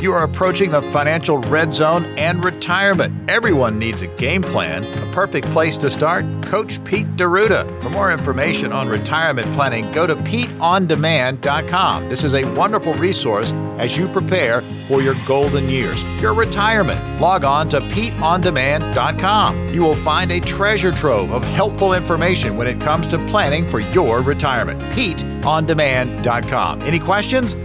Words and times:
You 0.00 0.12
are 0.12 0.22
approaching 0.22 0.70
the 0.70 0.80
financial 0.80 1.38
red 1.38 1.74
zone 1.74 2.04
and 2.16 2.44
retirement. 2.44 3.28
Everyone 3.28 3.80
needs 3.80 4.02
a 4.02 4.06
game 4.06 4.42
plan. 4.42 4.84
A 4.84 5.12
perfect 5.12 5.50
place 5.50 5.76
to 5.78 5.90
start? 5.90 6.24
Coach 6.42 6.82
Pete 6.84 7.16
D'Arruda. 7.16 7.82
For 7.82 7.90
more 7.90 8.12
information 8.12 8.70
on 8.72 8.88
retirement 8.88 9.48
planning, 9.54 9.90
go 9.90 10.06
to 10.06 10.14
PeteOnDemand.com. 10.14 12.08
This 12.08 12.22
is 12.22 12.34
a 12.34 12.44
wonderful 12.54 12.94
resource 12.94 13.50
as 13.78 13.96
you 13.96 14.06
prepare 14.06 14.60
for 14.86 15.02
your 15.02 15.16
golden 15.26 15.68
years, 15.68 16.04
your 16.20 16.32
retirement. 16.32 17.20
Log 17.20 17.42
on 17.44 17.68
to 17.70 17.80
PeteOnDemand.com. 17.80 19.74
You 19.74 19.82
will 19.82 19.96
find 19.96 20.30
a 20.30 20.38
treasure 20.38 20.92
trove 20.92 21.32
of 21.32 21.42
helpful 21.42 21.94
information 21.94 22.56
when 22.56 22.68
it 22.68 22.80
comes 22.80 23.08
to 23.08 23.18
planning 23.26 23.68
for 23.68 23.80
your 23.80 24.22
retirement. 24.22 24.80
PeteOnDemand.com. 24.94 26.82
Any 26.82 27.00
questions? 27.00 27.56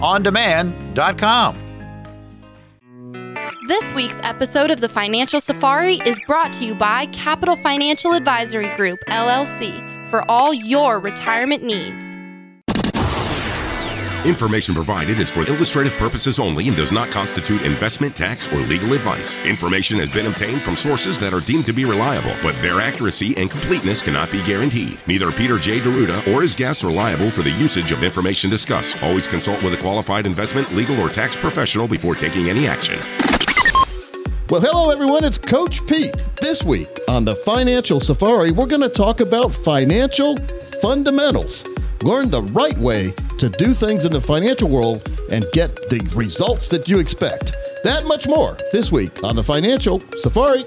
PeteOnDemand.com. 0.00 1.66
This 3.68 3.92
week's 3.92 4.18
episode 4.24 4.70
of 4.70 4.80
the 4.80 4.88
Financial 4.88 5.40
Safari 5.40 5.96
is 6.06 6.18
brought 6.26 6.52
to 6.54 6.64
you 6.64 6.74
by 6.74 7.06
Capital 7.06 7.54
Financial 7.56 8.12
Advisory 8.14 8.74
Group, 8.74 8.98
LLC, 9.08 10.08
for 10.10 10.28
all 10.28 10.52
your 10.52 10.98
retirement 10.98 11.62
needs. 11.62 12.16
Information 14.26 14.74
provided 14.74 15.18
is 15.18 15.30
for 15.30 15.48
illustrative 15.48 15.94
purposes 15.94 16.38
only 16.38 16.68
and 16.68 16.76
does 16.76 16.92
not 16.92 17.10
constitute 17.10 17.62
investment, 17.62 18.14
tax, 18.14 18.52
or 18.52 18.58
legal 18.58 18.92
advice. 18.92 19.40
Information 19.46 19.98
has 19.98 20.10
been 20.10 20.26
obtained 20.26 20.60
from 20.60 20.76
sources 20.76 21.18
that 21.18 21.32
are 21.32 21.40
deemed 21.40 21.64
to 21.64 21.72
be 21.72 21.86
reliable, 21.86 22.34
but 22.42 22.54
their 22.56 22.82
accuracy 22.82 23.34
and 23.38 23.50
completeness 23.50 24.02
cannot 24.02 24.30
be 24.30 24.42
guaranteed. 24.42 24.98
Neither 25.06 25.32
Peter 25.32 25.58
J. 25.58 25.80
D'Arruda 25.80 26.34
or 26.34 26.42
his 26.42 26.54
guests 26.54 26.84
are 26.84 26.92
liable 26.92 27.30
for 27.30 27.40
the 27.40 27.50
usage 27.50 27.92
of 27.92 28.02
information 28.02 28.50
discussed. 28.50 29.02
Always 29.02 29.26
consult 29.26 29.62
with 29.62 29.72
a 29.72 29.78
qualified 29.78 30.26
investment, 30.26 30.70
legal, 30.74 31.00
or 31.00 31.08
tax 31.08 31.34
professional 31.34 31.88
before 31.88 32.14
taking 32.14 32.50
any 32.50 32.66
action. 32.66 32.98
Well, 34.50 34.60
hello 34.60 34.90
everyone, 34.90 35.24
it's 35.24 35.38
Coach 35.38 35.86
Pete. 35.86 36.14
This 36.42 36.62
week 36.62 37.00
on 37.08 37.24
the 37.24 37.36
Financial 37.36 38.00
Safari, 38.00 38.50
we're 38.50 38.66
going 38.66 38.82
to 38.82 38.90
talk 38.90 39.20
about 39.20 39.54
financial 39.54 40.36
fundamentals. 40.82 41.64
Learn 42.02 42.30
the 42.30 42.42
right 42.44 42.78
way 42.78 43.12
to 43.36 43.50
do 43.50 43.74
things 43.74 44.06
in 44.06 44.12
the 44.12 44.20
financial 44.22 44.70
world 44.70 45.06
and 45.30 45.44
get 45.52 45.76
the 45.90 46.00
results 46.16 46.70
that 46.70 46.88
you 46.88 46.98
expect. 46.98 47.52
That 47.84 48.06
much 48.06 48.26
more 48.26 48.56
this 48.72 48.90
week 48.90 49.22
on 49.22 49.36
the 49.36 49.42
Financial 49.42 50.00
Safari. 50.16 50.64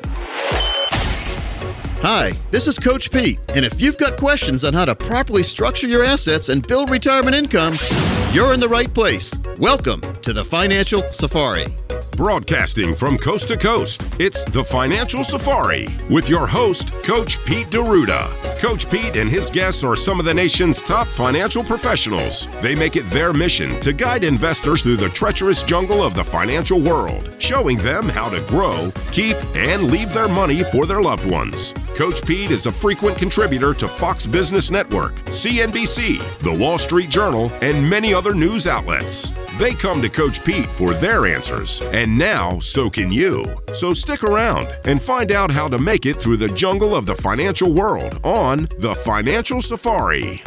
Hi, 2.03 2.33
this 2.51 2.67
is 2.67 2.77
Coach 2.77 3.09
Pete, 3.09 3.39
and 3.55 3.65
if 3.65 3.81
you've 3.81 3.97
got 3.97 4.15
questions 4.15 4.63
on 4.63 4.73
how 4.73 4.85
to 4.85 4.93
properly 4.93 5.41
structure 5.41 5.87
your 5.87 6.03
assets 6.03 6.49
and 6.49 6.67
build 6.67 6.91
retirement 6.91 7.35
income, 7.35 7.77
you're 8.31 8.53
in 8.53 8.59
the 8.59 8.69
right 8.69 8.93
place. 8.93 9.33
Welcome 9.57 10.01
to 10.21 10.33
the 10.33 10.45
Financial 10.45 11.01
Safari. 11.11 11.65
Broadcasting 12.11 12.93
from 12.93 13.17
coast 13.17 13.47
to 13.47 13.57
coast, 13.57 14.05
it's 14.19 14.43
the 14.43 14.63
Financial 14.63 15.23
Safari 15.23 15.87
with 16.11 16.29
your 16.29 16.45
host, 16.45 16.93
Coach 17.01 17.43
Pete 17.43 17.71
D'Arruda. 17.71 18.52
Coach 18.63 18.89
Pete 18.89 19.17
and 19.17 19.29
his 19.29 19.49
guests 19.49 19.83
are 19.83 19.97
some 19.97 20.21
of 20.21 20.25
the 20.25 20.33
nation's 20.33 20.81
top 20.81 21.07
financial 21.07 21.65
professionals. 21.65 22.47
They 22.61 22.75
make 22.75 22.95
it 22.95 23.03
their 23.07 23.33
mission 23.33 23.77
to 23.81 23.91
guide 23.91 24.23
investors 24.23 24.83
through 24.83 24.95
the 24.95 25.09
treacherous 25.09 25.63
jungle 25.63 26.01
of 26.01 26.15
the 26.15 26.23
financial 26.23 26.79
world, 26.79 27.29
showing 27.39 27.75
them 27.79 28.07
how 28.07 28.29
to 28.29 28.39
grow, 28.47 28.93
keep, 29.11 29.35
and 29.53 29.91
leave 29.91 30.13
their 30.13 30.29
money 30.29 30.63
for 30.63 30.85
their 30.85 31.01
loved 31.01 31.29
ones. 31.29 31.73
Coach 31.93 32.25
Pete 32.25 32.51
is 32.51 32.65
a 32.65 32.71
frequent 32.71 33.17
contributor 33.17 33.73
to 33.73 33.85
Fox 33.85 34.25
Business 34.25 34.71
Network, 34.71 35.15
CNBC, 35.25 36.19
The 36.39 36.53
Wall 36.53 36.77
Street 36.77 37.09
Journal, 37.09 37.51
and 37.61 37.89
many 37.89 38.13
other 38.13 38.33
news 38.33 38.65
outlets. 38.65 39.33
They 39.59 39.75
come 39.75 40.01
to 40.01 40.09
Coach 40.09 40.43
Pete 40.43 40.65
for 40.65 40.95
their 40.95 41.27
answers, 41.27 41.83
and 41.93 42.17
now 42.17 42.57
so 42.57 42.89
can 42.89 43.11
you. 43.11 43.45
So 43.71 43.93
stick 43.93 44.23
around 44.23 44.67
and 44.85 44.99
find 44.99 45.31
out 45.31 45.51
how 45.51 45.67
to 45.67 45.77
make 45.77 46.07
it 46.07 46.15
through 46.15 46.37
the 46.37 46.47
jungle 46.47 46.95
of 46.95 47.05
the 47.05 47.13
financial 47.13 47.71
world 47.71 48.19
on 48.23 48.67
The 48.79 48.95
Financial 48.95 49.61
Safari. 49.61 50.41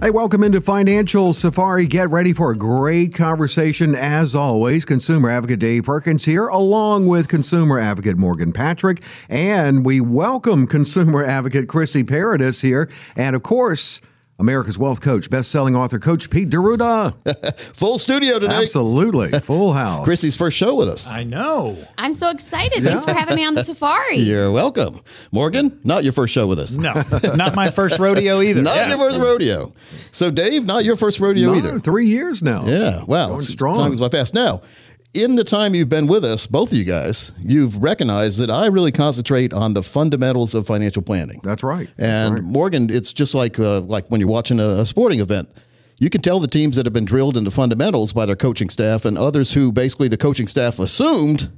Hey, 0.00 0.08
welcome 0.08 0.42
into 0.42 0.62
Financial 0.62 1.34
Safari. 1.34 1.86
Get 1.86 2.08
ready 2.08 2.32
for 2.32 2.52
a 2.52 2.56
great 2.56 3.14
conversation 3.14 3.94
as 3.94 4.34
always. 4.34 4.86
Consumer 4.86 5.28
Advocate 5.28 5.58
Dave 5.58 5.84
Perkins 5.84 6.24
here, 6.24 6.48
along 6.48 7.06
with 7.06 7.28
Consumer 7.28 7.78
Advocate 7.78 8.16
Morgan 8.16 8.52
Patrick. 8.52 9.02
And 9.28 9.84
we 9.84 10.00
welcome 10.00 10.66
Consumer 10.66 11.22
Advocate 11.22 11.68
Chrissy 11.68 12.02
Paradis 12.02 12.62
here. 12.62 12.88
And 13.14 13.36
of 13.36 13.42
course, 13.42 14.00
America's 14.38 14.76
Wealth 14.76 15.00
Coach, 15.00 15.30
best-selling 15.30 15.76
author 15.76 15.98
Coach 16.00 16.28
Pete 16.28 16.50
D'Arruda. 16.50 17.14
Full 17.76 17.98
studio 17.98 18.40
today. 18.40 18.62
Absolutely, 18.62 19.30
full 19.40 19.72
house. 19.72 20.04
Chrissy's 20.04 20.36
first 20.36 20.56
show 20.56 20.74
with 20.74 20.88
us. 20.88 21.08
I 21.08 21.22
know. 21.22 21.78
I'm 21.96 22.14
so 22.14 22.30
excited. 22.30 22.82
Thanks 22.82 23.04
for 23.04 23.12
having 23.12 23.36
me 23.36 23.44
on 23.46 23.54
the 23.54 23.62
safari. 23.64 24.16
You're 24.16 24.50
welcome. 24.50 24.98
Morgan, 25.30 25.78
not 25.84 26.02
your 26.02 26.12
first 26.12 26.34
show 26.34 26.48
with 26.48 26.58
us. 26.58 26.76
No, 26.76 26.92
not 27.36 27.54
my 27.54 27.70
first 27.70 27.98
rodeo 28.00 28.40
either. 28.40 28.60
Not 28.62 28.74
Yes. 28.74 28.88
your 28.90 28.98
first 28.98 29.18
rodeo. 29.18 29.72
So, 30.10 30.30
Dave, 30.32 30.66
not 30.66 30.84
your 30.84 30.96
first 30.96 31.20
rodeo 31.20 31.52
No, 31.52 31.56
either. 31.58 31.78
three 31.78 32.06
years 32.06 32.42
now. 32.42 32.64
Yeah, 32.66 33.04
wow. 33.06 33.26
Going 33.28 33.36
it's- 33.38 33.48
strong. 33.52 33.76
Time 33.76 33.90
goes 33.90 34.00
by 34.00 34.08
fast. 34.08 34.34
Now, 34.34 34.62
in 35.14 35.36
the 35.36 35.44
time 35.44 35.74
you've 35.74 35.88
been 35.88 36.06
with 36.06 36.24
us, 36.24 36.46
both 36.46 36.72
of 36.72 36.78
you 36.78 36.84
guys, 36.84 37.32
you've 37.40 37.82
recognized 37.82 38.38
that 38.40 38.50
I 38.50 38.66
really 38.66 38.92
concentrate 38.92 39.52
on 39.52 39.74
the 39.74 39.82
fundamentals 39.82 40.54
of 40.54 40.66
financial 40.66 41.02
planning. 41.02 41.40
That's 41.42 41.62
right. 41.62 41.88
That's 41.96 42.08
And 42.26 42.34
right. 42.34 42.42
Morgan, 42.42 42.88
it's 42.90 43.12
just 43.12 43.34
like 43.34 43.58
uh, 43.58 43.80
like 43.80 44.06
when 44.08 44.20
you're 44.20 44.28
watching 44.30 44.60
a, 44.60 44.66
a 44.66 44.86
sporting 44.86 45.20
event. 45.20 45.48
You 46.00 46.10
can 46.10 46.20
tell 46.22 46.40
the 46.40 46.48
teams 46.48 46.76
that 46.76 46.86
have 46.86 46.92
been 46.92 47.04
drilled 47.04 47.36
into 47.36 47.52
fundamentals 47.52 48.12
by 48.12 48.26
their 48.26 48.34
coaching 48.36 48.68
staff, 48.68 49.04
and 49.04 49.16
others 49.16 49.52
who 49.52 49.70
basically 49.70 50.08
the 50.08 50.16
coaching 50.16 50.48
staff 50.48 50.78
assumed 50.80 51.50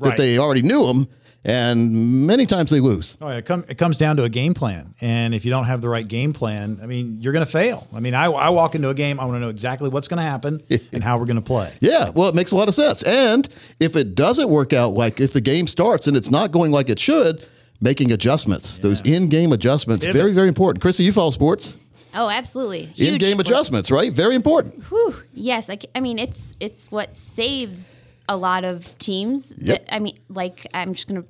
that 0.00 0.10
Right. 0.10 0.18
they 0.18 0.38
already 0.38 0.62
knew 0.62 0.86
them, 0.86 1.08
and 1.44 2.26
many 2.26 2.46
times 2.46 2.70
they 2.70 2.80
lose. 2.80 3.16
Oh, 3.20 3.28
yeah, 3.28 3.38
it, 3.38 3.46
come, 3.46 3.64
it 3.68 3.76
comes 3.76 3.98
down 3.98 4.16
to 4.18 4.24
a 4.24 4.28
game 4.28 4.54
plan, 4.54 4.94
and 5.00 5.34
if 5.34 5.44
you 5.44 5.50
don't 5.50 5.64
have 5.64 5.80
the 5.80 5.88
right 5.88 6.06
game 6.06 6.32
plan, 6.32 6.78
I 6.82 6.86
mean, 6.86 7.20
you're 7.20 7.32
going 7.32 7.44
to 7.44 7.50
fail. 7.50 7.88
I 7.92 8.00
mean, 8.00 8.14
I, 8.14 8.26
I 8.26 8.50
walk 8.50 8.74
into 8.74 8.88
a 8.90 8.94
game, 8.94 9.18
I 9.18 9.24
want 9.24 9.36
to 9.36 9.40
know 9.40 9.48
exactly 9.48 9.88
what's 9.88 10.08
going 10.08 10.18
to 10.18 10.22
happen 10.28 10.60
and 10.92 11.02
how 11.02 11.18
we're 11.18 11.26
going 11.26 11.36
to 11.36 11.42
play. 11.42 11.72
Yeah, 11.80 12.10
well, 12.10 12.28
it 12.28 12.34
makes 12.34 12.52
a 12.52 12.56
lot 12.56 12.68
of 12.68 12.74
sense. 12.74 13.02
And 13.02 13.48
if 13.80 13.96
it 13.96 14.14
doesn't 14.14 14.48
work 14.48 14.72
out, 14.72 14.94
like 14.94 15.20
if 15.20 15.32
the 15.32 15.40
game 15.40 15.66
starts 15.66 16.06
and 16.06 16.16
it's 16.16 16.30
not 16.30 16.52
going 16.52 16.70
like 16.70 16.88
it 16.88 16.98
should, 17.00 17.46
making 17.80 18.12
adjustments, 18.12 18.78
those 18.78 19.00
in-game 19.00 19.52
adjustments, 19.52 20.06
Pivot. 20.06 20.20
very, 20.20 20.32
very 20.32 20.48
important. 20.48 20.80
Chrissy, 20.80 21.04
you 21.04 21.12
follow 21.12 21.32
sports. 21.32 21.76
Oh, 22.14 22.28
absolutely. 22.28 22.84
Huge 22.84 23.14
In-game 23.14 23.32
sports- 23.32 23.50
adjustments, 23.50 23.90
right? 23.90 24.12
Very 24.12 24.34
important. 24.34 24.84
Whew. 24.84 25.14
Yes, 25.32 25.70
i 25.94 26.00
mean 26.00 26.18
it's 26.18 26.54
it's 26.60 26.92
what 26.92 27.16
saves 27.16 28.00
a 28.28 28.36
lot 28.36 28.64
of 28.64 28.98
teams. 28.98 29.52
Yep. 29.56 29.86
That, 29.86 29.94
I 29.94 29.98
mean, 29.98 30.18
like 30.28 30.66
I'm 30.74 30.92
just 30.92 31.08
gonna. 31.08 31.24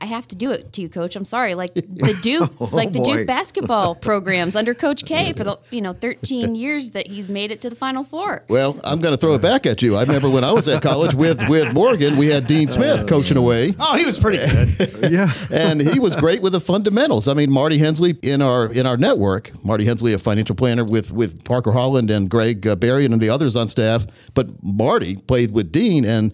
I 0.00 0.06
have 0.06 0.28
to 0.28 0.36
do 0.36 0.50
it 0.50 0.72
to 0.74 0.80
you, 0.82 0.88
Coach. 0.88 1.16
I'm 1.16 1.24
sorry. 1.24 1.54
Like 1.54 1.74
the 1.74 2.18
Duke, 2.20 2.60
like 2.72 2.92
the 2.92 3.00
boy. 3.00 3.16
Duke 3.18 3.26
basketball 3.26 3.94
programs 4.08 4.56
under 4.56 4.74
Coach 4.74 5.04
K 5.04 5.32
for 5.32 5.44
the 5.44 5.58
you 5.70 5.80
know 5.80 5.92
13 5.92 6.54
years 6.54 6.92
that 6.92 7.06
he's 7.06 7.28
made 7.28 7.52
it 7.52 7.60
to 7.62 7.70
the 7.70 7.76
Final 7.76 8.04
Four. 8.04 8.44
Well, 8.48 8.78
I'm 8.84 9.00
going 9.00 9.12
to 9.14 9.18
throw 9.18 9.34
it 9.34 9.42
back 9.42 9.66
at 9.66 9.82
you. 9.82 9.96
I 9.96 10.02
remember 10.02 10.30
when 10.30 10.44
I 10.44 10.52
was 10.52 10.68
at 10.68 10.82
college 10.82 11.14
with 11.14 11.46
with 11.48 11.72
Morgan, 11.74 12.16
we 12.16 12.26
had 12.26 12.46
Dean 12.46 12.68
Smith 12.68 13.06
coaching 13.06 13.36
away. 13.36 13.74
Oh, 13.78 13.96
he 13.96 14.04
was 14.04 14.18
pretty 14.18 14.38
good. 14.38 15.12
yeah. 15.12 15.30
and 15.50 15.80
he 15.80 15.98
was 15.98 16.14
great 16.16 16.42
with 16.42 16.52
the 16.52 16.60
fundamentals. 16.60 17.28
I 17.28 17.34
mean, 17.34 17.50
Marty 17.50 17.78
Hensley 17.78 18.16
in 18.22 18.42
our 18.42 18.72
in 18.72 18.86
our 18.86 18.96
network, 18.96 19.52
Marty 19.64 19.84
Hensley, 19.84 20.12
a 20.12 20.18
financial 20.18 20.56
planner 20.56 20.84
with 20.84 21.12
with 21.12 21.44
Parker 21.44 21.72
Holland 21.72 22.10
and 22.10 22.28
Greg 22.28 22.66
uh, 22.66 22.76
Barry 22.76 23.04
and 23.04 23.18
the 23.20 23.30
others 23.30 23.56
on 23.56 23.68
staff. 23.68 24.06
But 24.34 24.50
Marty 24.62 25.16
played 25.16 25.52
with 25.52 25.72
Dean 25.72 26.04
and 26.04 26.32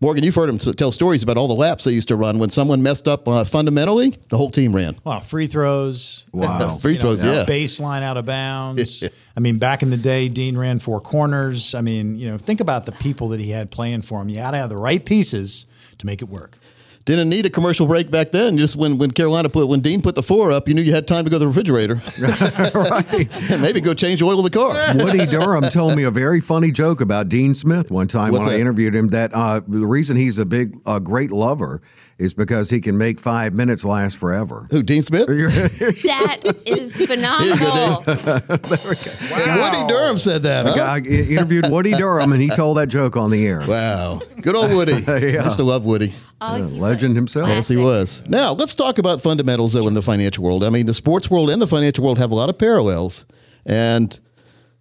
Morgan. 0.00 0.24
You've 0.24 0.34
heard 0.34 0.48
him 0.48 0.58
tell 0.58 0.92
stories 0.92 1.22
about 1.22 1.36
all 1.36 1.48
the 1.48 1.54
laps 1.54 1.84
they 1.84 1.92
used 1.92 2.08
to 2.08 2.16
run 2.16 2.38
when 2.38 2.50
someone 2.50 2.82
messed 2.82 3.08
up 3.08 3.26
uh, 3.26 3.44
fundamentally. 3.44 4.10
The 4.28 4.36
whole 4.36 4.50
team 4.50 4.74
ran. 4.74 4.96
Wow, 5.04 5.20
free 5.20 5.46
throws. 5.46 6.26
Wow. 6.32 6.76
Free 6.76 6.92
you 6.94 6.98
know, 6.98 7.00
throws, 7.00 7.24
yeah. 7.24 7.44
Baseline 7.46 8.02
out 8.02 8.16
of 8.16 8.26
bounds. 8.26 9.04
I 9.36 9.40
mean, 9.40 9.58
back 9.58 9.82
in 9.82 9.90
the 9.90 9.96
day, 9.96 10.28
Dean 10.28 10.58
ran 10.58 10.78
four 10.78 11.00
corners. 11.00 11.74
I 11.74 11.80
mean, 11.80 12.16
you 12.16 12.28
know, 12.28 12.38
think 12.38 12.60
about 12.60 12.86
the 12.86 12.92
people 12.92 13.28
that 13.28 13.40
he 13.40 13.50
had 13.50 13.70
playing 13.70 14.02
for 14.02 14.20
him. 14.20 14.28
You 14.28 14.38
had 14.40 14.50
to 14.50 14.58
have 14.58 14.68
the 14.68 14.76
right 14.76 15.04
pieces 15.04 15.66
to 15.98 16.06
make 16.06 16.22
it 16.22 16.28
work. 16.28 16.58
Didn't 17.04 17.28
need 17.28 17.44
a 17.44 17.50
commercial 17.50 17.86
break 17.86 18.10
back 18.10 18.30
then. 18.30 18.56
Just 18.56 18.76
when, 18.76 18.96
when 18.96 19.10
Carolina 19.10 19.50
put 19.50 19.68
when 19.68 19.80
Dean 19.80 20.00
put 20.00 20.14
the 20.14 20.22
four 20.22 20.50
up, 20.50 20.68
you 20.68 20.74
knew 20.74 20.80
you 20.80 20.94
had 20.94 21.06
time 21.06 21.24
to 21.24 21.30
go 21.30 21.36
to 21.36 21.40
the 21.40 21.46
refrigerator 21.46 22.00
and 23.52 23.60
maybe 23.60 23.82
go 23.82 23.92
change 23.92 24.20
the 24.20 24.26
oil 24.26 24.38
in 24.38 24.44
the 24.44 24.50
car. 24.50 24.72
Woody 25.04 25.26
Durham 25.26 25.64
told 25.64 25.96
me 25.96 26.04
a 26.04 26.10
very 26.10 26.40
funny 26.40 26.70
joke 26.70 27.02
about 27.02 27.28
Dean 27.28 27.54
Smith 27.54 27.90
one 27.90 28.06
time 28.06 28.32
What's 28.32 28.46
when 28.46 28.54
I 28.54 28.58
interviewed 28.58 28.94
him. 28.94 29.08
That 29.08 29.34
uh, 29.34 29.60
the 29.66 29.86
reason 29.86 30.16
he's 30.16 30.38
a 30.38 30.46
big, 30.46 30.80
a 30.86 30.98
great 30.98 31.30
lover 31.30 31.82
is 32.18 32.34
because 32.34 32.70
he 32.70 32.80
can 32.80 32.96
make 32.96 33.18
five 33.18 33.54
minutes 33.54 33.84
last 33.84 34.16
forever. 34.16 34.66
Who 34.70 34.82
Dean 34.82 35.02
Smith? 35.02 35.26
That 36.14 36.40
is 36.66 36.96
phenomenal. 37.06 38.02
Woody 38.06 39.88
Durham 39.88 40.18
said 40.18 40.42
that. 40.44 40.66
Huh? 40.66 40.82
I 40.82 40.98
interviewed 40.98 41.66
Woody 41.70 41.92
Durham, 41.92 42.32
and 42.32 42.40
he 42.40 42.48
told 42.56 42.76
that 42.78 42.88
joke 42.88 43.16
on 43.16 43.30
the 43.30 43.46
air. 43.46 43.62
Wow, 43.66 44.20
good 44.40 44.54
old 44.54 44.72
Woody. 44.72 44.92
Yeah. 44.94 45.40
I 45.40 45.44
used 45.44 45.56
to 45.56 45.64
love 45.64 45.84
Woody. 45.84 46.14
Oh, 46.40 46.56
he's 46.56 46.64
a 46.66 46.68
Legend 46.80 47.16
himself. 47.16 47.48
Yes, 47.48 47.68
he 47.68 47.76
was. 47.76 48.22
Now, 48.28 48.52
let's 48.52 48.74
talk 48.74 48.98
about 48.98 49.20
fundamentals, 49.20 49.72
though, 49.72 49.86
in 49.86 49.94
the 49.94 50.02
financial 50.02 50.44
world. 50.44 50.64
I 50.64 50.70
mean, 50.70 50.86
the 50.86 50.94
sports 50.94 51.30
world 51.30 51.50
and 51.50 51.60
the 51.60 51.66
financial 51.66 52.04
world 52.04 52.18
have 52.18 52.30
a 52.32 52.34
lot 52.34 52.48
of 52.48 52.58
parallels. 52.58 53.24
And 53.66 54.18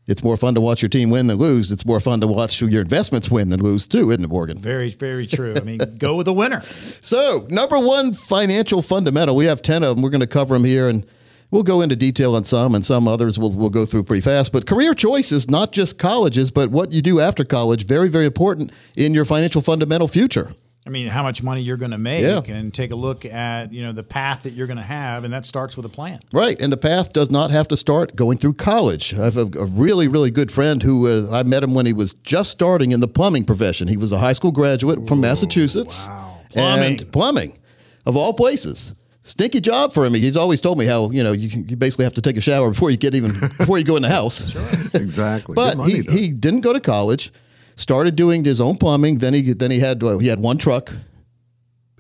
it's 0.06 0.24
more 0.24 0.36
fun 0.36 0.54
to 0.56 0.62
watch 0.62 0.82
your 0.82 0.90
team 0.90 1.10
win 1.10 1.28
than 1.28 1.38
lose. 1.38 1.72
It's 1.72 1.86
more 1.86 2.00
fun 2.00 2.20
to 2.22 2.28
watch 2.28 2.62
your 2.62 2.82
investments 2.82 3.32
win 3.32 3.50
than 3.50 3.62
lose 3.62 3.88
too, 3.88 4.12
isn't 4.12 4.24
it, 4.24 4.30
Morgan? 4.30 4.58
Very, 4.58 4.90
very 4.90 5.26
true. 5.26 5.54
I 5.56 5.62
mean, 5.62 5.80
go 5.98 6.16
with 6.16 6.26
the 6.26 6.34
winner. 6.34 6.62
So, 7.02 7.46
number 7.50 7.78
one 7.78 8.14
financial 8.14 8.82
fundamental. 8.82 9.36
We 9.36 9.46
have 9.46 9.62
10 9.62 9.84
of 9.84 9.96
them. 9.96 10.04
We're 10.04 10.10
going 10.10 10.22
to 10.22 10.28
cover 10.28 10.54
them 10.54 10.64
here 10.64 10.88
and 10.88 11.06
we'll 11.52 11.64
go 11.64 11.82
into 11.82 11.96
detail 11.98 12.36
on 12.36 12.46
some 12.46 12.76
and 12.76 12.84
some 12.84 13.08
others 13.08 13.38
we'll, 13.38 13.54
we'll 13.54 13.70
go 13.70 13.86
through 13.86 14.04
pretty 14.04 14.22
fast. 14.22 14.54
But 14.54 14.66
career 14.66 14.94
choices, 14.94 15.50
not 15.50 15.74
just 15.74 16.00
colleges, 16.00 16.50
but 16.50 16.70
what 16.70 16.94
you 16.94 17.02
do 17.02 17.20
after 17.20 17.44
college, 17.44 17.86
very, 17.86 18.08
very 18.10 18.26
important 18.26 18.72
in 18.96 19.14
your 19.14 19.26
financial 19.26 19.62
fundamental 19.62 20.08
future. 20.08 20.54
I 20.86 20.90
mean, 20.90 21.08
how 21.08 21.24
much 21.24 21.42
money 21.42 21.62
you're 21.62 21.78
going 21.78 21.92
to 21.92 21.98
make, 21.98 22.24
Yeah. 22.24 22.42
and 22.54 22.74
take 22.74 22.92
a 22.92 22.96
look 22.96 23.24
at 23.24 23.72
you 23.72 23.84
know 23.84 23.94
the 23.94 24.04
path 24.04 24.44
that 24.44 24.52
you're 24.54 24.68
going 24.68 24.78
to 24.78 24.84
have, 24.84 25.24
and 25.24 25.34
that 25.34 25.46
starts 25.46 25.78
with 25.78 25.86
a 25.86 25.90
plan. 25.90 26.20
Right, 26.34 26.60
and 26.60 26.74
the 26.74 26.78
path 26.78 27.14
does 27.14 27.32
not 27.32 27.52
have 27.52 27.70
to 27.70 27.78
start 27.78 28.16
going 28.18 28.38
through 28.38 28.56
college. 28.56 29.14
I 29.14 29.24
have 29.24 29.38
a, 29.38 29.46
a 29.60 29.66
really, 29.66 30.10
really 30.10 30.30
good 30.30 30.52
friend 30.52 30.84
who 30.84 31.08
uh, 31.08 31.32
I 31.32 31.44
met 31.44 31.64
him 31.64 31.74
when 31.74 31.86
he 31.86 31.94
was 31.94 32.14
just 32.24 32.52
starting 32.52 32.92
in 32.92 33.00
the 33.00 33.08
plumbing 33.08 33.46
profession. 33.46 33.88
He 33.88 33.96
was 33.96 34.12
a 34.12 34.18
high 34.18 34.34
school 34.34 34.52
graduate 34.52 35.08
from 35.08 35.22
Massachusetts. 35.22 36.06
Wow, 36.06 36.40
Plumbing. 36.50 37.00
and 37.02 37.12
plumbing, 37.14 37.60
of 38.06 38.18
all 38.18 38.34
places. 38.34 38.94
Stinky 39.26 39.62
job 39.62 39.94
for 39.94 40.06
him. 40.06 40.14
He's 40.16 40.36
always 40.36 40.60
told 40.60 40.78
me 40.78 40.86
how 40.86 41.10
you 41.12 41.24
know 41.24 41.32
you, 41.32 41.48
you 41.66 41.78
basically 41.78 42.04
have 42.04 42.14
to 42.16 42.22
take 42.22 42.36
a 42.36 42.42
shower 42.42 42.70
before 42.72 42.90
you 42.92 42.98
get 42.98 43.16
even 43.16 43.32
before 43.58 43.78
you 43.78 43.86
go 43.86 43.96
in 43.96 44.02
the 44.02 44.10
house. 44.10 44.54
Exactly. 44.94 45.56
But 45.56 45.78
money, 45.78 45.94
he, 45.94 46.00
though. 46.02 46.12
he 46.12 46.32
didn't 46.32 46.60
go 46.60 46.74
to 46.74 46.82
college. 46.82 47.32
Started 47.76 48.16
doing 48.16 48.44
his 48.44 48.62
own 48.62 48.78
plumbing. 48.78 49.18
Then 49.20 49.34
he 49.34 49.54
then 49.54 49.72
he 49.72 49.80
had 49.80 50.02
well, 50.02 50.20
he 50.20 50.28
had 50.28 50.40
one 50.40 50.58
truck. 50.58 50.92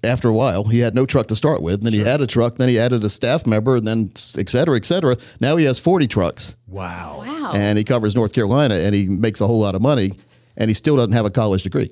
After 0.05 0.27
a 0.27 0.33
while, 0.33 0.65
he 0.65 0.79
had 0.79 0.95
no 0.95 1.05
truck 1.05 1.27
to 1.27 1.35
start 1.35 1.61
with. 1.61 1.81
Then 1.81 1.93
he 1.93 1.99
had 1.99 2.19
a 2.19 2.27
truck. 2.27 2.55
Then 2.55 2.67
he 2.67 2.77
added 2.77 3.05
a 3.05 3.09
staff 3.09 3.47
member, 3.47 3.77
and 3.77 3.87
then 3.87 4.11
et 4.37 4.49
cetera, 4.49 4.75
et 4.75 4.83
cetera. 4.85 5.15
Now 5.39 5.55
he 5.55 5.63
has 5.63 5.79
forty 5.79 6.07
trucks, 6.07 6.57
Wow. 6.67 7.23
Wow. 7.25 7.51
and 7.55 7.77
he 7.77 7.85
covers 7.85 8.13
North 8.13 8.33
Carolina, 8.33 8.75
and 8.75 8.93
he 8.93 9.07
makes 9.07 9.39
a 9.39 9.47
whole 9.47 9.59
lot 9.61 9.75
of 9.75 9.81
money, 9.81 10.11
and 10.57 10.69
he 10.69 10.73
still 10.73 10.97
doesn't 10.97 11.13
have 11.13 11.25
a 11.25 11.29
college 11.29 11.63
degree. 11.63 11.89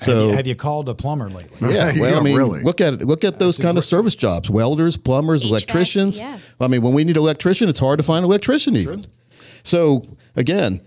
have, 0.00 0.04
So 0.04 0.28
you, 0.28 0.36
have 0.36 0.46
you 0.46 0.54
called 0.54 0.90
a 0.90 0.94
plumber 0.94 1.30
lately? 1.30 1.72
yeah, 1.74 1.92
well, 1.98 2.12
Yeah, 2.12 2.18
I 2.18 2.22
mean, 2.22 2.36
really. 2.36 2.62
look 2.62 2.82
at 2.82 2.92
it. 2.92 3.02
Look 3.06 3.24
at 3.24 3.38
those 3.38 3.58
kind 3.58 3.78
of 3.78 3.84
service 3.84 4.14
jobs: 4.14 4.50
welders, 4.50 4.98
plumbers, 4.98 5.42
HVAC, 5.42 5.48
electricians. 5.48 6.18
yeah. 6.20 6.38
I 6.60 6.68
mean, 6.68 6.82
when 6.82 6.92
we 6.92 7.02
need 7.02 7.16
an 7.16 7.22
electrician, 7.22 7.70
it's 7.70 7.78
hard 7.78 7.98
to 7.98 8.02
find 8.02 8.18
an 8.18 8.30
electrician 8.30 8.76
even. 8.76 9.06
So 9.64 10.02
again, 10.36 10.82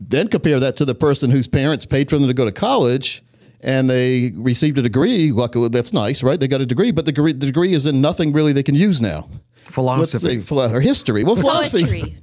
then 0.00 0.28
compare 0.28 0.58
that 0.60 0.76
to 0.78 0.84
the 0.84 0.94
person 0.94 1.30
whose 1.30 1.46
parents 1.48 1.86
paid 1.86 2.08
for 2.10 2.18
them 2.18 2.28
to 2.28 2.34
go 2.34 2.44
to 2.44 2.52
college. 2.52 3.22
And 3.62 3.88
they 3.90 4.30
received 4.36 4.78
a 4.78 4.82
degree. 4.82 5.32
Luckily, 5.32 5.68
that's 5.70 5.92
nice, 5.92 6.22
right? 6.22 6.38
They 6.38 6.46
got 6.46 6.60
a 6.60 6.66
degree, 6.66 6.92
but 6.92 7.04
the 7.06 7.12
degree, 7.12 7.32
the 7.32 7.46
degree 7.46 7.72
is 7.72 7.86
in 7.86 8.00
nothing 8.00 8.32
really 8.32 8.52
they 8.52 8.62
can 8.62 8.74
use 8.74 9.00
now. 9.02 9.28
Philosophy. 9.54 10.18
say 10.18 10.38
philo- 10.40 10.72
or 10.72 10.80
history. 10.80 11.24
Well, 11.24 11.36
philosophy, 11.36 11.82
Poetry. 11.82 12.16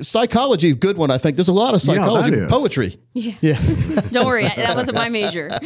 psychology, 0.00 0.72
good 0.72 0.96
one. 0.96 1.10
I 1.10 1.18
think 1.18 1.36
there's 1.36 1.48
a 1.48 1.52
lot 1.52 1.74
of 1.74 1.82
psychology, 1.82 2.34
is. 2.34 2.50
poetry. 2.50 2.96
Yeah. 3.12 3.32
Yeah. 3.40 3.58
Don't 4.12 4.26
worry, 4.26 4.44
that 4.44 4.74
wasn't 4.76 4.96
my 4.96 5.08
major. 5.08 5.50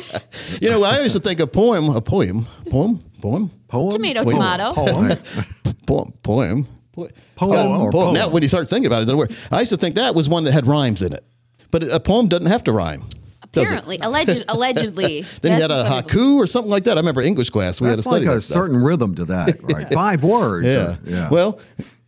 You 0.61 0.71
know, 0.71 0.83
I 0.83 1.01
used 1.01 1.17
to 1.17 1.21
think 1.23 1.41
a 1.41 1.47
poem, 1.47 1.89
a 1.95 2.01
poem, 2.01 2.47
poem, 2.71 2.99
poem, 3.21 3.51
Poem? 3.69 3.91
Tomato, 3.91 4.23
Poem. 4.25 4.35
tomato. 4.37 4.73
Poem. 4.73 5.11
poem, 5.87 6.13
poem, 6.23 6.69
po- 6.95 7.09
Poem 7.37 7.81
or 7.81 7.91
poem? 7.91 8.15
Now, 8.15 8.29
when 8.29 8.43
you 8.43 8.49
start 8.49 8.69
thinking 8.69 8.87
about 8.87 8.99
it, 9.01 9.03
it 9.03 9.07
doesn't 9.07 9.19
work. 9.19 9.31
I 9.53 9.61
used 9.61 9.71
to 9.73 9.77
think 9.77 9.97
that 9.97 10.15
was 10.15 10.29
one 10.29 10.45
that 10.45 10.53
had 10.53 10.67
rhymes 10.67 11.03
in 11.03 11.13
it, 11.13 11.25
but 11.71 11.83
a 11.83 12.01
poem 12.01 12.29
doesn't 12.29 12.47
have 12.51 12.65
to 12.65 12.73
rhyme. 12.73 13.03
Apparently, 13.43 13.99
alleged, 14.03 14.45
allegedly. 14.49 15.23
Then 15.43 15.53
you 15.57 15.63
had 15.63 15.71
a 15.71 15.85
some 15.87 16.03
people- 16.05 16.21
haiku 16.21 16.37
or 16.39 16.47
something 16.47 16.71
like 16.71 16.85
that. 16.85 16.97
I 16.97 17.01
remember 17.01 17.23
English 17.23 17.51
class. 17.51 17.81
We 17.81 17.89
had 17.89 17.97
to 17.99 18.03
study 18.03 18.27
like 18.27 18.33
a 18.33 18.35
that 18.37 18.41
stuff. 18.41 18.57
certain 18.57 18.77
rhythm 18.83 19.15
to 19.17 19.25
that, 19.27 19.55
right? 19.73 19.87
Five 19.93 20.25
words. 20.25 20.67
Yeah. 20.67 20.73
uh, 20.81 20.97
yeah. 21.05 21.31
Well, 21.31 21.61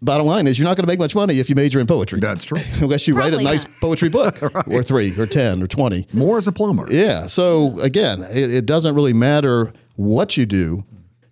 bottom 0.03 0.27
line 0.27 0.47
is 0.49 0.59
you're 0.59 0.67
not 0.67 0.77
going 0.77 0.83
to 0.85 0.89
make 0.89 0.99
much 0.99 1.15
money 1.15 1.35
if 1.39 1.49
you 1.49 1.55
major 1.55 1.79
in 1.79 1.87
poetry. 1.87 2.19
That's 2.19 2.45
true. 2.45 2.61
Unless 2.81 3.07
you 3.07 3.15
write 3.15 3.29
a 3.29 3.37
Probably 3.37 3.45
nice 3.45 3.65
not. 3.65 3.81
poetry 3.81 4.09
book 4.09 4.43
or 4.69 4.83
three 4.83 5.17
or 5.19 5.27
10 5.27 5.63
or 5.63 5.67
20. 5.69 6.09
more 6.13 6.37
as 6.39 6.49
a 6.49 6.53
plumber. 6.53 6.87
Yeah. 6.91 7.29
So 7.29 7.79
again, 7.81 8.23
it, 8.23 8.53
it 8.53 8.67
doesn't 8.67 8.95
really 8.97 9.13
matter 9.15 9.71
what 9.95 10.37
you 10.37 10.47
do, 10.47 10.85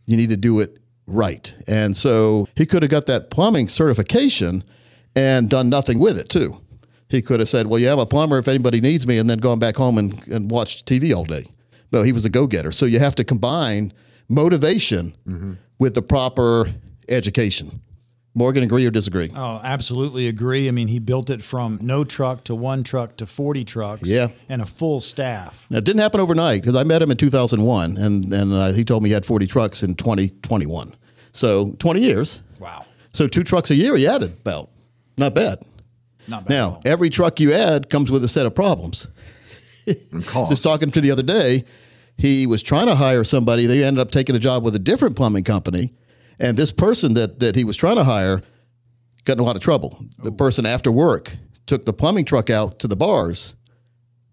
you 0.07 0.17
need 0.17 0.31
to 0.31 0.37
do 0.37 0.61
it 0.61 0.79
right. 1.07 1.55
And 1.67 1.97
so 1.97 2.47
he 2.57 2.67
could 2.67 2.83
have 2.83 2.91
got 2.91 3.07
that 3.07 3.31
plumbing 3.31 3.69
certification 3.69 4.63
and 5.17 5.49
done 5.49 5.69
nothing 5.69 5.99
with 5.99 6.19
it 6.19 6.29
too. 6.29 6.61
He 7.09 7.23
could 7.23 7.41
have 7.41 7.49
said, 7.49 7.67
Well, 7.67 7.79
yeah, 7.79 7.93
I'm 7.93 7.99
a 7.99 8.07
plumber 8.07 8.39
if 8.39 8.49
anybody 8.49 8.81
needs 8.81 9.07
me, 9.07 9.19
and 9.19 9.29
then 9.29 9.39
gone 9.39 9.59
back 9.59 9.77
home 9.77 9.99
and, 9.99 10.27
and 10.29 10.51
watched 10.51 10.87
TV 10.87 11.15
all 11.15 11.25
day. 11.25 11.45
No, 11.93 12.03
he 12.03 12.13
was 12.13 12.25
a 12.25 12.31
go 12.31 12.47
getter. 12.47 12.73
So 12.73 12.87
you 12.87 12.99
have 12.99 13.15
to 13.17 13.25
combine 13.25 13.93
motivation 14.29 15.17
mm-hmm. 15.27 15.53
with 15.79 15.95
the 15.95 16.03
proper 16.03 16.67
education. 17.09 17.81
Morgan, 18.37 18.65
agree 18.65 18.85
or 18.85 18.91
disagree? 18.91 19.31
Oh, 19.35 19.61
absolutely 19.63 20.27
agree. 20.27 20.67
I 20.67 20.73
mean, 20.73 20.89
he 20.89 20.99
built 20.99 21.31
it 21.31 21.43
from 21.43 21.79
no 21.81 22.03
truck 22.03 22.43
to 22.45 22.55
one 22.55 22.83
truck 22.83 23.17
to 23.19 23.27
40 23.27 23.65
trucks 23.65 24.11
Yeah. 24.11 24.29
and 24.49 24.61
a 24.61 24.67
full 24.67 24.99
staff. 24.99 25.67
Now, 25.71 25.79
it 25.79 25.85
didn't 25.85 26.01
happen 26.01 26.21
overnight 26.21 26.61
because 26.63 26.75
I 26.75 26.83
met 26.83 27.01
him 27.01 27.13
in 27.13 27.17
2001, 27.17 27.97
and, 27.97 28.33
and 28.33 28.53
uh, 28.53 28.73
he 28.73 28.85
told 28.85 29.03
me 29.05 29.11
he 29.11 29.13
had 29.15 29.25
40 29.25 29.47
trucks 29.47 29.83
in 29.85 29.95
2021. 29.95 30.93
So 31.33 31.73
20 31.79 32.01
years. 32.01 32.43
Wow. 32.59 32.87
So 33.13 33.29
two 33.29 33.45
trucks 33.45 33.71
a 33.71 33.77
year 33.77 33.97
he 33.97 34.07
added 34.09 34.33
about. 34.33 34.71
Not 35.17 35.35
bad. 35.35 35.63
Not 36.27 36.47
bad. 36.47 36.51
Now, 36.55 36.81
every 36.85 37.11
truck 37.11 37.39
you 37.39 37.53
add 37.53 37.89
comes 37.89 38.11
with 38.11 38.25
a 38.25 38.29
set 38.29 38.47
of 38.47 38.55
problems. 38.55 39.07
Just 39.87 40.63
talking 40.63 40.91
to 40.91 41.01
the 41.01 41.11
other 41.11 41.23
day, 41.23 41.65
he 42.17 42.47
was 42.47 42.63
trying 42.63 42.87
to 42.87 42.95
hire 42.95 43.23
somebody. 43.23 43.67
They 43.67 43.85
ended 43.85 44.01
up 44.01 44.11
taking 44.11 44.35
a 44.35 44.39
job 44.39 44.65
with 44.65 44.75
a 44.75 44.79
different 44.79 45.15
plumbing 45.17 45.45
company. 45.45 45.93
And 46.41 46.57
this 46.57 46.73
person 46.73 47.15
that, 47.15 47.41
that 47.41 47.57
he 47.57 47.65
was 47.65 47.77
trying 47.77 47.97
to 47.97 48.05
hire 48.05 48.43
got 49.25 49.35
in 49.35 49.39
a 49.41 49.43
lot 49.45 49.57
of 49.57 49.63
trouble. 49.63 49.99
The 50.19 50.33
person 50.33 50.67
after 50.67 50.93
work 50.93 51.37
took 51.67 51.85
the 51.85 51.93
plumbing 51.93 52.25
truck 52.25 52.51
out 52.51 52.79
to 52.81 52.89
the 52.89 52.97
bars 52.97 53.57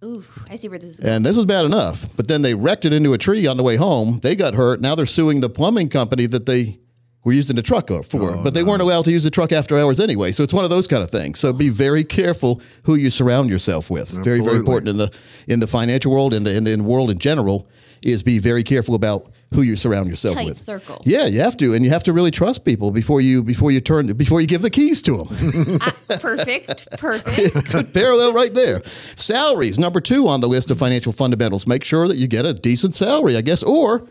Ooh, 0.03 0.25
I 0.49 0.55
see 0.55 0.67
where 0.67 0.79
this 0.79 0.91
is 0.91 0.99
going. 0.99 1.13
And 1.13 1.25
this 1.25 1.37
was 1.37 1.45
bad 1.45 1.63
enough, 1.63 2.05
but 2.17 2.27
then 2.27 2.41
they 2.41 2.55
wrecked 2.55 2.85
it 2.85 2.93
into 2.93 3.13
a 3.13 3.19
tree 3.19 3.45
on 3.45 3.57
the 3.57 3.63
way 3.63 3.75
home. 3.75 4.19
They 4.23 4.35
got 4.35 4.55
hurt. 4.55 4.81
Now 4.81 4.95
they're 4.95 5.05
suing 5.05 5.41
the 5.41 5.49
plumbing 5.49 5.89
company 5.89 6.25
that 6.25 6.47
they 6.47 6.79
were 7.23 7.33
using 7.33 7.55
the 7.55 7.61
truck 7.61 7.89
for, 7.89 8.03
oh, 8.15 8.41
but 8.43 8.55
they 8.55 8.63
weren't 8.63 8.81
allowed 8.81 9.05
to 9.05 9.11
use 9.11 9.23
the 9.23 9.29
truck 9.29 9.51
after 9.51 9.77
hours 9.77 9.99
anyway. 9.99 10.31
So 10.31 10.41
it's 10.41 10.53
one 10.53 10.63
of 10.63 10.71
those 10.71 10.87
kind 10.87 11.03
of 11.03 11.11
things. 11.11 11.37
So 11.39 11.53
be 11.53 11.69
very 11.69 12.03
careful 12.03 12.61
who 12.83 12.95
you 12.95 13.11
surround 13.11 13.51
yourself 13.51 13.91
with. 13.91 14.09
Very, 14.09 14.39
very 14.39 14.57
important 14.57 14.89
in 14.89 14.97
the 14.97 15.15
in 15.47 15.59
the 15.59 15.67
financial 15.67 16.11
world 16.11 16.33
and 16.33 16.47
in 16.47 16.63
the, 16.63 16.71
in 16.71 16.79
the 16.79 16.83
world 16.85 17.11
in 17.11 17.19
general 17.19 17.67
is 18.01 18.23
be 18.23 18.39
very 18.39 18.63
careful 18.63 18.95
about 18.95 19.30
who 19.53 19.61
you 19.63 19.75
surround 19.75 20.07
yourself 20.09 20.35
Tight 20.35 20.45
with. 20.45 20.57
circle. 20.57 21.01
Yeah, 21.05 21.25
you 21.25 21.41
have 21.41 21.57
to, 21.57 21.73
and 21.73 21.83
you 21.83 21.89
have 21.89 22.03
to 22.03 22.13
really 22.13 22.31
trust 22.31 22.63
people 22.63 22.91
before 22.91 23.19
you 23.21 23.43
before 23.43 23.71
you 23.71 23.81
turn 23.81 24.07
before 24.13 24.39
you 24.41 24.47
give 24.47 24.61
the 24.61 24.69
keys 24.69 25.01
to 25.03 25.17
them. 25.23 25.27
Ah, 25.81 26.17
perfect. 26.19 26.87
Perfect. 26.97 27.71
Good 27.71 27.93
parallel 27.93 28.33
right 28.33 28.53
there. 28.53 28.81
Salaries, 29.15 29.77
number 29.79 29.99
two 29.99 30.27
on 30.27 30.41
the 30.41 30.47
list 30.47 30.71
of 30.71 30.77
financial 30.77 31.11
fundamentals. 31.11 31.67
Make 31.67 31.83
sure 31.83 32.07
that 32.07 32.17
you 32.17 32.27
get 32.27 32.45
a 32.45 32.53
decent 32.53 32.95
salary, 32.95 33.35
I 33.35 33.41
guess. 33.41 33.63
Or 33.63 34.07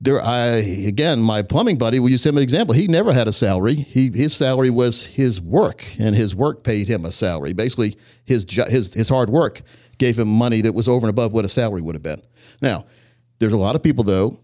there, 0.00 0.20
I 0.22 0.56
again, 0.86 1.20
my 1.20 1.42
plumbing 1.42 1.78
buddy, 1.78 2.00
will 2.00 2.08
use 2.08 2.24
him 2.26 2.36
as 2.36 2.40
an 2.40 2.42
example. 2.42 2.74
He 2.74 2.86
never 2.88 3.12
had 3.12 3.28
a 3.28 3.32
salary. 3.32 3.74
He 3.74 4.10
his 4.10 4.34
salary 4.34 4.70
was 4.70 5.04
his 5.04 5.40
work, 5.40 5.84
and 5.98 6.14
his 6.16 6.34
work 6.34 6.64
paid 6.64 6.88
him 6.88 7.04
a 7.04 7.12
salary. 7.12 7.52
Basically, 7.52 7.96
his 8.24 8.46
his 8.68 8.94
his 8.94 9.08
hard 9.08 9.30
work 9.30 9.60
gave 9.98 10.18
him 10.18 10.28
money 10.28 10.62
that 10.62 10.72
was 10.74 10.88
over 10.88 11.06
and 11.06 11.10
above 11.10 11.32
what 11.32 11.44
a 11.44 11.48
salary 11.48 11.82
would 11.82 11.94
have 11.94 12.02
been. 12.02 12.20
Now, 12.60 12.86
there's 13.42 13.52
a 13.52 13.58
lot 13.58 13.74
of 13.74 13.82
people 13.82 14.04
though 14.04 14.38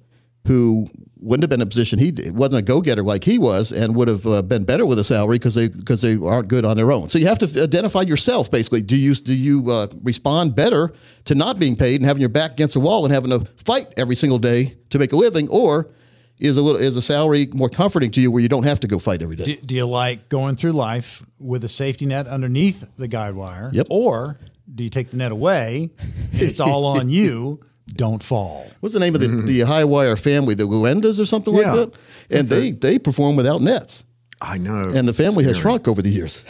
who 0.46 0.86
wouldn't 1.20 1.42
have 1.42 1.50
been 1.50 1.60
in 1.60 1.66
a 1.66 1.70
position 1.70 1.98
he 1.98 2.12
wasn't 2.30 2.60
a 2.60 2.64
go-getter 2.64 3.02
like 3.02 3.24
he 3.24 3.38
was 3.38 3.72
and 3.72 3.94
would 3.96 4.08
have 4.08 4.26
uh, 4.26 4.42
been 4.42 4.64
better 4.64 4.86
with 4.86 4.98
a 4.98 5.04
salary 5.04 5.38
because 5.38 5.54
they 5.54 5.68
because 5.68 6.02
they 6.02 6.16
aren't 6.16 6.48
good 6.48 6.64
on 6.64 6.76
their 6.76 6.92
own. 6.92 7.08
So 7.08 7.18
you 7.18 7.26
have 7.26 7.38
to 7.40 7.62
identify 7.62 8.02
yourself 8.02 8.50
basically. 8.50 8.82
Do 8.82 8.96
you 8.96 9.14
do 9.14 9.36
you 9.36 9.70
uh, 9.70 9.88
respond 10.02 10.54
better 10.54 10.92
to 11.26 11.34
not 11.34 11.58
being 11.58 11.76
paid 11.76 11.96
and 12.00 12.04
having 12.04 12.20
your 12.20 12.28
back 12.28 12.52
against 12.52 12.74
the 12.74 12.80
wall 12.80 13.04
and 13.04 13.12
having 13.12 13.30
to 13.30 13.44
fight 13.56 13.92
every 13.96 14.14
single 14.16 14.38
day 14.38 14.76
to 14.90 14.98
make 14.98 15.12
a 15.12 15.16
living, 15.16 15.48
or 15.48 15.90
is 16.38 16.56
a 16.56 16.62
little 16.62 16.80
is 16.80 16.96
a 16.96 17.02
salary 17.02 17.48
more 17.52 17.68
comforting 17.68 18.10
to 18.12 18.20
you 18.20 18.30
where 18.30 18.42
you 18.42 18.48
don't 18.48 18.64
have 18.64 18.80
to 18.80 18.86
go 18.86 18.98
fight 18.98 19.22
every 19.22 19.36
day? 19.36 19.44
Do, 19.44 19.56
do 19.56 19.74
you 19.74 19.86
like 19.86 20.28
going 20.28 20.54
through 20.56 20.72
life 20.72 21.24
with 21.38 21.64
a 21.64 21.68
safety 21.68 22.06
net 22.06 22.26
underneath 22.26 22.96
the 22.96 23.08
guide 23.08 23.34
wire? 23.34 23.70
Yep. 23.72 23.88
Or 23.90 24.38
do 24.72 24.84
you 24.84 24.90
take 24.90 25.10
the 25.10 25.16
net 25.16 25.32
away? 25.32 25.90
It's 26.32 26.60
all 26.60 26.84
on 26.84 27.08
you. 27.18 27.60
Don't 27.94 28.22
fall. 28.22 28.66
What's 28.80 28.92
the 28.94 29.00
name 29.00 29.14
of 29.14 29.20
the, 29.20 29.28
mm-hmm. 29.28 29.46
the 29.46 29.60
high 29.60 29.84
wire 29.84 30.16
family, 30.16 30.54
the 30.54 30.64
Wallendas 30.64 31.18
or 31.20 31.26
something 31.26 31.54
Yeah. 31.54 31.72
like 31.72 31.92
that? 31.92 32.38
And 32.38 32.46
they 32.46 32.70
they 32.70 32.98
perform 32.98 33.36
without 33.36 33.60
nets, 33.60 34.04
I 34.40 34.58
know. 34.58 34.92
and 34.94 35.08
the 35.08 35.12
family 35.12 35.44
has 35.44 35.58
shrunk 35.58 35.88
over 35.88 36.02
the 36.02 36.10
years. 36.10 36.44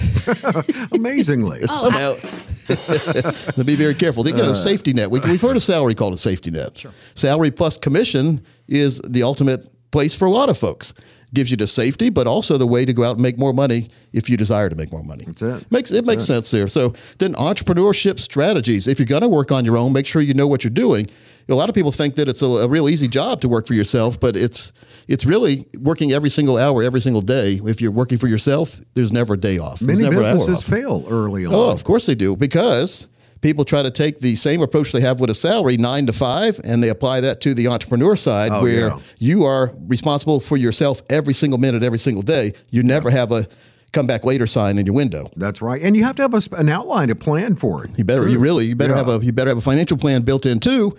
amazingly. 0.92 1.60
Oh, 1.68 1.90
somehow. 1.90 3.52
to 3.52 3.64
be 3.64 3.76
very 3.76 3.94
careful. 3.94 4.22
They 4.22 4.32
get 4.32 4.44
a 4.44 4.50
uh. 4.50 4.54
safety 4.54 4.92
net. 4.92 5.10
We, 5.10 5.20
we've 5.20 5.40
heard 5.40 5.56
of 5.56 5.62
salary 5.62 5.94
called 5.94 6.14
a 6.14 6.18
safety 6.18 6.50
net. 6.50 6.84
Salary 7.14 7.50
plus 7.50 7.78
commission 7.78 8.44
is 8.66 9.00
the 9.00 9.22
ultimate 9.22 9.68
place 9.90 10.14
for 10.14 10.26
a 10.26 10.30
lot 10.30 10.50
of 10.50 10.58
folks. 10.58 10.92
Gives 11.34 11.50
you 11.50 11.56
the 11.56 11.66
safety, 11.66 12.10
but 12.10 12.26
also 12.26 12.56
the 12.56 12.66
way 12.66 12.84
to 12.84 12.92
go 12.92 13.04
out 13.04 13.12
and 13.12 13.22
make 13.22 13.38
more 13.38 13.52
money 13.52 13.88
if 14.12 14.30
you 14.30 14.36
desire 14.36 14.68
to 14.68 14.76
make 14.76 14.90
more 14.90 15.02
money. 15.02 15.24
That's 15.24 15.42
it. 15.42 15.72
Makes 15.72 15.92
it 15.92 16.06
makes 16.06 16.24
sense 16.24 16.50
there. 16.50 16.68
So 16.68 16.94
then 17.18 17.34
entrepreneurship 17.34 18.18
strategies. 18.18 18.88
If 18.88 18.98
you're 18.98 19.06
going 19.06 19.22
to 19.22 19.28
work 19.28 19.52
on 19.52 19.64
your 19.64 19.76
own, 19.76 19.92
make 19.92 20.06
sure 20.06 20.22
you 20.22 20.34
know 20.34 20.46
what 20.46 20.64
you're 20.64 20.70
doing. 20.70 21.08
A 21.50 21.54
lot 21.54 21.70
of 21.70 21.74
people 21.74 21.92
think 21.92 22.16
that 22.16 22.28
it's 22.28 22.42
a, 22.42 22.46
a 22.46 22.68
real 22.68 22.90
easy 22.90 23.08
job 23.08 23.40
to 23.40 23.48
work 23.48 23.66
for 23.66 23.72
yourself, 23.72 24.20
but 24.20 24.36
it's 24.36 24.72
it's 25.06 25.24
really 25.24 25.64
working 25.80 26.12
every 26.12 26.28
single 26.28 26.58
hour, 26.58 26.82
every 26.82 27.00
single 27.00 27.22
day. 27.22 27.58
If 27.64 27.80
you're 27.80 27.90
working 27.90 28.18
for 28.18 28.26
yourself, 28.26 28.76
there's 28.92 29.12
never 29.12 29.34
a 29.34 29.38
day 29.38 29.58
off. 29.58 29.78
There's 29.78 29.98
Many 29.98 30.10
never 30.10 30.20
an 30.20 30.26
hour 30.26 30.34
businesses 30.34 30.68
fail 30.68 31.06
early 31.08 31.46
oh, 31.46 31.48
on. 31.48 31.54
Oh, 31.54 31.70
of 31.70 31.84
course 31.84 32.04
they 32.04 32.14
do, 32.14 32.36
because 32.36 33.08
people 33.40 33.64
try 33.64 33.82
to 33.82 33.90
take 33.90 34.18
the 34.18 34.36
same 34.36 34.62
approach 34.62 34.92
they 34.92 35.00
have 35.00 35.20
with 35.20 35.30
a 35.30 35.34
salary, 35.34 35.76
nine 35.76 36.06
to 36.06 36.12
five, 36.12 36.60
and 36.64 36.82
they 36.82 36.88
apply 36.88 37.20
that 37.20 37.40
to 37.42 37.54
the 37.54 37.68
entrepreneur 37.68 38.16
side, 38.16 38.50
Oh, 38.52 38.62
where 38.62 38.88
yeah. 38.88 38.98
you 39.18 39.44
are 39.44 39.72
responsible 39.86 40.40
for 40.40 40.56
yourself 40.56 41.02
every 41.10 41.34
single 41.34 41.58
minute, 41.58 41.82
every 41.82 41.98
single 41.98 42.22
day. 42.22 42.52
You 42.70 42.82
never 42.82 43.10
have 43.10 43.32
a 43.32 43.46
come 43.92 44.06
back 44.06 44.22
later 44.24 44.46
sign 44.46 44.76
in 44.78 44.84
your 44.84 44.94
window. 44.94 45.30
That's 45.36 45.62
right. 45.62 45.80
And 45.82 45.96
you 45.96 46.04
have 46.04 46.16
to 46.16 46.22
have 46.22 46.34
a, 46.34 46.42
an 46.56 46.68
outline, 46.68 47.08
a 47.08 47.14
plan 47.14 47.56
for 47.56 47.84
it. 47.84 47.90
You 47.96 48.04
better, 48.04 48.24
too. 48.26 48.32
you 48.32 48.38
really, 48.38 48.66
you 48.66 48.76
better 48.76 48.92
Yeah. 48.92 48.98
have 49.04 49.22
a, 49.22 49.24
you 49.24 49.32
better 49.32 49.48
have 49.48 49.56
a 49.58 49.62
financial 49.62 49.96
plan 49.96 50.22
built 50.22 50.44
in 50.44 50.60
too, 50.60 50.96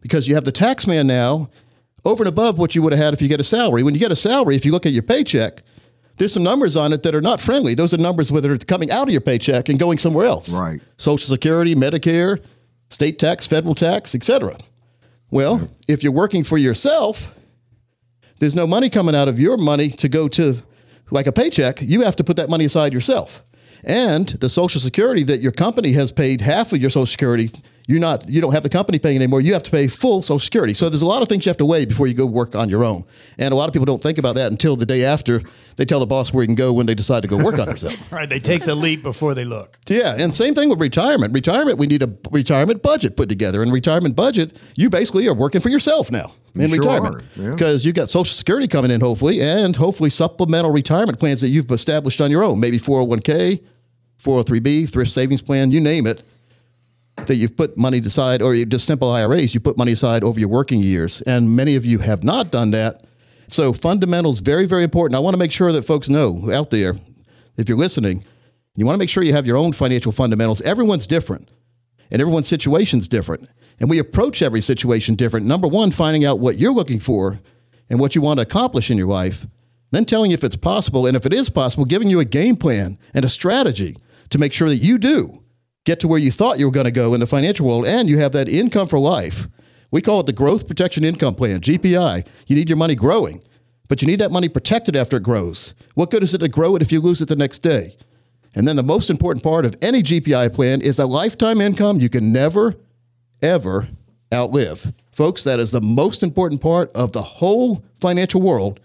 because 0.00 0.26
you 0.26 0.34
have 0.34 0.42
the 0.44 0.50
tax 0.52 0.86
man 0.88 1.06
now 1.06 1.50
over 2.04 2.24
and 2.24 2.28
above 2.28 2.58
what 2.58 2.74
you 2.74 2.82
would 2.82 2.92
have 2.92 3.00
had 3.00 3.14
if 3.14 3.22
you 3.22 3.28
get 3.28 3.38
a 3.38 3.44
salary. 3.44 3.84
When 3.84 3.94
you 3.94 4.00
get 4.00 4.10
a 4.10 4.16
salary, 4.16 4.56
if 4.56 4.64
you 4.64 4.72
look 4.72 4.86
at 4.86 4.92
your 4.92 5.04
paycheck, 5.04 5.62
there's 6.18 6.32
some 6.32 6.42
numbers 6.42 6.76
on 6.76 6.92
it 6.92 7.02
that 7.02 7.14
are 7.14 7.20
not 7.20 7.40
friendly. 7.40 7.74
Those 7.74 7.94
are 7.94 7.98
numbers 7.98 8.28
that 8.28 8.46
are 8.46 8.58
coming 8.58 8.90
out 8.90 9.08
of 9.08 9.12
your 9.12 9.20
paycheck 9.20 9.68
and 9.68 9.78
going 9.78 9.98
somewhere 9.98 10.26
else. 10.26 10.48
Right. 10.50 10.80
Social 10.96 11.28
Security, 11.28 11.74
Medicare, 11.74 12.42
state 12.90 13.18
tax, 13.18 13.46
federal 13.46 13.74
tax, 13.74 14.14
etc. 14.14 14.56
Well, 15.30 15.68
if 15.88 16.02
you're 16.02 16.12
working 16.12 16.44
for 16.44 16.58
yourself, 16.58 17.34
there's 18.38 18.54
no 18.54 18.66
money 18.66 18.90
coming 18.90 19.14
out 19.14 19.28
of 19.28 19.40
your 19.40 19.56
money 19.56 19.88
to 19.88 20.08
go 20.08 20.28
to 20.28 20.54
like 21.10 21.26
a 21.26 21.32
paycheck. 21.32 21.80
You 21.80 22.02
have 22.02 22.16
to 22.16 22.24
put 22.24 22.36
that 22.36 22.50
money 22.50 22.64
aside 22.64 22.92
yourself. 22.92 23.44
And 23.84 24.28
the 24.28 24.48
Social 24.48 24.80
Security 24.80 25.22
that 25.24 25.40
your 25.40 25.52
company 25.52 25.92
has 25.92 26.12
paid 26.12 26.40
half 26.40 26.72
of 26.72 26.80
your 26.80 26.90
Social 26.90 27.06
Security, 27.06 27.50
you're 27.86 28.00
not 28.00 28.28
you 28.28 28.40
don't 28.40 28.52
have 28.52 28.62
the 28.62 28.68
company 28.68 28.98
paying 28.98 29.16
anymore. 29.16 29.40
You 29.40 29.52
have 29.52 29.62
to 29.64 29.70
pay 29.70 29.86
full 29.88 30.22
Social 30.22 30.38
Security. 30.38 30.74
So 30.74 30.88
there's 30.88 31.02
a 31.02 31.06
lot 31.06 31.22
of 31.22 31.28
things 31.28 31.44
you 31.44 31.50
have 31.50 31.56
to 31.58 31.66
weigh 31.66 31.84
before 31.84 32.06
you 32.06 32.14
go 32.14 32.26
work 32.26 32.54
on 32.54 32.68
your 32.68 32.84
own. 32.84 33.04
And 33.38 33.52
a 33.52 33.56
lot 33.56 33.68
of 33.68 33.72
people 33.72 33.86
don't 33.86 34.02
think 34.02 34.18
about 34.18 34.34
that 34.36 34.50
until 34.50 34.76
the 34.76 34.86
day 34.86 35.04
after 35.04 35.42
they 35.76 35.84
tell 35.84 36.00
the 36.00 36.06
boss 36.06 36.32
where 36.32 36.42
you 36.42 36.48
can 36.48 36.54
go 36.54 36.72
when 36.72 36.86
they 36.86 36.94
decide 36.94 37.22
to 37.22 37.28
go 37.28 37.42
work 37.42 37.58
on 37.58 37.66
themselves. 37.66 38.00
Right, 38.12 38.28
they 38.28 38.40
take 38.40 38.64
the 38.64 38.74
leap 38.74 39.02
before 39.02 39.34
they 39.34 39.44
look. 39.44 39.78
Yeah, 39.88 40.14
and 40.18 40.34
same 40.34 40.54
thing 40.54 40.68
with 40.68 40.80
retirement. 40.80 41.32
Retirement, 41.32 41.78
we 41.78 41.86
need 41.86 42.02
a 42.02 42.14
retirement 42.30 42.82
budget 42.82 43.16
put 43.16 43.28
together. 43.28 43.62
And 43.62 43.72
retirement 43.72 44.16
budget, 44.16 44.60
you 44.76 44.90
basically 44.90 45.26
are 45.28 45.34
working 45.34 45.60
for 45.60 45.70
yourself 45.70 46.10
now 46.10 46.34
in 46.54 46.68
sure 46.68 46.78
retirement 46.78 47.22
are, 47.22 47.42
yeah. 47.42 47.50
because 47.52 47.86
you 47.86 47.92
got 47.92 48.10
Social 48.10 48.34
Security 48.34 48.68
coming 48.68 48.90
in, 48.90 49.00
hopefully, 49.00 49.40
and 49.40 49.74
hopefully 49.74 50.10
supplemental 50.10 50.70
retirement 50.70 51.18
plans 51.18 51.40
that 51.40 51.48
you've 51.48 51.70
established 51.70 52.20
on 52.20 52.30
your 52.30 52.44
own. 52.44 52.60
Maybe 52.60 52.78
401k, 52.78 53.62
403b, 54.18 54.92
thrift 54.92 55.10
savings 55.10 55.40
plan, 55.40 55.70
you 55.70 55.80
name 55.80 56.06
it. 56.06 56.22
That 57.16 57.36
you've 57.36 57.56
put 57.56 57.76
money 57.76 57.98
aside, 57.98 58.42
or 58.42 58.54
you 58.54 58.64
just 58.64 58.86
simple 58.86 59.10
IRAs, 59.10 59.54
you 59.54 59.60
put 59.60 59.78
money 59.78 59.92
aside 59.92 60.24
over 60.24 60.40
your 60.40 60.48
working 60.48 60.80
years. 60.80 61.22
And 61.22 61.54
many 61.54 61.76
of 61.76 61.84
you 61.84 61.98
have 61.98 62.24
not 62.24 62.50
done 62.50 62.70
that. 62.70 63.04
So, 63.48 63.72
fundamentals, 63.72 64.40
very, 64.40 64.66
very 64.66 64.82
important. 64.82 65.16
I 65.16 65.20
want 65.20 65.34
to 65.34 65.38
make 65.38 65.52
sure 65.52 65.72
that 65.72 65.82
folks 65.82 66.08
know 66.08 66.50
out 66.50 66.70
there, 66.70 66.94
if 67.56 67.68
you're 67.68 67.78
listening, 67.78 68.24
you 68.76 68.86
want 68.86 68.94
to 68.94 68.98
make 68.98 69.10
sure 69.10 69.22
you 69.22 69.34
have 69.34 69.46
your 69.46 69.58
own 69.58 69.72
financial 69.72 70.10
fundamentals. 70.10 70.62
Everyone's 70.62 71.06
different, 71.06 71.50
and 72.10 72.20
everyone's 72.20 72.48
situation's 72.48 73.08
different. 73.08 73.48
And 73.78 73.90
we 73.90 73.98
approach 73.98 74.42
every 74.42 74.60
situation 74.60 75.14
different. 75.14 75.44
Number 75.44 75.68
one, 75.68 75.90
finding 75.90 76.24
out 76.24 76.38
what 76.38 76.58
you're 76.58 76.72
looking 76.72 77.00
for 77.00 77.40
and 77.90 78.00
what 78.00 78.14
you 78.14 78.22
want 78.22 78.38
to 78.38 78.42
accomplish 78.42 78.90
in 78.90 78.96
your 78.96 79.08
life, 79.08 79.46
then 79.90 80.06
telling 80.06 80.30
you 80.30 80.34
if 80.34 80.44
it's 80.44 80.56
possible, 80.56 81.06
and 81.06 81.16
if 81.16 81.26
it 81.26 81.34
is 81.34 81.50
possible, 81.50 81.84
giving 81.84 82.08
you 82.08 82.20
a 82.20 82.24
game 82.24 82.56
plan 82.56 82.98
and 83.12 83.24
a 83.24 83.28
strategy 83.28 83.96
to 84.30 84.38
make 84.38 84.52
sure 84.52 84.68
that 84.68 84.76
you 84.76 84.98
do 84.98 85.42
get 85.84 86.00
to 86.00 86.08
where 86.08 86.18
you 86.18 86.30
thought 86.30 86.58
you 86.58 86.66
were 86.66 86.72
going 86.72 86.84
to 86.84 86.90
go 86.90 87.14
in 87.14 87.20
the 87.20 87.26
financial 87.26 87.66
world 87.66 87.86
and 87.86 88.08
you 88.08 88.18
have 88.18 88.32
that 88.32 88.48
income 88.48 88.88
for 88.88 88.98
life. 88.98 89.48
We 89.90 90.00
call 90.00 90.20
it 90.20 90.26
the 90.26 90.32
Growth 90.32 90.66
Protection 90.66 91.04
Income 91.04 91.34
Plan, 91.34 91.60
GPI. 91.60 92.26
You 92.46 92.56
need 92.56 92.70
your 92.70 92.78
money 92.78 92.94
growing, 92.94 93.42
but 93.88 94.00
you 94.00 94.08
need 94.08 94.20
that 94.20 94.30
money 94.30 94.48
protected 94.48 94.96
after 94.96 95.16
it 95.16 95.22
grows. 95.22 95.74
What 95.94 96.10
good 96.10 96.22
is 96.22 96.34
it 96.34 96.38
to 96.38 96.48
grow 96.48 96.76
it 96.76 96.82
if 96.82 96.92
you 96.92 97.00
lose 97.00 97.20
it 97.20 97.28
the 97.28 97.36
next 97.36 97.58
day? 97.58 97.96
And 98.54 98.68
then 98.68 98.76
the 98.76 98.82
most 98.82 99.10
important 99.10 99.42
part 99.42 99.64
of 99.64 99.76
any 99.82 100.02
GPI 100.02 100.54
plan 100.54 100.80
is 100.80 100.98
a 100.98 101.06
lifetime 101.06 101.60
income 101.60 102.00
you 102.00 102.08
can 102.08 102.32
never, 102.32 102.74
ever 103.42 103.88
outlive. 104.32 104.92
Folks, 105.10 105.44
that 105.44 105.58
is 105.58 105.72
the 105.72 105.80
most 105.80 106.22
important 106.22 106.60
part 106.60 106.90
of 106.94 107.12
the 107.12 107.22
whole 107.22 107.84
financial 108.00 108.40
world 108.40 108.80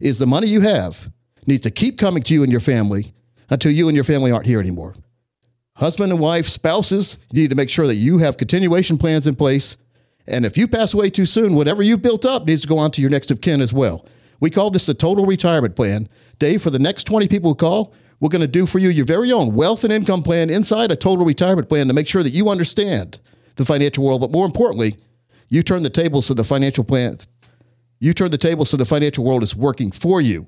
is 0.00 0.18
the 0.18 0.26
money 0.26 0.46
you 0.46 0.60
have 0.60 1.10
needs 1.46 1.62
to 1.62 1.70
keep 1.70 1.98
coming 1.98 2.22
to 2.22 2.34
you 2.34 2.42
and 2.42 2.50
your 2.50 2.60
family 2.60 3.12
until 3.50 3.72
you 3.72 3.88
and 3.88 3.94
your 3.94 4.04
family 4.04 4.30
aren't 4.30 4.46
here 4.46 4.60
anymore. 4.60 4.94
Husband 5.76 6.12
and 6.12 6.20
wife, 6.20 6.46
spouses, 6.46 7.18
you 7.32 7.42
need 7.42 7.50
to 7.50 7.56
make 7.56 7.68
sure 7.68 7.88
that 7.88 7.96
you 7.96 8.18
have 8.18 8.36
continuation 8.36 8.96
plans 8.96 9.26
in 9.26 9.34
place. 9.34 9.76
And 10.24 10.46
if 10.46 10.56
you 10.56 10.68
pass 10.68 10.94
away 10.94 11.10
too 11.10 11.26
soon, 11.26 11.56
whatever 11.56 11.82
you've 11.82 12.00
built 12.00 12.24
up 12.24 12.46
needs 12.46 12.60
to 12.62 12.68
go 12.68 12.78
on 12.78 12.92
to 12.92 13.00
your 13.00 13.10
next 13.10 13.32
of 13.32 13.40
kin 13.40 13.60
as 13.60 13.72
well. 13.72 14.06
We 14.38 14.50
call 14.50 14.70
this 14.70 14.86
the 14.86 14.94
total 14.94 15.26
retirement 15.26 15.74
plan. 15.74 16.08
Dave, 16.38 16.62
for 16.62 16.70
the 16.70 16.78
next 16.78 17.04
20 17.04 17.26
people 17.26 17.50
who 17.50 17.54
call, 17.56 17.92
we're 18.20 18.28
going 18.28 18.40
to 18.40 18.46
do 18.46 18.66
for 18.66 18.78
you 18.78 18.88
your 18.88 19.04
very 19.04 19.32
own 19.32 19.52
wealth 19.52 19.82
and 19.82 19.92
income 19.92 20.22
plan 20.22 20.48
inside 20.48 20.92
a 20.92 20.96
total 20.96 21.24
retirement 21.24 21.68
plan 21.68 21.88
to 21.88 21.92
make 21.92 22.06
sure 22.06 22.22
that 22.22 22.32
you 22.32 22.48
understand 22.48 23.18
the 23.56 23.64
financial 23.64 24.04
world. 24.04 24.20
But 24.20 24.30
more 24.30 24.46
importantly, 24.46 24.96
you 25.48 25.64
turn 25.64 25.82
the 25.82 25.90
tables 25.90 26.26
so 26.26 26.34
the 26.34 26.44
financial 26.44 26.84
plan, 26.84 27.18
you 27.98 28.12
turn 28.12 28.30
the 28.30 28.38
tables 28.38 28.70
so 28.70 28.76
the 28.76 28.84
financial 28.84 29.24
world 29.24 29.42
is 29.42 29.56
working 29.56 29.90
for 29.90 30.20
you, 30.20 30.46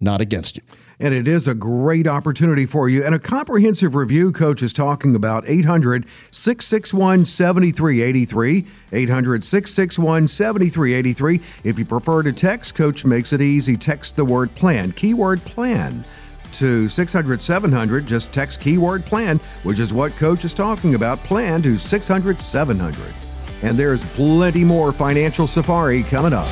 not 0.00 0.20
against 0.20 0.56
you. 0.56 0.62
And 1.00 1.12
it 1.12 1.26
is 1.26 1.48
a 1.48 1.54
great 1.54 2.06
opportunity 2.06 2.66
for 2.66 2.88
you. 2.88 3.04
And 3.04 3.14
a 3.14 3.18
comprehensive 3.18 3.94
review 3.94 4.30
coach 4.30 4.62
is 4.62 4.72
talking 4.72 5.16
about 5.16 5.44
800 5.46 6.06
661 6.30 7.24
7383. 7.24 8.66
800 8.92 9.44
661 9.44 10.28
7383. 10.28 11.40
If 11.64 11.78
you 11.78 11.84
prefer 11.84 12.22
to 12.22 12.32
text, 12.32 12.74
Coach 12.74 13.04
makes 13.04 13.32
it 13.32 13.40
easy. 13.40 13.76
Text 13.76 14.16
the 14.16 14.24
word 14.24 14.54
plan, 14.54 14.92
keyword 14.92 15.44
plan. 15.44 16.04
To 16.52 16.86
600 16.86 17.42
700, 17.42 18.06
just 18.06 18.32
text 18.32 18.60
keyword 18.60 19.04
plan, 19.04 19.40
which 19.64 19.80
is 19.80 19.92
what 19.92 20.14
Coach 20.16 20.44
is 20.44 20.54
talking 20.54 20.94
about. 20.94 21.18
Plan 21.24 21.60
to 21.62 21.76
600 21.76 22.40
700. 22.40 23.14
And 23.62 23.76
there's 23.76 24.04
plenty 24.14 24.62
more 24.62 24.92
financial 24.92 25.48
safari 25.48 26.04
coming 26.04 26.32
up. 26.32 26.46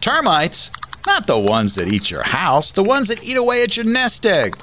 Termites? 0.00 0.70
Not 1.06 1.26
the 1.26 1.38
ones 1.38 1.74
that 1.74 1.88
eat 1.88 2.10
your 2.10 2.22
house, 2.22 2.72
the 2.72 2.82
ones 2.82 3.08
that 3.08 3.22
eat 3.22 3.36
away 3.36 3.62
at 3.62 3.76
your 3.76 3.84
nest 3.84 4.24
egg. 4.24 4.56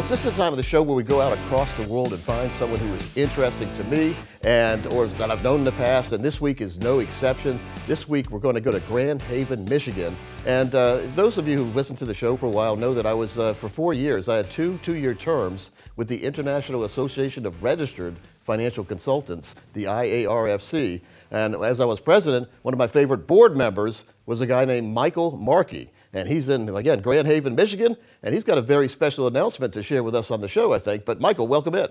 Folks, 0.00 0.08
this 0.08 0.24
is 0.24 0.32
the 0.32 0.38
time 0.38 0.50
of 0.50 0.56
the 0.56 0.62
show 0.62 0.82
where 0.82 0.96
we 0.96 1.02
go 1.02 1.20
out 1.20 1.36
across 1.36 1.76
the 1.76 1.82
world 1.82 2.14
and 2.14 2.22
find 2.22 2.50
someone 2.52 2.80
who 2.80 2.90
is 2.94 3.14
interesting 3.18 3.70
to 3.76 3.84
me 3.84 4.16
and 4.44 4.86
or 4.94 5.06
that 5.06 5.30
I've 5.30 5.42
known 5.42 5.58
in 5.58 5.64
the 5.64 5.72
past, 5.72 6.12
and 6.12 6.24
this 6.24 6.40
week 6.40 6.62
is 6.62 6.78
no 6.78 7.00
exception. 7.00 7.60
This 7.86 8.08
week 8.08 8.30
we're 8.30 8.38
going 8.38 8.54
to 8.54 8.62
go 8.62 8.70
to 8.70 8.80
Grand 8.80 9.20
Haven, 9.20 9.66
Michigan, 9.66 10.16
and 10.46 10.74
uh, 10.74 11.00
those 11.16 11.36
of 11.36 11.46
you 11.46 11.58
who've 11.58 11.76
listened 11.76 11.98
to 11.98 12.06
the 12.06 12.14
show 12.14 12.34
for 12.34 12.46
a 12.46 12.50
while 12.50 12.76
know 12.76 12.94
that 12.94 13.04
I 13.04 13.12
was 13.12 13.38
uh, 13.38 13.52
for 13.52 13.68
four 13.68 13.92
years. 13.92 14.26
I 14.30 14.36
had 14.36 14.50
two 14.50 14.78
two-year 14.78 15.12
terms 15.12 15.70
with 15.96 16.08
the 16.08 16.24
International 16.24 16.84
Association 16.84 17.44
of 17.44 17.62
Registered 17.62 18.16
Financial 18.40 18.86
Consultants, 18.86 19.54
the 19.74 19.84
IARFC, 19.84 21.02
and 21.30 21.54
as 21.56 21.78
I 21.78 21.84
was 21.84 22.00
president, 22.00 22.48
one 22.62 22.72
of 22.72 22.78
my 22.78 22.86
favorite 22.86 23.26
board 23.26 23.54
members 23.54 24.06
was 24.24 24.40
a 24.40 24.46
guy 24.46 24.64
named 24.64 24.94
Michael 24.94 25.36
Markey. 25.36 25.90
And 26.12 26.28
he's 26.28 26.48
in, 26.48 26.68
again, 26.74 27.00
Grand 27.00 27.26
Haven, 27.26 27.54
Michigan, 27.54 27.96
and 28.22 28.34
he's 28.34 28.44
got 28.44 28.58
a 28.58 28.62
very 28.62 28.88
special 28.88 29.26
announcement 29.26 29.72
to 29.74 29.82
share 29.82 30.02
with 30.02 30.14
us 30.14 30.30
on 30.30 30.40
the 30.40 30.48
show, 30.48 30.72
I 30.72 30.78
think. 30.78 31.04
But 31.04 31.20
Michael, 31.20 31.46
welcome 31.46 31.74
in. 31.74 31.88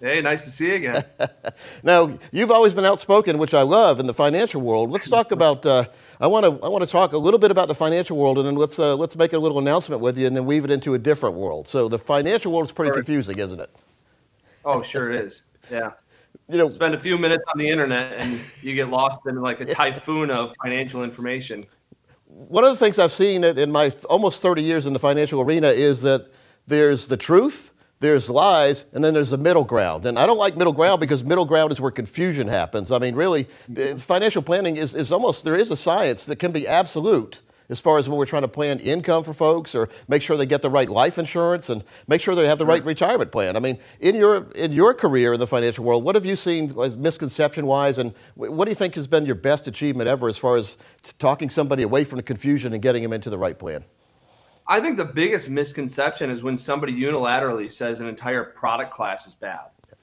Hey, 0.00 0.20
nice 0.20 0.44
to 0.44 0.50
see 0.50 0.68
you 0.68 0.74
again. 0.74 1.04
Now, 1.82 2.18
you've 2.32 2.50
always 2.50 2.74
been 2.74 2.84
outspoken, 2.84 3.38
which 3.38 3.54
I 3.54 3.62
love, 3.62 3.98
in 3.98 4.06
the 4.06 4.14
financial 4.14 4.60
world. 4.60 4.90
Let's 4.90 5.08
talk 5.08 5.32
about. 5.32 5.64
Uh, 5.64 5.84
I 6.20 6.26
want 6.26 6.44
to. 6.44 6.64
I 6.64 6.68
want 6.68 6.84
to 6.84 6.90
talk 6.90 7.12
a 7.12 7.18
little 7.18 7.38
bit 7.38 7.50
about 7.50 7.68
the 7.68 7.74
financial 7.74 8.16
world, 8.16 8.38
and 8.38 8.46
then 8.46 8.56
let's 8.56 8.78
uh, 8.78 8.96
let's 8.96 9.16
make 9.16 9.32
a 9.32 9.38
little 9.38 9.58
announcement 9.58 10.02
with 10.02 10.18
you, 10.18 10.26
and 10.26 10.36
then 10.36 10.44
weave 10.44 10.64
it 10.64 10.70
into 10.70 10.94
a 10.94 10.98
different 10.98 11.36
world. 11.36 11.68
So 11.68 11.88
the 11.88 11.98
financial 11.98 12.52
world 12.52 12.66
is 12.66 12.72
pretty 12.72 12.90
Perfect. 12.90 13.06
confusing, 13.06 13.38
isn't 13.38 13.60
it? 13.60 13.70
oh, 14.66 14.82
sure 14.82 15.12
it 15.12 15.20
is. 15.20 15.42
Yeah. 15.70 15.92
you 16.48 16.58
know, 16.58 16.68
spend 16.68 16.94
a 16.94 16.98
few 16.98 17.16
minutes 17.16 17.44
on 17.52 17.58
the 17.58 17.68
internet 17.68 18.12
and 18.14 18.40
you 18.60 18.74
get 18.74 18.88
lost 18.88 19.20
in 19.26 19.40
like 19.40 19.60
a 19.60 19.64
typhoon 19.80 20.30
of 20.30 20.54
financial 20.62 21.02
information. 21.02 21.64
One 22.36 22.64
of 22.64 22.70
the 22.70 22.76
things 22.76 22.98
I've 22.98 23.12
seen 23.12 23.44
in 23.44 23.72
my 23.72 23.90
almost 24.10 24.42
30 24.42 24.62
years 24.62 24.84
in 24.84 24.92
the 24.92 24.98
financial 24.98 25.40
arena 25.40 25.68
is 25.68 26.02
that 26.02 26.30
there's 26.66 27.06
the 27.06 27.16
truth, 27.16 27.72
there's 28.00 28.28
lies, 28.28 28.84
and 28.92 29.02
then 29.02 29.14
there's 29.14 29.30
the 29.30 29.38
middle 29.38 29.64
ground. 29.64 30.04
And 30.04 30.18
I 30.18 30.26
don't 30.26 30.36
like 30.36 30.54
middle 30.54 30.74
ground 30.74 31.00
because 31.00 31.24
middle 31.24 31.46
ground 31.46 31.72
is 31.72 31.80
where 31.80 31.90
confusion 31.90 32.46
happens. 32.46 32.92
I 32.92 32.98
mean, 32.98 33.14
really, 33.14 33.44
financial 33.96 34.42
planning 34.42 34.76
is, 34.76 34.94
is 34.94 35.12
almost, 35.12 35.44
there 35.44 35.56
is 35.56 35.70
a 35.70 35.76
science 35.78 36.26
that 36.26 36.36
can 36.36 36.52
be 36.52 36.68
absolute 36.68 37.40
as 37.68 37.80
far 37.80 37.98
as 37.98 38.08
when 38.08 38.18
we're 38.18 38.26
trying 38.26 38.42
to 38.42 38.48
plan 38.48 38.78
income 38.80 39.24
for 39.24 39.32
folks 39.32 39.74
or 39.74 39.88
make 40.08 40.22
sure 40.22 40.36
they 40.36 40.46
get 40.46 40.62
the 40.62 40.70
right 40.70 40.88
life 40.88 41.18
insurance 41.18 41.68
and 41.68 41.84
make 42.06 42.20
sure 42.20 42.34
they 42.34 42.46
have 42.46 42.58
the 42.58 42.66
right 42.66 42.84
retirement 42.84 43.32
plan. 43.32 43.56
I 43.56 43.60
mean, 43.60 43.78
in 44.00 44.16
your 44.16 44.50
in 44.52 44.72
your 44.72 44.94
career 44.94 45.34
in 45.34 45.40
the 45.40 45.46
financial 45.46 45.84
world, 45.84 46.04
what 46.04 46.14
have 46.14 46.26
you 46.26 46.36
seen 46.36 46.78
as 46.80 46.96
misconception 46.96 47.66
wise, 47.66 47.98
and 47.98 48.14
what 48.34 48.64
do 48.64 48.70
you 48.70 48.76
think 48.76 48.94
has 48.94 49.06
been 49.06 49.26
your 49.26 49.34
best 49.34 49.66
achievement 49.68 50.08
ever 50.08 50.28
as 50.28 50.38
far 50.38 50.56
as 50.56 50.76
talking 51.18 51.50
somebody 51.50 51.82
away 51.82 52.04
from 52.04 52.16
the 52.16 52.22
confusion 52.22 52.72
and 52.72 52.82
getting 52.82 53.02
them 53.02 53.12
into 53.12 53.30
the 53.30 53.38
right 53.38 53.58
plan? 53.58 53.84
I 54.68 54.80
think 54.80 54.96
the 54.96 55.04
biggest 55.04 55.48
misconception 55.48 56.28
is 56.30 56.42
when 56.42 56.58
somebody 56.58 56.92
unilaterally 56.92 57.70
says 57.70 58.00
an 58.00 58.08
entire 58.08 58.42
product 58.42 58.90
class 58.90 59.26
is 59.26 59.36
bad. 59.36 59.60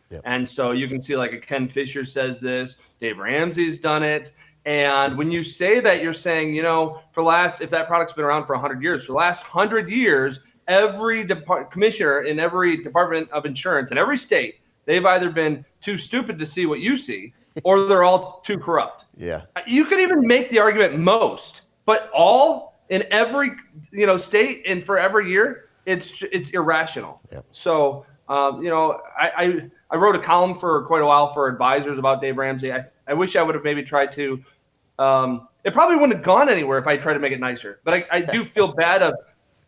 Yep. 0.10 0.22
And 0.26 0.48
so 0.48 0.72
you 0.72 0.88
can 0.88 1.02
see 1.02 1.18
like 1.18 1.34
a 1.34 1.40
Ken 1.40 1.68
Fisher 1.68 2.06
says 2.06 2.40
this, 2.40 2.78
Dave 3.02 3.18
Ramsey's 3.18 3.78
done 3.78 4.04
it. 4.04 4.32
And 4.66 5.18
when 5.18 5.30
you 5.30 5.44
say 5.44 5.80
that, 5.82 6.02
you're 6.02 6.14
saying, 6.14 6.54
you 6.54 6.62
know, 6.62 7.02
for 7.12 7.22
last, 7.24 7.62
if 7.62 7.70
that 7.72 7.88
product's 7.88 8.14
been 8.14 8.26
around 8.26 8.46
for 8.46 8.54
100 8.54 8.82
years, 8.82 9.06
for 9.06 9.12
the 9.12 9.18
last 9.18 9.44
100 9.44 9.90
years, 9.90 10.40
every 10.68 11.26
depart- 11.26 11.70
commissioner 11.70 12.22
in 12.22 12.40
every 12.40 12.78
department 12.78 13.30
of 13.32 13.46
insurance 13.46 13.92
in 13.92 13.98
every 13.98 14.18
state, 14.18 14.60
they've 14.86 15.06
either 15.06 15.30
been 15.30 15.66
too 15.82 15.98
stupid 15.98 16.40
to 16.40 16.46
see 16.46 16.66
what 16.66 16.80
you 16.80 16.96
see 16.96 17.34
or 17.64 17.86
they're 17.86 18.04
all 18.04 18.42
too 18.44 18.58
corrupt. 18.58 19.06
Yeah. 19.18 19.42
You 19.68 19.86
could 19.86 20.00
even 20.00 20.26
make 20.26 20.50
the 20.50 20.60
argument 20.60 20.98
most, 20.98 21.64
but 21.86 22.10
all 22.14 22.76
in 22.90 23.04
every, 23.12 23.52
you 23.92 24.06
know, 24.06 24.18
state 24.18 24.64
and 24.66 24.84
for 24.84 24.98
every 24.98 25.30
year, 25.30 25.70
it's 25.86 26.24
it's 26.32 26.52
irrational. 26.52 27.20
Yep. 27.32 27.46
So, 27.52 28.06
um, 28.34 28.64
you 28.64 28.70
know, 28.70 29.00
I, 29.18 29.32
I 29.38 29.70
I 29.92 29.96
wrote 29.98 30.16
a 30.16 30.20
column 30.20 30.56
for 30.56 30.84
quite 30.86 31.02
a 31.02 31.06
while 31.06 31.30
for 31.30 31.48
advisors 31.48 31.98
about 31.98 32.20
Dave 32.20 32.38
Ramsey. 32.38 32.74
I, 32.74 32.84
I 33.08 33.14
wish 33.14 33.36
I 33.36 33.44
would 33.44 33.54
have 33.54 33.64
maybe 33.64 33.84
tried 33.84 34.12
to 34.14 34.44
um, 35.00 35.48
it 35.64 35.74
probably 35.74 35.96
wouldn't 35.96 36.14
have 36.14 36.24
gone 36.24 36.50
anywhere 36.50 36.78
if 36.78 36.88
I 36.88 36.98
tried 36.98 37.14
to 37.14 37.20
make 37.20 37.32
it 37.32 37.40
nicer. 37.40 37.80
But 37.84 37.94
I, 37.94 38.06
I 38.12 38.22
do 38.22 38.44
feel 38.56 38.74
bad 38.74 39.02
of 39.02 39.16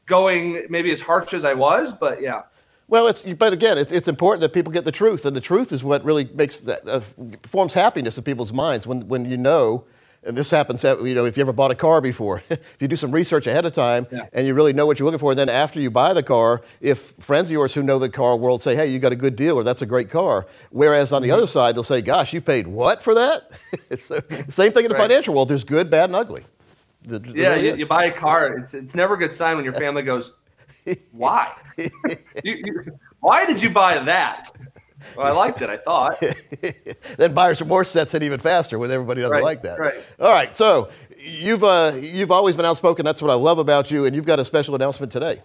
going 0.05 0.65
maybe 0.69 0.91
as 0.91 1.01
harsh 1.01 1.33
as 1.33 1.45
I 1.45 1.53
was. 1.53 1.93
But 1.93 2.21
yeah. 2.21 2.43
Well, 2.87 3.07
it's 3.07 3.23
but 3.23 3.53
again, 3.53 3.77
it's, 3.77 3.91
it's 3.91 4.07
important 4.07 4.41
that 4.41 4.53
people 4.53 4.71
get 4.71 4.85
the 4.85 4.91
truth, 4.91 5.25
and 5.25 5.35
the 5.35 5.41
truth 5.41 5.71
is 5.71 5.83
what 5.83 6.03
really 6.03 6.29
makes 6.35 6.61
that 6.61 6.87
uh, 6.87 6.99
forms 7.43 7.73
happiness 7.73 8.17
in 8.17 8.23
people's 8.23 8.53
minds 8.53 8.85
when 8.85 9.07
when 9.07 9.25
you 9.25 9.37
know 9.37 9.85
and 10.25 10.35
this 10.35 10.49
happens, 10.49 10.83
you 10.83 11.13
know, 11.13 11.25
if 11.25 11.37
you 11.37 11.41
ever 11.41 11.53
bought 11.53 11.71
a 11.71 11.75
car 11.75 12.01
before, 12.01 12.43
if 12.49 12.75
you 12.79 12.87
do 12.87 12.95
some 12.95 13.11
research 13.11 13.47
ahead 13.47 13.65
of 13.65 13.73
time 13.73 14.07
yeah. 14.11 14.25
and 14.33 14.47
you 14.47 14.53
really 14.53 14.73
know 14.73 14.85
what 14.85 14.99
you're 14.99 15.05
looking 15.05 15.19
for, 15.19 15.35
then 15.35 15.49
after 15.49 15.79
you 15.79 15.91
buy 15.91 16.13
the 16.13 16.23
car, 16.23 16.63
if 16.81 16.99
friends 17.19 17.47
of 17.47 17.51
yours 17.51 17.73
who 17.73 17.83
know 17.83 17.99
the 17.99 18.09
car 18.09 18.35
world 18.35 18.61
say, 18.61 18.75
hey, 18.75 18.87
you 18.87 18.99
got 18.99 19.11
a 19.11 19.15
good 19.15 19.35
deal 19.35 19.57
or 19.57 19.63
that's 19.63 19.81
a 19.81 19.85
great 19.85 20.09
car, 20.09 20.47
whereas 20.71 21.13
on 21.13 21.21
the 21.21 21.29
mm-hmm. 21.29 21.37
other 21.37 21.47
side, 21.47 21.75
they'll 21.75 21.83
say, 21.83 22.01
gosh, 22.01 22.33
you 22.33 22.41
paid 22.41 22.67
what 22.67 23.03
for 23.03 23.13
that? 23.13 23.51
so, 23.99 24.19
same 24.49 24.71
thing 24.71 24.85
in 24.85 24.89
the 24.89 24.95
right. 24.95 25.09
financial 25.09 25.33
world. 25.33 25.49
There's 25.49 25.63
good, 25.63 25.89
bad, 25.89 26.05
and 26.05 26.15
ugly. 26.15 26.43
The, 27.03 27.19
the 27.19 27.33
yeah, 27.33 27.55
you, 27.55 27.75
you, 27.75 27.85
buy 27.85 28.05
a 28.05 28.11
car. 28.11 28.57
It's, 28.57 28.73
it's 28.73 28.95
never 28.95 29.13
a 29.13 29.17
good 29.17 29.33
sign 29.33 29.55
when 29.55 29.65
your 29.65 29.73
family 29.85 30.01
goes, 30.01 30.33
why? 31.11 31.53
you, 31.77 31.89
you, 32.43 32.99
why 33.19 33.45
did 33.45 33.61
you 33.61 33.69
buy 33.69 33.99
that? 33.99 34.51
Well, 35.17 35.27
I 35.27 35.31
liked 35.31 35.61
it. 35.61 35.69
I 35.69 35.77
thought. 35.77 36.21
then 37.17 37.33
buyer's 37.33 37.61
remorse 37.61 37.89
sets 37.89 38.13
in 38.13 38.23
even 38.23 38.39
faster 38.39 38.79
when 38.79 38.91
everybody 38.91 39.21
doesn't 39.21 39.33
right, 39.33 39.43
like 39.43 39.61
that. 39.63 39.79
Right. 39.79 39.95
All 40.19 40.31
right. 40.31 40.55
So 40.55 40.89
you've 41.17 41.63
uh, 41.63 41.93
you've 41.99 42.31
always 42.31 42.55
been 42.55 42.65
outspoken. 42.65 43.05
That's 43.05 43.21
what 43.21 43.31
I 43.31 43.35
love 43.35 43.59
about 43.59 43.91
you, 43.91 44.05
and 44.05 44.15
you've 44.15 44.25
got 44.25 44.39
a 44.39 44.45
special 44.45 44.75
announcement 44.75 45.11
today. 45.11 45.41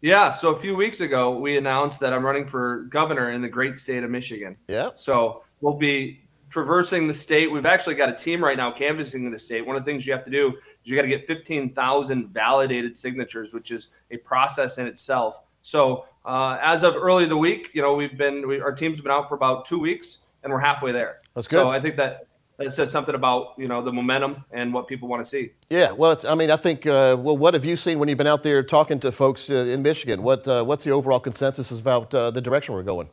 Yeah. 0.00 0.30
So 0.30 0.52
a 0.52 0.58
few 0.58 0.76
weeks 0.76 1.00
ago, 1.00 1.38
we 1.38 1.56
announced 1.56 2.00
that 2.00 2.12
I'm 2.12 2.24
running 2.24 2.46
for 2.46 2.84
governor 2.84 3.30
in 3.30 3.42
the 3.42 3.48
great 3.48 3.78
state 3.78 4.04
of 4.04 4.10
Michigan. 4.10 4.56
Yeah. 4.68 4.90
So 4.94 5.42
we'll 5.60 5.78
be 5.78 6.20
traversing 6.48 7.06
the 7.06 7.14
state. 7.14 7.50
We've 7.50 7.66
actually 7.66 7.96
got 7.96 8.08
a 8.08 8.14
team 8.14 8.42
right 8.42 8.56
now 8.56 8.70
canvassing 8.70 9.30
the 9.30 9.38
state. 9.38 9.66
One 9.66 9.76
of 9.76 9.84
the 9.84 9.90
things 9.90 10.06
you 10.06 10.12
have 10.12 10.24
to 10.24 10.30
do 10.30 10.50
is 10.50 10.90
you 10.90 10.96
got 10.96 11.02
to 11.02 11.08
get 11.08 11.26
15,000 11.26 12.28
validated 12.28 12.96
signatures, 12.96 13.52
which 13.52 13.70
is 13.70 13.88
a 14.10 14.16
process 14.18 14.78
in 14.78 14.86
itself. 14.86 15.40
So 15.62 16.04
uh, 16.26 16.58
as 16.60 16.82
of 16.82 16.96
early 16.96 17.26
the 17.26 17.36
week, 17.36 17.70
you 17.72 17.80
know, 17.80 17.94
we've 17.94 18.18
been 18.18 18.46
we, 18.48 18.60
our 18.60 18.72
team's 18.72 19.00
been 19.00 19.12
out 19.12 19.28
for 19.28 19.36
about 19.36 19.64
two 19.64 19.78
weeks, 19.78 20.18
and 20.42 20.52
we're 20.52 20.58
halfway 20.58 20.92
there. 20.92 21.20
That's 21.34 21.46
good. 21.46 21.60
So 21.60 21.70
I 21.70 21.80
think 21.80 21.96
that 21.96 22.26
that 22.58 22.72
says 22.72 22.90
something 22.90 23.14
about 23.14 23.54
you 23.58 23.68
know 23.68 23.82
the 23.82 23.92
momentum 23.92 24.44
and 24.50 24.74
what 24.74 24.88
people 24.88 25.08
want 25.08 25.20
to 25.20 25.28
see. 25.28 25.52
Yeah, 25.70 25.92
well, 25.92 26.12
it's, 26.12 26.24
I 26.24 26.34
mean, 26.34 26.50
I 26.50 26.56
think. 26.56 26.84
Uh, 26.84 27.16
well, 27.18 27.36
what 27.36 27.54
have 27.54 27.64
you 27.64 27.76
seen 27.76 27.98
when 27.98 28.08
you've 28.08 28.18
been 28.18 28.26
out 28.26 28.42
there 28.42 28.62
talking 28.62 28.98
to 29.00 29.12
folks 29.12 29.48
uh, 29.48 29.54
in 29.54 29.82
Michigan? 29.82 30.22
What 30.22 30.46
uh, 30.48 30.64
what's 30.64 30.82
the 30.84 30.90
overall 30.90 31.20
consensus 31.20 31.70
about 31.70 32.12
uh, 32.14 32.30
the 32.30 32.40
direction 32.40 32.74
we're 32.74 32.82
going? 32.82 33.08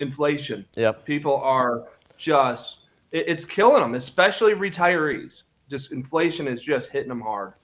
Inflation. 0.00 0.66
Yeah. 0.76 0.92
People 0.92 1.36
are 1.36 1.84
just 2.18 2.78
it, 3.10 3.24
it's 3.26 3.44
killing 3.44 3.80
them, 3.80 3.94
especially 3.94 4.52
retirees. 4.52 5.44
Just 5.70 5.92
inflation 5.92 6.48
is 6.48 6.62
just 6.62 6.90
hitting 6.90 7.08
them 7.08 7.20
hard. 7.20 7.54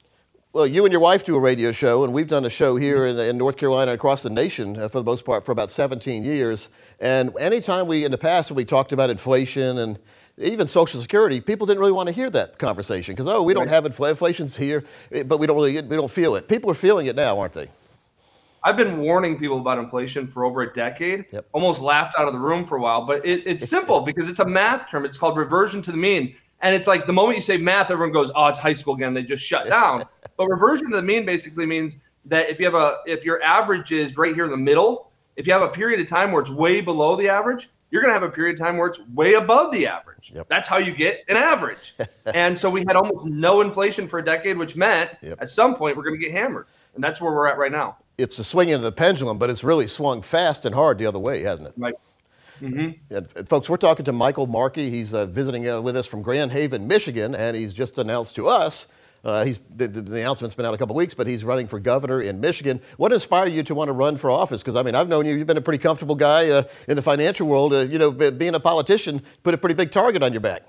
Well, 0.54 0.68
you 0.68 0.84
and 0.84 0.92
your 0.92 1.00
wife 1.00 1.24
do 1.24 1.34
a 1.34 1.40
radio 1.40 1.72
show, 1.72 2.04
and 2.04 2.14
we've 2.14 2.28
done 2.28 2.44
a 2.44 2.48
show 2.48 2.76
here 2.76 3.06
in, 3.06 3.18
in 3.18 3.36
North 3.36 3.56
Carolina 3.56 3.90
and 3.90 3.98
across 3.98 4.22
the 4.22 4.30
nation 4.30 4.78
uh, 4.78 4.86
for 4.86 5.00
the 5.00 5.04
most 5.04 5.24
part 5.24 5.44
for 5.44 5.50
about 5.50 5.68
17 5.68 6.22
years. 6.22 6.70
And 7.00 7.36
anytime 7.40 7.88
we, 7.88 8.04
in 8.04 8.12
the 8.12 8.18
past, 8.18 8.52
we 8.52 8.64
talked 8.64 8.92
about 8.92 9.10
inflation 9.10 9.78
and 9.78 9.98
even 10.38 10.68
Social 10.68 11.00
Security, 11.00 11.40
people 11.40 11.66
didn't 11.66 11.80
really 11.80 11.90
want 11.90 12.08
to 12.08 12.14
hear 12.14 12.30
that 12.30 12.56
conversation 12.60 13.16
because, 13.16 13.26
oh, 13.26 13.42
we 13.42 13.52
don't 13.52 13.66
have 13.66 13.82
infl- 13.82 14.08
inflation's 14.08 14.56
here, 14.56 14.84
eh, 15.10 15.24
but 15.24 15.38
we 15.38 15.48
don't 15.48 15.56
really 15.56 15.72
we 15.72 15.96
don't 15.96 16.08
feel 16.08 16.36
it. 16.36 16.46
People 16.46 16.70
are 16.70 16.74
feeling 16.74 17.06
it 17.08 17.16
now, 17.16 17.36
aren't 17.36 17.54
they? 17.54 17.68
I've 18.62 18.76
been 18.76 18.98
warning 18.98 19.36
people 19.36 19.58
about 19.58 19.78
inflation 19.78 20.28
for 20.28 20.44
over 20.44 20.62
a 20.62 20.72
decade. 20.72 21.26
Yep. 21.32 21.48
Almost 21.52 21.82
laughed 21.82 22.14
out 22.16 22.28
of 22.28 22.32
the 22.32 22.38
room 22.38 22.64
for 22.64 22.78
a 22.78 22.80
while, 22.80 23.04
but 23.04 23.26
it, 23.26 23.42
it's 23.44 23.68
simple 23.68 24.02
because 24.02 24.28
it's 24.28 24.38
a 24.38 24.46
math 24.46 24.88
term. 24.88 25.04
It's 25.04 25.18
called 25.18 25.36
reversion 25.36 25.82
to 25.82 25.90
the 25.90 25.98
mean. 25.98 26.36
And 26.64 26.74
it's 26.74 26.86
like 26.86 27.06
the 27.06 27.12
moment 27.12 27.36
you 27.36 27.42
say 27.42 27.58
math, 27.58 27.90
everyone 27.90 28.12
goes, 28.12 28.32
"Oh, 28.34 28.46
it's 28.48 28.58
high 28.58 28.72
school 28.72 28.94
again." 28.94 29.12
They 29.12 29.22
just 29.22 29.44
shut 29.44 29.68
down. 29.68 30.02
but 30.36 30.48
reversion 30.48 30.90
to 30.90 30.96
the 30.96 31.02
mean 31.02 31.26
basically 31.26 31.66
means 31.66 31.98
that 32.24 32.48
if 32.48 32.58
you 32.58 32.64
have 32.64 32.74
a 32.74 32.98
if 33.06 33.22
your 33.24 33.40
average 33.42 33.92
is 33.92 34.16
right 34.16 34.34
here 34.34 34.46
in 34.46 34.50
the 34.50 34.56
middle, 34.56 35.12
if 35.36 35.46
you 35.46 35.52
have 35.52 35.62
a 35.62 35.68
period 35.68 36.00
of 36.00 36.06
time 36.06 36.32
where 36.32 36.40
it's 36.40 36.50
way 36.50 36.80
below 36.80 37.16
the 37.16 37.28
average, 37.28 37.68
you're 37.90 38.00
going 38.00 38.12
to 38.12 38.18
have 38.18 38.28
a 38.28 38.32
period 38.32 38.54
of 38.54 38.66
time 38.66 38.78
where 38.78 38.88
it's 38.88 38.98
way 39.12 39.34
above 39.34 39.72
the 39.72 39.86
average. 39.86 40.32
Yep. 40.34 40.48
That's 40.48 40.66
how 40.66 40.78
you 40.78 40.92
get 40.92 41.22
an 41.28 41.36
average. 41.36 41.94
and 42.34 42.58
so 42.58 42.70
we 42.70 42.80
had 42.80 42.96
almost 42.96 43.26
no 43.26 43.60
inflation 43.60 44.06
for 44.06 44.18
a 44.18 44.24
decade, 44.24 44.56
which 44.56 44.74
meant 44.74 45.10
yep. 45.22 45.40
at 45.40 45.50
some 45.50 45.76
point 45.76 45.96
we're 45.96 46.02
going 46.02 46.18
to 46.18 46.26
get 46.26 46.32
hammered. 46.32 46.66
And 46.94 47.04
that's 47.04 47.20
where 47.20 47.32
we're 47.32 47.46
at 47.46 47.58
right 47.58 47.72
now. 47.72 47.98
It's 48.16 48.38
a 48.38 48.44
swinging 48.44 48.74
of 48.74 48.82
the 48.82 48.92
pendulum, 48.92 49.38
but 49.38 49.50
it's 49.50 49.64
really 49.64 49.86
swung 49.86 50.22
fast 50.22 50.64
and 50.64 50.74
hard 50.74 50.98
the 50.98 51.06
other 51.06 51.18
way, 51.18 51.42
hasn't 51.42 51.68
it? 51.68 51.74
Right. 51.76 51.94
Mm-hmm. 52.64 53.14
And 53.14 53.48
folks, 53.48 53.68
we're 53.68 53.76
talking 53.76 54.04
to 54.06 54.12
Michael 54.12 54.46
Markey. 54.46 54.90
He's 54.90 55.12
uh, 55.12 55.26
visiting 55.26 55.68
uh, 55.68 55.80
with 55.80 55.96
us 55.96 56.06
from 56.06 56.22
Grand 56.22 56.52
Haven, 56.52 56.88
Michigan, 56.88 57.34
and 57.34 57.56
he's 57.56 57.74
just 57.74 57.98
announced 57.98 58.36
to 58.36 58.48
us. 58.48 58.86
Uh, 59.24 59.44
he's 59.44 59.58
the, 59.74 59.88
the, 59.88 60.20
announcement's 60.20 60.54
been 60.54 60.66
out 60.66 60.74
a 60.74 60.78
couple 60.78 60.94
weeks, 60.94 61.14
but 61.14 61.26
he's 61.26 61.44
running 61.44 61.66
for 61.66 61.78
governor 61.78 62.20
in 62.20 62.40
Michigan. 62.40 62.80
What 62.98 63.10
inspired 63.10 63.52
you 63.52 63.62
to 63.62 63.74
want 63.74 63.88
to 63.88 63.92
run 63.92 64.18
for 64.18 64.30
office? 64.30 64.60
Because 64.60 64.76
I 64.76 64.82
mean, 64.82 64.94
I've 64.94 65.08
known 65.08 65.24
you; 65.24 65.34
you've 65.34 65.46
been 65.46 65.56
a 65.56 65.62
pretty 65.62 65.78
comfortable 65.78 66.14
guy 66.14 66.50
uh, 66.50 66.64
in 66.88 66.96
the 66.96 67.02
financial 67.02 67.48
world. 67.48 67.72
Uh, 67.72 67.80
you 67.80 67.98
know, 67.98 68.10
being 68.10 68.54
a 68.54 68.60
politician 68.60 69.22
put 69.42 69.54
a 69.54 69.58
pretty 69.58 69.74
big 69.74 69.90
target 69.90 70.22
on 70.22 70.32
your 70.32 70.42
back. 70.42 70.62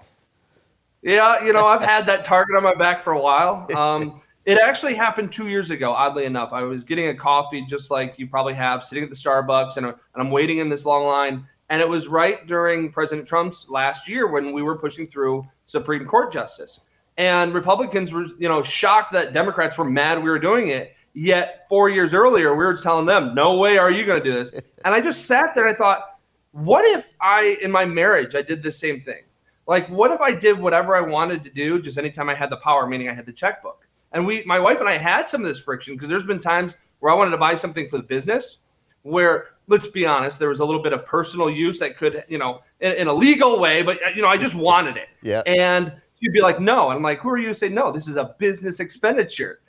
Yeah, 1.02 1.44
you 1.44 1.52
know, 1.52 1.66
I've 1.66 1.82
had 1.82 2.06
that 2.06 2.24
target 2.24 2.56
on 2.56 2.64
my 2.64 2.74
back 2.74 3.04
for 3.04 3.12
a 3.12 3.22
while. 3.22 3.68
Um, 3.76 4.22
it 4.46 4.58
actually 4.64 4.94
happened 4.94 5.32
two 5.32 5.48
years 5.48 5.70
ago, 5.70 5.92
oddly 5.92 6.26
enough. 6.26 6.54
I 6.54 6.64
was 6.64 6.84
getting 6.84 7.08
a 7.10 7.16
coffee 7.16 7.66
just 7.68 7.92
like 7.92 8.16
you 8.18 8.28
probably 8.28 8.54
have, 8.54 8.84
sitting 8.84 9.04
at 9.04 9.10
the 9.10 9.16
Starbucks, 9.16 9.78
and, 9.78 9.88
and 9.88 9.96
I'm 10.16 10.32
waiting 10.32 10.60
in 10.60 10.70
this 10.70 10.86
long 10.86 11.06
line. 11.06 11.48
And 11.70 11.82
it 11.82 11.90
was 11.90 12.08
right 12.08 12.46
during 12.46 12.92
President 12.92 13.28
Trump's 13.28 13.70
last 13.70 14.08
year 14.08 14.28
when 14.28 14.54
we 14.54 14.62
were 14.62 14.78
pushing 14.78 15.08
through 15.08 15.48
Supreme 15.66 16.06
Court 16.06 16.32
justice. 16.32 16.80
And 17.18 17.54
Republicans 17.54 18.14
were, 18.14 18.26
you 18.38 18.48
know, 18.48 18.62
shocked 18.62 19.14
that 19.14 19.34
Democrats 19.34 19.78
were 19.78 19.86
mad 19.86 20.24
we 20.24 20.30
were 20.30 20.40
doing 20.40 20.70
it. 20.70 20.96
Yet 21.14 21.68
four 21.70 21.90
years 21.90 22.14
earlier, 22.14 22.52
we 22.52 22.66
were 22.66 22.76
telling 22.76 23.06
them, 23.06 23.34
no 23.34 23.58
way 23.58 23.78
are 23.78 23.90
you 23.90 24.06
going 24.06 24.22
to 24.22 24.30
do 24.30 24.36
this. 24.36 24.52
And 24.86 24.94
I 24.94 25.02
just 25.02 25.26
sat 25.26 25.56
there 25.56 25.66
and 25.66 25.74
I 25.74 25.76
thought, 25.76 26.04
what 26.52 26.86
if 26.86 27.12
I, 27.20 27.58
in 27.60 27.72
my 27.72 27.86
marriage, 27.86 28.36
I 28.36 28.44
did 28.44 28.62
the 28.62 28.72
same 28.72 29.02
thing? 29.02 29.24
Like, 29.66 29.90
what 29.90 30.12
if 30.12 30.22
I 30.22 30.32
did 30.32 30.60
whatever 30.60 30.96
I 30.96 31.02
wanted 31.02 31.44
to 31.46 31.50
do 31.50 31.82
just 31.82 31.98
anytime 31.98 32.30
I 32.30 32.36
had 32.36 32.52
the 32.52 32.58
power, 32.58 32.86
meaning 32.86 33.10
I 33.10 33.14
had 33.14 33.26
the 33.26 33.34
checkbook? 33.34 33.88
And 34.12 34.28
we, 34.28 34.44
my 34.46 34.60
wife 34.60 34.80
and 34.80 34.88
I 34.88 34.98
had 34.98 35.28
some 35.28 35.42
of 35.42 35.48
this 35.48 35.60
friction 35.60 35.96
because 35.96 36.08
there's 36.08 36.24
been 36.24 36.40
times 36.40 36.76
where 37.00 37.12
I 37.12 37.16
wanted 37.16 37.32
to 37.32 37.38
buy 37.38 37.56
something 37.56 37.88
for 37.88 37.98
the 37.98 38.04
business 38.04 38.60
where 39.02 39.48
let's 39.68 39.88
be 39.88 40.06
honest, 40.06 40.40
there 40.40 40.50
was 40.50 40.60
a 40.60 40.66
little 40.66 40.82
bit 40.82 40.94
of 40.94 41.06
personal 41.06 41.50
use 41.50 41.80
that 41.80 41.98
could, 41.98 42.24
you 42.28 42.38
know, 42.38 42.62
in, 42.80 42.94
in, 42.94 43.08
a 43.08 43.14
legal 43.14 43.60
way, 43.60 43.82
but 43.82 44.00
you 44.16 44.22
know, 44.22 44.28
I 44.28 44.38
just 44.38 44.56
wanted 44.56 44.98
it. 44.98 45.10
Yeah. 45.22 45.42
And 45.46 45.94
you'd 46.20 46.34
be 46.34 46.42
like, 46.42 46.60
no. 46.60 46.90
And 46.90 46.98
I'm 46.98 47.04
like, 47.04 47.20
who 47.20 47.30
are 47.30 47.38
you 47.38 47.48
to 47.48 47.54
say 47.54 47.70
no? 47.70 47.92
This 47.92 48.08
is 48.08 48.18
a 48.18 48.36
business 48.38 48.80
expenditure. 48.80 49.60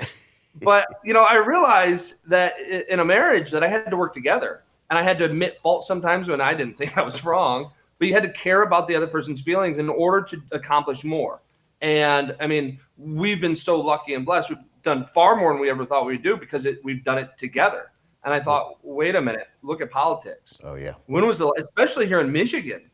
but 0.62 0.86
you 1.04 1.14
know, 1.14 1.22
I 1.22 1.36
realized 1.36 2.14
that 2.26 2.54
in 2.60 3.00
a 3.00 3.04
marriage 3.04 3.50
that 3.50 3.62
I 3.62 3.68
had 3.68 3.90
to 3.90 3.96
work 3.96 4.14
together 4.14 4.62
and 4.90 4.98
I 4.98 5.02
had 5.02 5.18
to 5.18 5.24
admit 5.24 5.58
fault 5.58 5.84
sometimes 5.84 6.28
when 6.28 6.40
I 6.40 6.54
didn't 6.54 6.76
think 6.76 6.96
I 6.96 7.02
was 7.02 7.24
wrong. 7.24 7.72
but 7.98 8.08
you 8.08 8.14
had 8.14 8.22
to 8.22 8.32
care 8.32 8.62
about 8.62 8.88
the 8.88 8.94
other 8.94 9.06
person's 9.06 9.40
feelings 9.40 9.78
in 9.78 9.88
order 9.88 10.22
to 10.22 10.42
accomplish 10.52 11.04
more. 11.04 11.40
And 11.80 12.36
I 12.40 12.46
mean, 12.46 12.78
we've 12.96 13.40
been 13.40 13.56
so 13.56 13.80
lucky 13.80 14.14
and 14.14 14.24
blessed. 14.24 14.50
We've 14.50 14.58
done 14.82 15.04
far 15.04 15.36
more 15.36 15.52
than 15.52 15.60
we 15.60 15.70
ever 15.70 15.84
thought 15.84 16.06
we'd 16.06 16.22
do 16.22 16.36
because 16.36 16.64
it, 16.64 16.82
we've 16.84 17.04
done 17.04 17.18
it 17.18 17.30
together. 17.36 17.90
And 18.26 18.34
I 18.34 18.40
thought, 18.40 18.78
wait 18.82 19.14
a 19.14 19.22
minute, 19.22 19.46
look 19.62 19.80
at 19.80 19.88
politics. 19.88 20.58
Oh 20.64 20.74
yeah. 20.74 20.94
When 21.06 21.24
was 21.24 21.38
the, 21.38 21.46
especially 21.58 22.08
here 22.08 22.20
in 22.20 22.32
Michigan, 22.32 22.90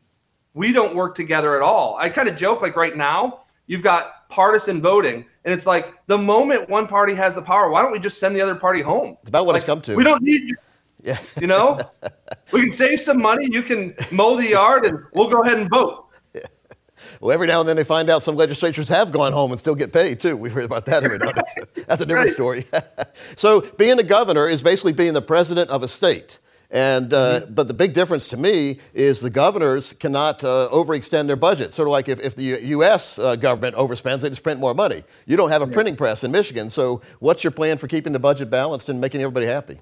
we 0.53 0.71
don't 0.71 0.95
work 0.95 1.15
together 1.15 1.55
at 1.55 1.63
all. 1.63 1.97
I 1.97 2.09
kind 2.09 2.29
of 2.29 2.37
joke 2.37 2.61
like 2.61 2.75
right 2.75 2.95
now, 2.95 3.41
you've 3.65 3.81
got 3.81 4.29
partisan 4.29 4.79
voting, 4.79 5.25
and 5.43 5.51
it's 5.51 5.65
like 5.65 5.91
the 6.05 6.19
moment 6.19 6.69
one 6.69 6.85
party 6.85 7.15
has 7.15 7.33
the 7.33 7.41
power, 7.41 7.71
why 7.71 7.81
don't 7.81 7.91
we 7.91 7.97
just 7.97 8.19
send 8.19 8.35
the 8.35 8.41
other 8.41 8.53
party 8.53 8.81
home? 8.81 9.17
It's 9.21 9.29
about 9.29 9.47
what 9.47 9.53
like, 9.53 9.61
it's 9.61 9.65
come 9.65 9.81
to. 9.81 9.95
We 9.95 10.03
don't 10.03 10.21
need 10.21 10.47
you. 10.47 10.55
Yeah. 11.01 11.17
You 11.41 11.47
know, 11.47 11.79
we 12.51 12.61
can 12.61 12.71
save 12.71 13.01
some 13.01 13.19
money. 13.19 13.47
You 13.51 13.63
can 13.63 13.95
mow 14.11 14.37
the 14.37 14.49
yard, 14.49 14.85
and 14.85 14.99
we'll 15.15 15.31
go 15.31 15.41
ahead 15.41 15.57
and 15.57 15.67
vote. 15.67 16.02
Well, 17.23 17.31
every 17.31 17.47
now 17.47 17.61
and 17.61 17.69
then 17.69 17.77
they 17.77 17.85
find 17.85 18.09
out 18.09 18.21
some 18.21 18.35
legislatures 18.35 18.89
have 18.89 19.13
gone 19.13 19.31
home 19.31 19.51
and 19.51 19.57
still 19.57 19.75
get 19.75 19.93
paid 19.93 20.19
too. 20.19 20.35
We've 20.35 20.51
heard 20.51 20.65
about 20.65 20.83
that 20.87 21.05
every 21.05 21.19
now 21.19 21.29
and 21.29 21.37
then. 21.37 21.85
That's 21.87 22.01
a 22.01 22.05
different 22.05 22.31
story. 22.31 22.67
so, 23.37 23.61
being 23.77 23.97
a 23.97 24.03
governor 24.03 24.45
is 24.45 24.61
basically 24.61 24.91
being 24.91 25.13
the 25.13 25.21
president 25.21 25.69
of 25.69 25.83
a 25.83 25.87
state. 25.87 26.39
And 26.69 27.13
uh, 27.13 27.39
mm-hmm. 27.39 27.53
but 27.53 27.69
the 27.69 27.73
big 27.73 27.93
difference 27.93 28.27
to 28.27 28.35
me 28.35 28.79
is 28.93 29.21
the 29.21 29.29
governors 29.29 29.93
cannot 29.93 30.43
uh, 30.43 30.67
overextend 30.73 31.27
their 31.27 31.37
budget. 31.37 31.73
Sort 31.73 31.87
of 31.87 31.93
like 31.93 32.09
if, 32.09 32.19
if 32.19 32.35
the 32.35 32.59
U.S. 32.61 33.17
Uh, 33.17 33.37
government 33.37 33.77
overspends, 33.77 34.19
they 34.19 34.27
just 34.27 34.43
print 34.43 34.59
more 34.59 34.73
money. 34.73 35.05
You 35.25 35.37
don't 35.37 35.49
have 35.49 35.61
a 35.61 35.67
printing 35.67 35.95
press 35.95 36.25
in 36.25 36.31
Michigan, 36.31 36.69
so 36.69 36.99
what's 37.19 37.41
your 37.41 37.51
plan 37.51 37.77
for 37.77 37.87
keeping 37.87 38.11
the 38.11 38.19
budget 38.19 38.49
balanced 38.49 38.89
and 38.89 38.99
making 38.99 39.21
everybody 39.21 39.45
happy? 39.45 39.79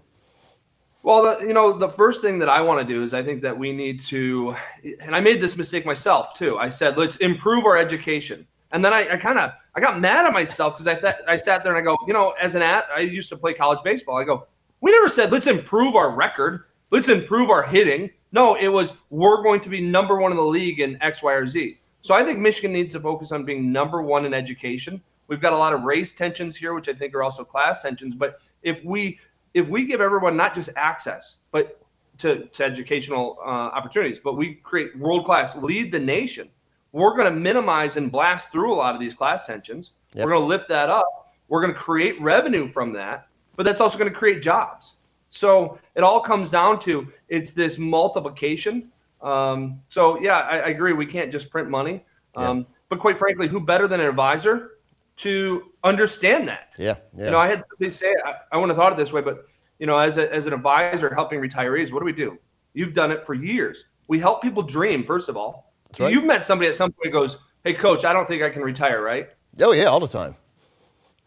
Well, 1.04 1.24
the, 1.24 1.48
you 1.48 1.54
know, 1.54 1.74
the 1.74 1.90
first 1.90 2.22
thing 2.22 2.40
that 2.40 2.50
I 2.50 2.62
want 2.62 2.88
to 2.88 2.94
do 2.94 3.04
is 3.04 3.14
I 3.14 3.24
think 3.24 3.42
that 3.42 3.58
we 3.58 3.72
need 3.72 4.02
to, 4.02 4.56
and 5.02 5.16
I 5.16 5.20
made 5.20 5.42
this 5.42 5.58
mistake 5.58 5.86
myself 5.86 6.36
too. 6.36 6.58
I 6.58 6.70
said, 6.70 6.98
let's 6.98 7.16
improve 7.18 7.66
our 7.66 7.76
education. 7.78 8.46
And 8.72 8.86
then 8.86 8.94
I, 8.94 9.14
I 9.14 9.18
kind 9.18 9.40
of, 9.40 9.52
I 9.76 9.82
got 9.82 10.00
mad 10.00 10.26
at 10.26 10.34
myself 10.34 10.76
because 10.76 10.88
I 10.88 10.96
thought 10.96 11.18
I 11.28 11.38
sat 11.38 11.64
there 11.64 11.76
and 11.76 11.82
I 11.82 11.84
go, 11.84 11.98
you 12.08 12.14
know, 12.14 12.34
as 12.40 12.56
an 12.56 12.62
at, 12.62 12.86
I 12.94 13.00
used 13.00 13.30
to 13.30 13.38
play 13.38 13.54
college 13.54 13.80
baseball. 13.84 14.18
I 14.18 14.24
go, 14.24 14.48
we 14.80 14.92
never 14.92 15.08
said 15.08 15.32
let's 15.32 15.48
improve 15.48 15.96
our 15.96 16.12
record, 16.12 16.66
let's 16.92 17.10
improve 17.10 17.50
our 17.50 17.64
hitting. 17.64 18.12
No, 18.32 18.56
it 18.56 18.70
was 18.70 18.94
we're 19.10 19.44
going 19.44 19.60
to 19.62 19.70
be 19.70 19.82
number 19.82 20.18
one 20.18 20.32
in 20.32 20.38
the 20.38 20.44
league 20.44 20.80
in 20.80 21.02
X, 21.02 21.22
Y, 21.22 21.34
or 21.34 21.48
Z. 21.48 21.80
So 22.02 22.14
I 22.14 22.24
think 22.24 22.40
Michigan 22.40 22.74
needs 22.74 22.94
to 22.94 23.00
focus 23.00 23.32
on 23.32 23.44
being 23.44 23.72
number 23.72 24.02
one 24.02 24.26
in 24.26 24.34
education. 24.34 25.02
We've 25.28 25.42
got 25.42 25.54
a 25.54 25.58
lot 25.58 25.74
of 25.74 25.84
race 25.84 26.12
tensions 26.12 26.56
here, 26.56 26.74
which 26.74 26.90
I 26.90 26.94
think 26.94 27.14
are 27.14 27.24
also 27.24 27.44
class 27.44 27.82
tensions. 27.82 28.16
But 28.16 28.40
if 28.64 28.84
we 28.84 29.20
if 29.54 29.70
we 29.70 29.86
give 29.86 30.02
everyone 30.02 30.38
not 30.38 30.56
just 30.56 30.70
access, 30.76 31.38
but 31.52 31.82
to, 32.20 32.46
to 32.48 32.64
educational 32.64 33.38
uh, 33.44 33.50
opportunities, 33.74 34.20
but 34.20 34.38
we 34.38 34.56
create 34.56 34.98
world 34.98 35.26
class, 35.26 35.56
lead 35.56 35.92
the 35.92 36.00
nation, 36.00 36.50
we're 36.92 37.16
going 37.16 37.32
to 37.34 37.40
minimize 37.40 37.98
and 37.98 38.12
blast 38.12 38.52
through 38.52 38.74
a 38.74 38.76
lot 38.76 38.94
of 38.94 39.02
these 39.02 39.14
class 39.14 39.46
tensions. 39.46 39.92
Yep. 40.14 40.26
We're 40.26 40.32
going 40.32 40.44
to 40.44 40.48
lift 40.48 40.70
that 40.70 40.90
up. 40.90 41.34
We're 41.48 41.62
going 41.62 41.74
to 41.74 41.80
create 41.80 42.20
revenue 42.22 42.68
from 42.68 42.94
that, 42.94 43.28
but 43.56 43.64
that's 43.64 43.82
also 43.82 43.98
going 43.98 44.12
to 44.12 44.18
create 44.18 44.42
jobs. 44.42 44.96
So 45.30 45.80
it 45.96 46.04
all 46.04 46.20
comes 46.20 46.52
down 46.52 46.80
to 46.82 47.12
it's 47.30 47.54
this 47.54 47.78
multiplication. 47.78 48.92
Um, 49.22 49.82
so 49.88 50.20
yeah, 50.20 50.40
I, 50.40 50.60
I, 50.60 50.68
agree. 50.70 50.94
We 50.94 51.06
can't 51.06 51.32
just 51.32 51.50
print 51.50 51.70
money. 51.70 52.04
Um, 52.36 52.60
yeah. 52.60 52.64
But 52.90 53.00
quite 53.00 53.18
frankly, 53.18 53.48
who 53.48 53.60
better 53.60 53.88
than 53.88 54.00
an 54.00 54.08
advisor 54.08 54.72
to 55.18 55.72
understand 55.84 56.48
that. 56.48 56.74
Yeah, 56.78 56.96
yeah. 57.16 57.26
You 57.26 57.32
know, 57.32 57.38
I 57.38 57.48
had 57.48 57.64
somebody 57.70 57.90
say, 57.90 58.16
I, 58.26 58.36
I 58.52 58.58
wouldn't 58.58 58.72
have 58.72 58.78
thought 58.78 58.94
it 58.94 58.98
this 58.98 59.14
way, 59.14 59.22
but 59.22 59.46
you 59.80 59.88
know, 59.88 59.98
as, 59.98 60.18
a, 60.18 60.32
as 60.34 60.48
an 60.48 60.54
advisor 60.54 61.14
helping 61.14 61.40
retirees, 61.40 61.92
what 61.92 62.00
do 62.00 62.06
we 62.06 62.14
do? 62.14 62.38
You've 62.74 62.94
done 62.94 63.12
it 63.12 63.26
for 63.26 63.34
years. 63.34 63.86
We 64.08 64.20
help 64.20 64.42
people 64.42 64.64
dream, 64.64 65.06
first 65.06 65.30
of 65.30 65.38
all. 65.38 65.74
Right. 66.00 66.12
You've 66.12 66.26
met 66.26 66.46
somebody 66.46 66.70
at 66.70 66.76
some 66.76 66.92
point 66.92 67.12
goes, 67.12 67.38
Hey 67.64 67.74
coach, 67.74 68.06
I 68.06 68.14
don't 68.14 68.28
think 68.28 68.42
I 68.42 68.50
can 68.50 68.64
retire, 68.64 69.02
right? 69.02 69.30
Oh 69.60 69.72
yeah, 69.72 69.86
all 69.86 70.00
the 70.00 70.08
time. 70.08 70.36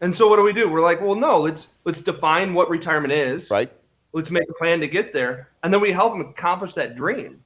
And 0.01 0.15
so 0.15 0.27
what 0.27 0.35
do 0.35 0.43
we 0.43 0.53
do? 0.53 0.69
We're 0.69 0.81
like, 0.81 1.01
well, 1.01 1.15
no, 1.15 1.39
let's 1.39 1.69
let's 1.85 2.01
define 2.01 2.53
what 2.53 2.69
retirement 2.69 3.13
is. 3.13 3.49
Right. 3.49 3.71
Let's 4.11 4.31
make 4.31 4.49
a 4.49 4.53
plan 4.53 4.79
to 4.81 4.87
get 4.87 5.13
there. 5.13 5.49
And 5.63 5.73
then 5.73 5.81
we 5.81 5.91
help 5.91 6.13
them 6.13 6.21
accomplish 6.21 6.73
that 6.73 6.95
dream. 6.95 7.43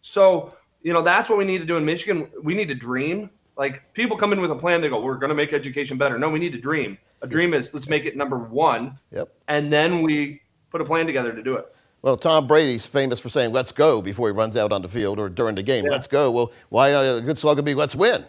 So, 0.00 0.56
you 0.82 0.92
know, 0.92 1.02
that's 1.02 1.28
what 1.28 1.38
we 1.38 1.44
need 1.44 1.58
to 1.58 1.64
do 1.64 1.76
in 1.76 1.84
Michigan. 1.84 2.28
We 2.42 2.54
need 2.54 2.68
to 2.68 2.74
dream. 2.74 3.30
Like 3.56 3.92
people 3.92 4.16
come 4.16 4.32
in 4.32 4.40
with 4.40 4.50
a 4.50 4.56
plan, 4.56 4.80
they 4.80 4.88
go, 4.88 5.00
"We're 5.00 5.16
going 5.16 5.28
to 5.28 5.34
make 5.34 5.52
education 5.52 5.98
better." 5.98 6.18
No, 6.18 6.30
we 6.30 6.38
need 6.38 6.54
a 6.54 6.60
dream. 6.60 6.98
A 7.20 7.26
dream 7.26 7.54
is 7.54 7.72
let's 7.74 7.88
make 7.88 8.04
it 8.04 8.16
number 8.16 8.38
one. 8.38 8.98
Yep. 9.12 9.32
And 9.48 9.72
then 9.72 10.02
we 10.02 10.40
put 10.70 10.80
a 10.80 10.84
plan 10.84 11.06
together 11.06 11.32
to 11.32 11.42
do 11.42 11.56
it. 11.56 11.74
Well, 12.00 12.16
Tom 12.16 12.46
Brady's 12.46 12.86
famous 12.86 13.20
for 13.20 13.28
saying 13.28 13.52
"Let's 13.52 13.72
go" 13.72 14.02
before 14.02 14.28
he 14.28 14.32
runs 14.32 14.56
out 14.56 14.72
on 14.72 14.82
the 14.82 14.88
field 14.88 15.18
or 15.18 15.28
during 15.28 15.54
the 15.54 15.62
game. 15.62 15.84
Yeah. 15.84 15.92
Let's 15.92 16.06
go. 16.06 16.30
Well, 16.30 16.52
why 16.70 16.92
uh, 16.94 17.16
a 17.16 17.20
good 17.20 17.38
slogan 17.38 17.64
be 17.64 17.74
"Let's 17.74 17.94
win"? 17.94 18.24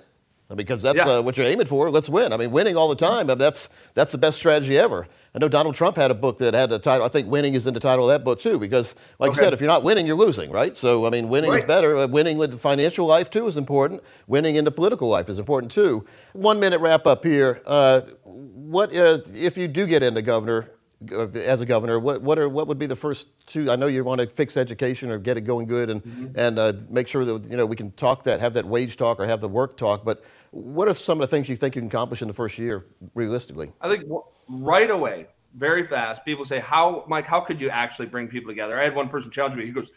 Because 0.53 0.81
that's 0.83 0.97
yeah. 0.97 1.09
uh, 1.09 1.21
what 1.21 1.37
you're 1.37 1.47
aiming 1.47 1.65
for. 1.65 1.89
Let's 1.89 2.09
win. 2.09 2.31
I 2.31 2.37
mean, 2.37 2.51
winning 2.51 2.77
all 2.77 2.87
the 2.87 2.95
time. 2.95 3.29
I 3.29 3.33
mean, 3.33 3.37
that's 3.39 3.69
that's 3.95 4.11
the 4.11 4.17
best 4.19 4.37
strategy 4.37 4.77
ever. 4.77 5.07
I 5.35 5.39
know 5.39 5.47
Donald 5.47 5.73
Trump 5.73 5.95
had 5.95 6.11
a 6.11 6.13
book 6.13 6.37
that 6.37 6.53
had 6.53 6.69
the 6.69 6.77
title. 6.77 7.05
I 7.05 7.09
think 7.09 7.27
winning 7.27 7.55
is 7.55 7.65
in 7.65 7.73
the 7.73 7.79
title 7.79 8.07
of 8.07 8.09
that 8.09 8.23
book 8.23 8.39
too, 8.39 8.59
because 8.59 8.93
like 9.17 9.31
okay. 9.31 9.39
you 9.39 9.43
said, 9.43 9.53
if 9.53 9.61
you're 9.61 9.69
not 9.69 9.83
winning, 9.83 10.05
you're 10.05 10.15
losing, 10.15 10.51
right? 10.51 10.75
So 10.77 11.07
I 11.07 11.09
mean, 11.09 11.27
winning 11.27 11.49
right. 11.49 11.59
is 11.59 11.65
better. 11.65 11.97
Uh, 11.97 12.07
winning 12.07 12.37
with 12.37 12.51
the 12.51 12.57
financial 12.57 13.07
life 13.07 13.31
too 13.31 13.47
is 13.47 13.57
important. 13.57 14.03
Winning 14.27 14.55
in 14.55 14.65
the 14.65 14.71
political 14.71 15.09
life 15.09 15.29
is 15.29 15.39
important 15.39 15.71
too. 15.71 16.05
One 16.33 16.59
minute 16.59 16.81
wrap 16.81 17.07
up 17.07 17.23
here. 17.23 17.61
Uh, 17.65 18.01
what 18.23 18.95
uh, 18.95 19.19
if 19.33 19.57
you 19.57 19.67
do 19.67 19.87
get 19.87 20.03
into 20.03 20.21
governor? 20.21 20.69
Uh, 21.11 21.27
as 21.31 21.59
a 21.59 21.65
governor, 21.65 21.99
what 21.99 22.21
what 22.21 22.39
are 22.39 22.47
what 22.47 22.67
would 22.67 22.79
be 22.79 22.85
the 22.85 22.95
first 22.95 23.27
two? 23.45 23.69
I 23.69 23.75
know 23.75 23.87
you 23.87 24.03
want 24.05 24.21
to 24.21 24.27
fix 24.27 24.55
education 24.55 25.11
or 25.11 25.17
get 25.17 25.35
it 25.35 25.41
going 25.41 25.65
good, 25.65 25.89
and 25.89 26.01
mm-hmm. 26.01 26.27
and 26.35 26.57
uh, 26.57 26.73
make 26.89 27.09
sure 27.09 27.25
that 27.25 27.49
you 27.49 27.57
know 27.57 27.65
we 27.65 27.75
can 27.75 27.91
talk 27.93 28.23
that, 28.23 28.39
have 28.39 28.53
that 28.53 28.65
wage 28.65 28.95
talk 28.95 29.19
or 29.19 29.25
have 29.25 29.41
the 29.41 29.49
work 29.49 29.75
talk. 29.75 30.05
But 30.05 30.23
what 30.51 30.87
are 30.87 30.93
some 30.93 31.19
of 31.19 31.27
the 31.29 31.35
things 31.35 31.49
you 31.49 31.57
think 31.57 31.75
you 31.75 31.81
can 31.81 31.87
accomplish 31.87 32.21
in 32.21 32.29
the 32.29 32.33
first 32.33 32.57
year, 32.57 32.85
realistically? 33.15 33.73
I 33.81 33.89
think 33.89 34.05
right 34.47 34.89
away, 34.89 35.27
very 35.55 35.85
fast, 35.85 36.25
people 36.25 36.45
say, 36.45 36.59
"How, 36.59 37.03
Mike? 37.07 37.25
How 37.25 37.39
could 37.39 37.61
you 37.61 37.69
actually 37.69 38.07
bring 38.07 38.27
people 38.27 38.49
together?" 38.49 38.79
I 38.79 38.83
had 38.83 38.95
one 38.95 39.09
person 39.09 39.31
challenge 39.31 39.55
me. 39.55 39.65
He 39.65 39.71
goes, 39.71 39.91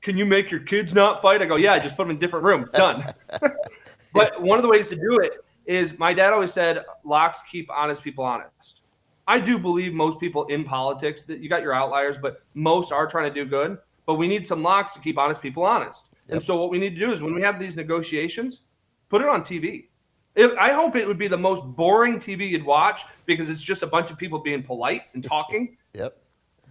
"Can 0.00 0.16
you 0.16 0.24
make 0.24 0.50
your 0.50 0.60
kids 0.60 0.94
not 0.94 1.20
fight?" 1.20 1.42
I 1.42 1.46
go, 1.46 1.56
"Yeah, 1.56 1.74
I 1.74 1.78
just 1.78 1.96
put 1.96 2.04
them 2.04 2.10
in 2.10 2.18
different 2.18 2.44
rooms. 2.44 2.68
Done." 2.70 3.04
but 4.12 4.40
one 4.40 4.58
of 4.58 4.62
the 4.62 4.70
ways 4.70 4.88
to 4.88 4.96
do 4.96 5.18
it 5.20 5.44
is 5.66 5.98
my 5.98 6.14
dad 6.14 6.32
always 6.32 6.52
said, 6.52 6.84
"Locks 7.04 7.42
keep 7.42 7.70
honest 7.70 8.02
people 8.02 8.24
honest." 8.24 8.80
I 9.26 9.38
do 9.38 9.58
believe 9.58 9.94
most 9.94 10.18
people 10.18 10.44
in 10.46 10.64
politics 10.64 11.24
that 11.24 11.40
you 11.40 11.48
got 11.48 11.62
your 11.62 11.72
outliers, 11.72 12.18
but 12.18 12.42
most 12.54 12.92
are 12.92 13.06
trying 13.06 13.32
to 13.32 13.34
do 13.34 13.48
good. 13.48 13.78
But 14.04 14.14
we 14.16 14.26
need 14.26 14.46
some 14.46 14.62
locks 14.62 14.94
to 14.94 15.00
keep 15.00 15.16
honest 15.16 15.40
people 15.40 15.62
honest. 15.62 16.08
Yep. 16.26 16.34
And 16.34 16.42
so 16.42 16.56
what 16.56 16.70
we 16.70 16.78
need 16.78 16.94
to 16.94 16.98
do 16.98 17.12
is 17.12 17.22
when 17.22 17.34
we 17.34 17.42
have 17.42 17.58
these 17.58 17.76
negotiations, 17.76 18.62
put 19.08 19.22
it 19.22 19.28
on 19.28 19.42
TV. 19.42 19.86
It, 20.34 20.56
I 20.58 20.72
hope 20.72 20.96
it 20.96 21.06
would 21.06 21.18
be 21.18 21.28
the 21.28 21.38
most 21.38 21.62
boring 21.62 22.18
TV 22.18 22.48
you'd 22.48 22.64
watch 22.64 23.02
because 23.26 23.50
it's 23.50 23.62
just 23.62 23.82
a 23.82 23.86
bunch 23.86 24.10
of 24.10 24.16
people 24.16 24.38
being 24.38 24.62
polite 24.62 25.02
and 25.14 25.22
talking. 25.22 25.76
yep. 25.92 26.18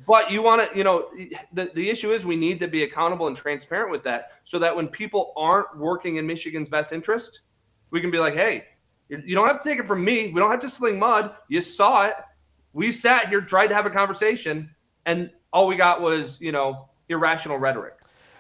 But 0.08 0.32
you 0.32 0.42
want 0.42 0.70
to, 0.70 0.78
you 0.78 0.84
know, 0.84 1.10
the, 1.54 1.72
the 1.76 1.90
issue 1.90 2.12
is 2.12 2.26
we 2.26 2.36
need 2.36 2.60
to 2.60 2.68
be 2.68 2.84
accountable 2.84 3.28
and 3.28 3.38
transparent 3.38 3.92
with 3.92 4.04
that 4.04 4.32
so 4.44 4.58
that 4.60 4.76
when 4.76 4.88
people 4.88 5.32
aren't 5.38 5.78
working 5.78 6.16
in 6.16 6.26
Michigan's 6.26 6.70
best 6.70 6.92
interest, 6.92 7.42
we 7.92 8.02
can 8.02 8.10
be 8.10 8.18
like, 8.18 8.34
hey, 8.34 8.66
you 9.10 9.36
don't 9.36 9.48
have 9.48 9.62
to 9.62 9.70
take 9.70 9.78
it 9.78 9.86
from 9.86 10.04
me. 10.04 10.32
We 10.32 10.40
don't 10.40 10.50
have 10.50 10.62
to 10.62 10.70
sling 10.70 10.98
mud. 10.98 11.36
You 11.50 11.62
saw 11.62 12.08
it. 12.08 12.16
We 12.74 12.92
sat 12.92 13.28
here, 13.28 13.42
tried 13.42 13.68
to 13.68 13.76
have 13.76 13.86
a 13.86 13.90
conversation, 13.90 14.74
and 15.06 15.30
all 15.52 15.68
we 15.68 15.76
got 15.76 16.02
was, 16.02 16.40
you 16.40 16.54
know, 16.54 16.90
irrational 17.10 17.58
rhetoric. 17.58 17.94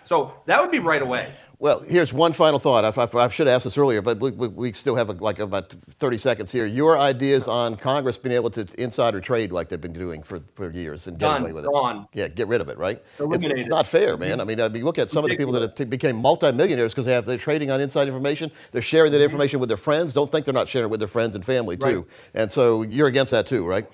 So 0.05 0.33
that 0.45 0.61
would 0.61 0.71
be 0.71 0.79
right 0.79 1.01
away. 1.01 1.35
Well, 1.61 1.81
here's 1.81 2.11
one 2.11 2.33
final 2.33 2.57
thought. 2.57 2.83
I, 2.83 3.01
I, 3.03 3.23
I 3.23 3.29
should 3.29 3.45
have 3.45 3.53
asked 3.53 3.65
this 3.65 3.77
earlier, 3.77 4.01
but 4.01 4.19
we, 4.19 4.31
we, 4.31 4.47
we 4.47 4.73
still 4.73 4.95
have 4.95 5.09
a, 5.09 5.13
like 5.13 5.37
about 5.37 5.69
30 5.69 6.17
seconds 6.17 6.51
here. 6.51 6.65
Your 6.65 6.97
ideas 6.97 7.47
on 7.47 7.75
Congress 7.75 8.17
being 8.17 8.33
able 8.33 8.49
to 8.49 8.67
insider 8.81 9.21
trade 9.21 9.51
like 9.51 9.69
they've 9.69 9.79
been 9.79 9.93
doing 9.93 10.23
for, 10.23 10.39
for 10.55 10.71
years 10.71 11.05
and 11.05 11.19
get 11.19 11.39
away 11.39 11.53
with 11.53 11.65
it. 11.65 11.71
Gone. 11.71 12.07
Yeah, 12.15 12.29
get 12.29 12.47
rid 12.47 12.61
of 12.61 12.69
it, 12.69 12.79
right? 12.79 12.99
It's, 13.19 13.45
it's, 13.45 13.67
not 13.67 13.85
fair, 13.85 14.17
man. 14.17 14.41
I 14.41 14.43
mean, 14.43 14.59
I 14.59 14.69
mean, 14.69 14.83
look 14.83 14.97
at 14.97 15.11
some 15.11 15.23
Ridiculous. 15.23 15.55
of 15.55 15.61
the 15.61 15.67
people 15.67 15.67
that 15.67 15.77
have 15.77 15.89
became 15.91 16.15
multimillionaires 16.15 16.93
because 16.93 17.05
they 17.05 17.13
have 17.13 17.25
they're 17.25 17.37
trading 17.37 17.69
on 17.69 17.79
inside 17.79 18.07
information. 18.07 18.51
They're 18.71 18.81
sharing 18.81 19.11
that 19.11 19.19
mm-hmm. 19.19 19.25
information 19.25 19.59
with 19.59 19.69
their 19.69 19.77
friends. 19.77 20.13
Don't 20.13 20.31
think 20.31 20.45
they're 20.45 20.55
not 20.55 20.67
sharing 20.67 20.87
it 20.87 20.89
with 20.89 20.99
their 20.99 21.07
friends 21.07 21.35
and 21.35 21.45
family 21.45 21.77
too. 21.77 21.99
Right. 21.99 22.41
And 22.41 22.51
so 22.51 22.81
you're 22.81 23.07
against 23.07 23.29
that 23.33 23.45
too, 23.45 23.67
right? 23.67 23.85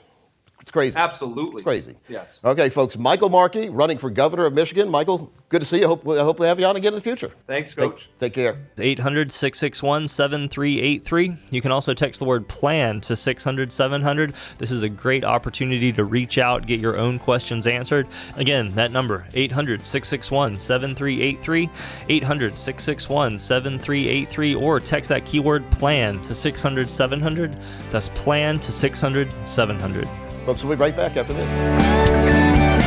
It's 0.67 0.71
crazy. 0.73 0.97
Absolutely. 0.99 1.59
It's 1.59 1.63
crazy. 1.63 1.95
Yes. 2.09 2.41
Okay, 2.43 2.67
folks. 2.67 2.97
Michael 2.97 3.29
Markey 3.29 3.69
running 3.69 3.97
for 3.97 4.09
governor 4.09 4.43
of 4.43 4.53
Michigan. 4.53 4.89
Michael, 4.89 5.31
good 5.47 5.61
to 5.61 5.65
see 5.65 5.79
you. 5.79 5.87
Hope, 5.87 6.05
I 6.05 6.17
hope 6.17 6.41
we 6.41 6.45
have 6.45 6.59
you 6.59 6.65
on 6.65 6.75
again 6.75 6.91
in 6.91 6.95
the 6.95 7.01
future. 7.01 7.31
Thanks, 7.47 7.73
Coach. 7.73 8.09
Take, 8.19 8.33
take 8.33 8.33
care. 8.33 8.67
800 8.77 9.31
661 9.31 10.09
7383. 10.09 11.37
You 11.51 11.61
can 11.61 11.71
also 11.71 11.93
text 11.93 12.19
the 12.19 12.25
word 12.25 12.49
plan 12.49 12.99
to 12.99 13.15
600 13.15 13.71
700. 13.71 14.33
This 14.57 14.69
is 14.71 14.83
a 14.83 14.89
great 14.89 15.23
opportunity 15.23 15.93
to 15.93 16.03
reach 16.03 16.37
out, 16.37 16.67
get 16.67 16.81
your 16.81 16.97
own 16.97 17.17
questions 17.17 17.65
answered. 17.65 18.05
Again, 18.35 18.75
that 18.75 18.91
number 18.91 19.25
800 19.35 19.85
661 19.85 20.59
7383. 20.59 21.69
800 22.09 22.57
661 22.57 23.39
7383. 23.39 24.55
Or 24.55 24.81
text 24.81 25.07
that 25.07 25.25
keyword 25.25 25.71
plan 25.71 26.19
to 26.23 26.35
600 26.35 26.89
700. 26.89 27.55
That's 27.89 28.09
plan 28.09 28.59
to 28.59 28.73
600 28.73 29.31
700. 29.45 30.26
Folks, 30.47 30.63
we'll 30.63 30.77
be 30.77 30.79
right 30.79 30.95
back 30.95 31.17
after 31.17 31.33
this. 31.33 32.86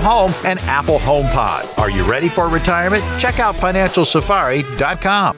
Home, 0.00 0.32
and 0.44 0.58
Apple 0.60 0.98
HomePod. 0.98 1.78
Are 1.78 1.90
you 1.90 2.04
ready 2.04 2.28
for 2.28 2.48
retirement? 2.48 3.02
Check 3.18 3.38
out 3.38 3.56
financialsafari.com. 3.56 5.36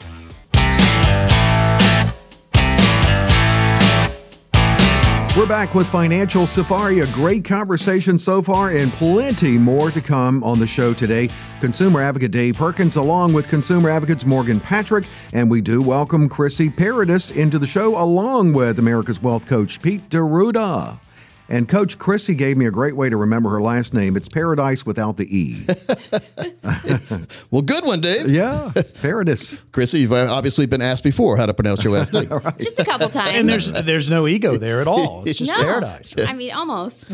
We're 5.36 5.44
back 5.44 5.74
with 5.74 5.86
Financial 5.88 6.46
Safari. 6.46 7.00
A 7.00 7.12
great 7.12 7.44
conversation 7.44 8.18
so 8.18 8.40
far, 8.40 8.70
and 8.70 8.90
plenty 8.90 9.58
more 9.58 9.90
to 9.90 10.00
come 10.00 10.42
on 10.42 10.58
the 10.58 10.66
show 10.66 10.94
today. 10.94 11.28
Consumer 11.60 12.00
Advocate 12.00 12.30
Dave 12.30 12.56
Perkins, 12.56 12.96
along 12.96 13.34
with 13.34 13.46
Consumer 13.46 13.90
Advocates 13.90 14.24
Morgan 14.24 14.60
Patrick, 14.60 15.04
and 15.34 15.50
we 15.50 15.60
do 15.60 15.82
welcome 15.82 16.30
Chrissy 16.30 16.70
Paradis 16.70 17.30
into 17.30 17.58
the 17.58 17.66
show, 17.66 18.02
along 18.02 18.54
with 18.54 18.78
America's 18.78 19.20
Wealth 19.20 19.46
Coach 19.46 19.82
Pete 19.82 20.08
D'Arruda. 20.08 21.00
And 21.48 21.68
Coach 21.68 21.96
Chrissy 21.98 22.34
gave 22.34 22.56
me 22.56 22.66
a 22.66 22.70
great 22.72 22.96
way 22.96 23.08
to 23.08 23.16
remember 23.16 23.50
her 23.50 23.60
last 23.62 23.94
name. 23.94 24.16
It's 24.16 24.28
Paradise 24.28 24.84
without 24.84 25.16
the 25.16 25.24
E. 25.36 25.64
well, 27.50 27.62
good 27.62 27.84
one, 27.84 28.00
Dave. 28.00 28.28
Yeah, 28.30 28.72
Paradis. 29.00 29.56
Chrissy, 29.72 30.00
you've 30.00 30.12
obviously 30.12 30.66
been 30.66 30.82
asked 30.82 31.04
before 31.04 31.36
how 31.36 31.46
to 31.46 31.54
pronounce 31.54 31.84
your 31.84 31.92
last 31.92 32.12
name. 32.12 32.28
right. 32.28 32.58
Just 32.58 32.80
a 32.80 32.84
couple 32.84 33.08
times. 33.08 33.30
And 33.34 33.48
there's 33.48 33.70
there's 33.70 34.10
no 34.10 34.26
ego 34.26 34.56
there 34.56 34.80
at 34.80 34.88
all. 34.88 35.22
It's 35.24 35.38
just 35.38 35.52
no. 35.56 35.62
paradise. 35.62 36.14
I 36.26 36.32
mean, 36.32 36.52
almost. 36.52 37.12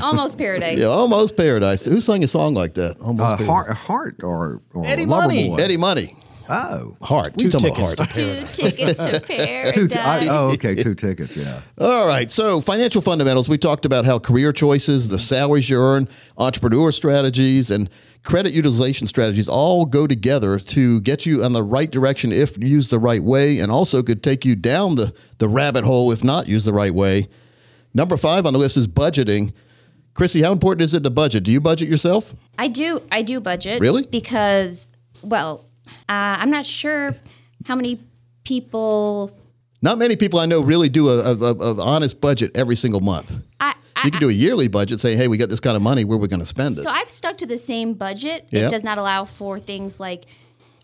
almost 0.00 0.38
paradise. 0.38 0.78
Yeah, 0.78 0.86
almost 0.86 1.36
paradise. 1.36 1.84
Who 1.84 2.00
sang 2.00 2.24
a 2.24 2.28
song 2.28 2.54
like 2.54 2.74
that? 2.74 2.98
Almost 3.00 3.20
Uh, 3.20 3.36
paradise. 3.36 3.46
heart, 3.46 3.76
heart 3.76 4.16
or, 4.24 4.60
or 4.74 4.86
Eddie 4.86 5.04
Loverboy? 5.04 5.08
Money. 5.08 5.60
Eddie 5.60 5.76
Money. 5.76 6.16
Oh. 6.52 6.96
Heart. 7.00 7.38
Two 7.38 7.50
Two 7.50 7.58
tickets 7.58 7.94
about 7.94 8.10
to 8.10 8.36
heart. 8.40 8.52
Two 8.54 8.70
tickets 8.70 9.02
to 9.02 9.20
paradise. 9.26 9.74
Two 9.74 9.88
t- 9.88 9.98
I, 9.98 10.26
oh, 10.28 10.52
okay. 10.52 10.74
Two 10.74 10.94
tickets, 10.94 11.34
yeah. 11.34 11.62
All 11.78 12.06
right. 12.06 12.30
So, 12.30 12.60
financial 12.60 13.00
fundamentals. 13.00 13.48
We 13.48 13.56
talked 13.56 13.86
about 13.86 14.04
how 14.04 14.18
career 14.18 14.52
choices, 14.52 15.08
the 15.08 15.18
salaries 15.18 15.70
you 15.70 15.78
earn, 15.78 16.08
entrepreneur 16.36 16.92
strategies, 16.92 17.70
and 17.70 17.88
credit 18.22 18.52
utilization 18.52 19.06
strategies 19.06 19.48
all 19.48 19.86
go 19.86 20.06
together 20.06 20.58
to 20.58 21.00
get 21.00 21.24
you 21.24 21.42
on 21.42 21.54
the 21.54 21.62
right 21.62 21.90
direction 21.90 22.32
if 22.32 22.58
used 22.62 22.90
the 22.90 22.98
right 22.98 23.22
way, 23.22 23.58
and 23.58 23.72
also 23.72 24.02
could 24.02 24.22
take 24.22 24.44
you 24.44 24.54
down 24.54 24.96
the, 24.96 25.14
the 25.38 25.48
rabbit 25.48 25.84
hole 25.84 26.12
if 26.12 26.22
not 26.22 26.48
used 26.48 26.66
the 26.66 26.74
right 26.74 26.94
way. 26.94 27.28
Number 27.94 28.18
five 28.18 28.44
on 28.44 28.52
the 28.52 28.58
list 28.58 28.76
is 28.76 28.86
budgeting. 28.86 29.52
Chrissy, 30.14 30.42
how 30.42 30.52
important 30.52 30.82
is 30.82 30.92
it 30.92 31.02
to 31.04 31.10
budget? 31.10 31.44
Do 31.44 31.50
you 31.52 31.60
budget 31.60 31.88
yourself? 31.88 32.34
I 32.58 32.68
do. 32.68 33.00
I 33.10 33.22
do 33.22 33.40
budget. 33.40 33.80
Really? 33.80 34.04
Because, 34.06 34.88
well, 35.22 35.64
uh, 36.08 36.36
I'm 36.40 36.50
not 36.50 36.66
sure 36.66 37.10
how 37.66 37.74
many 37.76 38.00
people. 38.44 39.36
Not 39.80 39.98
many 39.98 40.14
people 40.16 40.38
I 40.38 40.46
know 40.46 40.62
really 40.62 40.88
do 40.88 41.08
a, 41.08 41.32
a, 41.32 41.34
a, 41.34 41.54
a 41.54 41.80
honest 41.82 42.20
budget 42.20 42.56
every 42.56 42.76
single 42.76 43.00
month. 43.00 43.32
I, 43.58 43.74
I, 43.96 44.02
You 44.04 44.10
can 44.12 44.20
do 44.20 44.28
a 44.28 44.32
yearly 44.32 44.68
budget, 44.68 45.00
saying, 45.00 45.18
"Hey, 45.18 45.26
we 45.28 45.36
got 45.38 45.48
this 45.48 45.60
kind 45.60 45.76
of 45.76 45.82
money. 45.82 46.04
Where 46.04 46.18
we're 46.18 46.28
going 46.28 46.40
to 46.40 46.46
spend 46.46 46.76
it." 46.78 46.82
So 46.82 46.90
I've 46.90 47.08
stuck 47.10 47.38
to 47.38 47.46
the 47.46 47.58
same 47.58 47.94
budget. 47.94 48.46
Yeah. 48.50 48.66
It 48.66 48.70
does 48.70 48.84
not 48.84 48.98
allow 48.98 49.24
for 49.24 49.58
things 49.58 49.98
like 49.98 50.26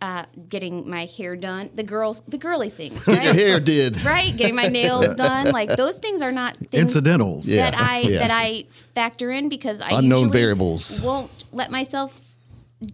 uh, 0.03 0.25
getting 0.49 0.88
my 0.88 1.05
hair 1.07 1.37
done, 1.37 1.71
the 1.75 1.83
girl, 1.85 2.21
the 2.29 2.38
girly 2.38 2.71
things, 2.71 3.07
right? 3.07 3.16
Get 3.16 3.25
your 3.25 3.35
hair 3.35 3.61
did. 3.61 4.03
right, 4.05 4.37
getting 4.37 4.55
my 4.57 4.64
nails 4.66 5.14
done. 5.16 5.51
Like 5.53 5.71
those 5.71 5.97
things 5.99 6.21
are 6.23 6.33
not 6.33 6.57
things 6.57 6.75
Incidentals. 6.83 7.47
Yeah. 7.47 7.71
that 7.71 7.81
I 7.81 7.99
yeah. 8.01 8.18
that 8.18 8.31
I 8.33 8.64
factor 8.94 9.31
in 9.31 9.49
because 9.49 9.81
I 9.81 9.90
Unknown 9.99 10.31
variables. 10.33 11.03
won't 11.03 11.31
let 11.53 11.71
myself 11.71 12.21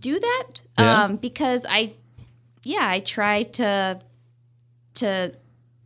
do 0.00 0.18
that 0.18 0.48
Yeah. 0.78 1.02
um, 1.04 1.16
because 1.16 1.66
I, 1.68 1.92
yeah, 2.64 2.88
I 2.88 3.00
try 3.00 3.42
to 3.42 4.00
to 4.94 5.34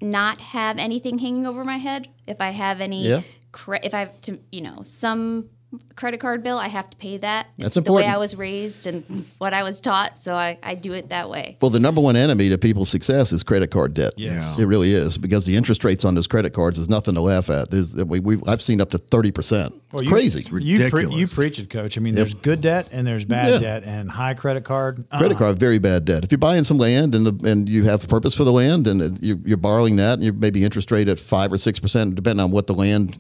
not 0.01 0.39
have 0.39 0.79
anything 0.79 1.19
hanging 1.19 1.47
over 1.47 1.65
my 1.65 1.79
head. 1.79 2.09
If 2.27 2.41
I 2.41 2.51
have 2.51 2.81
any, 2.81 3.09
Yeah. 3.09 3.23
cre- 3.53 3.77
if 3.83 3.95
I 3.95 4.01
have 4.01 4.21
to, 4.23 4.39
you 4.53 4.61
know, 4.61 4.83
some 4.83 5.49
credit 5.97 6.19
card 6.21 6.43
bill, 6.43 6.57
I 6.59 6.69
have 6.69 6.89
to 6.91 6.97
pay 6.97 7.19
that. 7.19 7.49
That's 7.59 7.77
It's 7.77 7.87
the 7.87 7.93
way. 7.93 8.07
I 8.07 8.17
was 8.17 8.35
raised 8.35 8.87
and 8.87 9.05
what 9.39 9.53
I 9.53 9.63
was 9.63 9.81
taught, 9.81 10.17
so 10.23 10.35
I, 10.35 10.59
I 10.63 10.75
do 10.75 10.93
it 10.95 11.11
that 11.11 11.29
way. 11.29 11.59
Well, 11.61 11.71
the 11.71 11.79
number 11.81 12.01
one 12.01 12.17
enemy 12.17 12.49
to 12.49 12.57
people's 12.59 12.89
success 12.89 13.33
is 13.33 13.43
credit 13.43 13.71
card 13.71 13.93
debt. 13.95 14.13
Yes. 14.17 14.59
it 14.59 14.65
really 14.67 14.93
is 14.93 15.19
because 15.19 15.45
the 15.45 15.57
interest 15.57 15.85
rates 15.85 16.05
on 16.07 16.15
those 16.15 16.27
credit 16.27 16.55
cards 16.55 16.79
is 16.79 16.89
nothing 16.89 17.15
to 17.15 17.21
laugh 17.21 17.51
at. 17.51 17.71
There's, 17.71 17.95
we, 18.03 18.21
we, 18.21 18.39
I've 18.47 18.63
seen 18.63 18.81
up 18.81 18.91
to 18.91 18.99
thirty 18.99 19.31
percent. 19.31 19.75
Well, 19.93 20.01
It's 20.03 20.11
you- 20.11 20.17
crazy. 20.17 20.43
You, 20.43 20.49
pre- 20.49 20.77
ridiculous. 20.79 21.15
you 21.19 21.27
preach 21.27 21.59
it, 21.59 21.69
coach. 21.71 21.99
I 21.99 22.01
mean, 22.01 22.15
there's 22.15 22.35
good 22.35 22.61
debt 22.61 22.89
and 22.93 23.07
there's 23.07 23.25
bad 23.27 23.51
Yeah. 23.53 23.59
debt, 23.59 23.85
and 23.85 24.11
high 24.11 24.35
credit 24.35 24.65
card. 24.65 25.01
uh-uh. 25.11 25.19
Credit 25.19 25.37
card, 25.39 25.59
very 25.59 25.79
bad 25.79 26.05
debt. 26.05 26.25
If 26.25 26.33
you're 26.33 26.39
buying 26.39 26.65
some 26.65 26.79
land 26.79 27.15
and 27.15 27.27
the, 27.27 27.51
and 27.51 27.69
you 27.69 27.85
have 27.85 28.07
purpose 28.09 28.35
for 28.35 28.45
the 28.45 28.53
land 28.53 28.87
and 28.87 29.19
you're, 29.23 29.39
you're 29.45 29.57
borrowing 29.59 29.97
that, 29.97 30.15
and 30.15 30.23
you're 30.23 30.33
maybe 30.35 30.65
interest 30.65 30.91
rate 30.91 31.09
at 31.09 31.19
five 31.19 31.53
or 31.53 31.59
six 31.59 31.79
percent, 31.79 32.15
depending 32.15 32.43
on 32.43 32.51
what 32.51 32.67
the 32.67 32.75
land, 32.75 33.17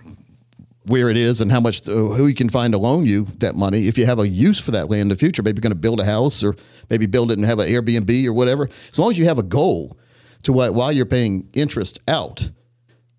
where 0.88 1.11
it 1.11 1.16
is, 1.16 1.40
and 1.40 1.51
how 1.53 1.61
much 1.61 1.88
uh, 1.88 1.92
who 1.92 2.27
you 2.27 2.35
can 2.35 2.48
find 2.48 2.72
to 2.72 2.79
loan 2.79 3.05
you 3.05 3.24
that 3.38 3.55
money. 3.55 3.88
If 3.88 3.98
you 3.98 4.07
have 4.07 4.18
a 4.18 4.29
use 4.29 4.61
for 4.61 4.70
that 4.72 4.88
land 4.90 5.03
in 5.03 5.09
the 5.09 5.16
future, 5.16 5.42
maybe 5.42 5.59
you're 5.59 5.62
going 5.62 5.70
to 5.70 5.77
build 5.77 6.01
a 6.01 6.05
house 6.05 6.42
or 6.42 6.55
maybe 6.90 7.07
build 7.07 7.31
it 7.31 7.38
and 7.38 7.46
have 7.46 7.59
an 7.59 7.68
Airbnb 7.68 8.27
or 8.27 8.33
whatever. 8.33 8.68
As 8.90 8.98
long 8.98 9.11
as 9.11 9.18
you 9.18 9.27
have 9.27 9.38
a 9.38 9.42
goal 9.42 9.96
to 10.44 10.53
what 10.53 10.74
while 10.74 10.92
you're 10.92 11.07
paying 11.07 11.48
interest 11.55 11.98
out, 12.09 12.51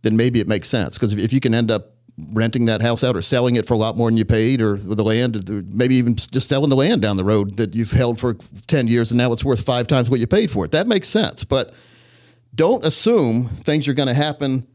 then 0.01 0.17
maybe 0.17 0.39
it 0.39 0.47
makes 0.47 0.67
sense. 0.69 0.97
Because 0.97 1.13
if, 1.13 1.19
if 1.19 1.33
you 1.33 1.39
can 1.39 1.53
end 1.53 1.69
up 1.71 1.93
renting 2.33 2.65
that 2.65 2.81
house 2.81 3.03
out 3.03 3.15
or 3.15 3.21
selling 3.21 3.55
it 3.55 3.65
for 3.65 3.73
a 3.73 3.77
lot 3.77 3.95
more 3.95 4.09
than 4.09 4.17
you 4.17 4.25
paid, 4.25 4.61
or 4.61 4.75
the 4.75 5.03
land, 5.03 5.73
maybe 5.73 5.95
even 5.95 6.15
just 6.15 6.49
selling 6.49 6.69
the 6.69 6.75
land 6.75 7.01
down 7.01 7.17
the 7.17 7.23
road 7.23 7.57
that 7.57 7.75
you've 7.75 7.91
held 7.91 8.19
for 8.19 8.33
10 8.67 8.87
years 8.87 9.11
and 9.11 9.17
now 9.17 9.31
it's 9.31 9.45
worth 9.45 9.63
five 9.63 9.87
times 9.87 10.09
what 10.09 10.19
you 10.19 10.27
paid 10.27 10.51
for 10.51 10.65
it, 10.65 10.71
that 10.71 10.87
makes 10.87 11.07
sense. 11.07 11.43
But 11.43 11.73
don't 12.53 12.83
assume 12.83 13.45
things 13.45 13.87
are 13.87 13.93
going 13.93 14.07
to 14.07 14.13
happen 14.13 14.67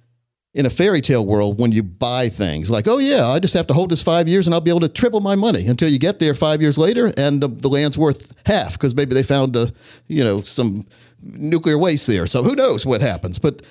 in 0.54 0.66
a 0.66 0.70
fairy 0.70 1.00
tale 1.00 1.26
world 1.26 1.58
when 1.58 1.72
you 1.72 1.82
buy 1.82 2.28
things 2.28 2.70
like, 2.70 2.86
oh, 2.86 2.98
yeah, 2.98 3.26
I 3.26 3.40
just 3.40 3.54
have 3.54 3.66
to 3.66 3.74
hold 3.74 3.90
this 3.90 4.02
five 4.02 4.28
years 4.28 4.46
and 4.46 4.54
I'll 4.54 4.60
be 4.60 4.70
able 4.70 4.80
to 4.80 4.88
triple 4.88 5.20
my 5.20 5.34
money 5.34 5.66
until 5.66 5.88
you 5.88 5.98
get 5.98 6.20
there 6.20 6.32
five 6.32 6.62
years 6.62 6.78
later 6.78 7.12
and 7.16 7.40
the, 7.40 7.48
the 7.48 7.68
land's 7.68 7.98
worth 7.98 8.36
half 8.46 8.74
because 8.74 8.94
maybe 8.94 9.14
they 9.14 9.24
found, 9.24 9.56
a, 9.56 9.72
you 10.06 10.22
know, 10.22 10.40
some 10.42 10.86
nuclear 11.20 11.76
waste 11.76 12.06
there. 12.06 12.28
So 12.28 12.44
who 12.44 12.54
knows 12.54 12.86
what 12.86 13.00
happens. 13.00 13.40
But 13.40 13.62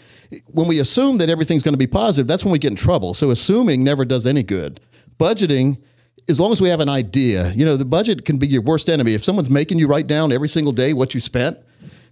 when 0.51 0.67
we 0.67 0.79
assume 0.79 1.19
that 1.19 1.29
everything's 1.29 1.63
going 1.63 1.73
to 1.73 1.77
be 1.79 1.87
positive, 1.87 2.27
that's 2.27 2.43
when 2.43 2.51
we 2.51 2.59
get 2.59 2.71
in 2.71 2.75
trouble. 2.75 3.13
So 3.13 3.31
assuming 3.31 3.83
never 3.83 4.03
does 4.03 4.27
any 4.27 4.43
good. 4.43 4.81
Budgeting, 5.17 5.81
as 6.27 6.39
long 6.39 6.51
as 6.51 6.61
we 6.61 6.67
have 6.67 6.81
an 6.81 6.89
idea, 6.89 7.51
you 7.51 7.63
know, 7.65 7.77
the 7.77 7.85
budget 7.85 8.25
can 8.25 8.37
be 8.37 8.47
your 8.47 8.61
worst 8.61 8.89
enemy. 8.89 9.13
If 9.13 9.23
someone's 9.23 9.49
making 9.49 9.79
you 9.79 9.87
write 9.87 10.07
down 10.07 10.33
every 10.33 10.49
single 10.49 10.73
day 10.73 10.91
what 10.91 11.13
you 11.13 11.21
spent, 11.21 11.57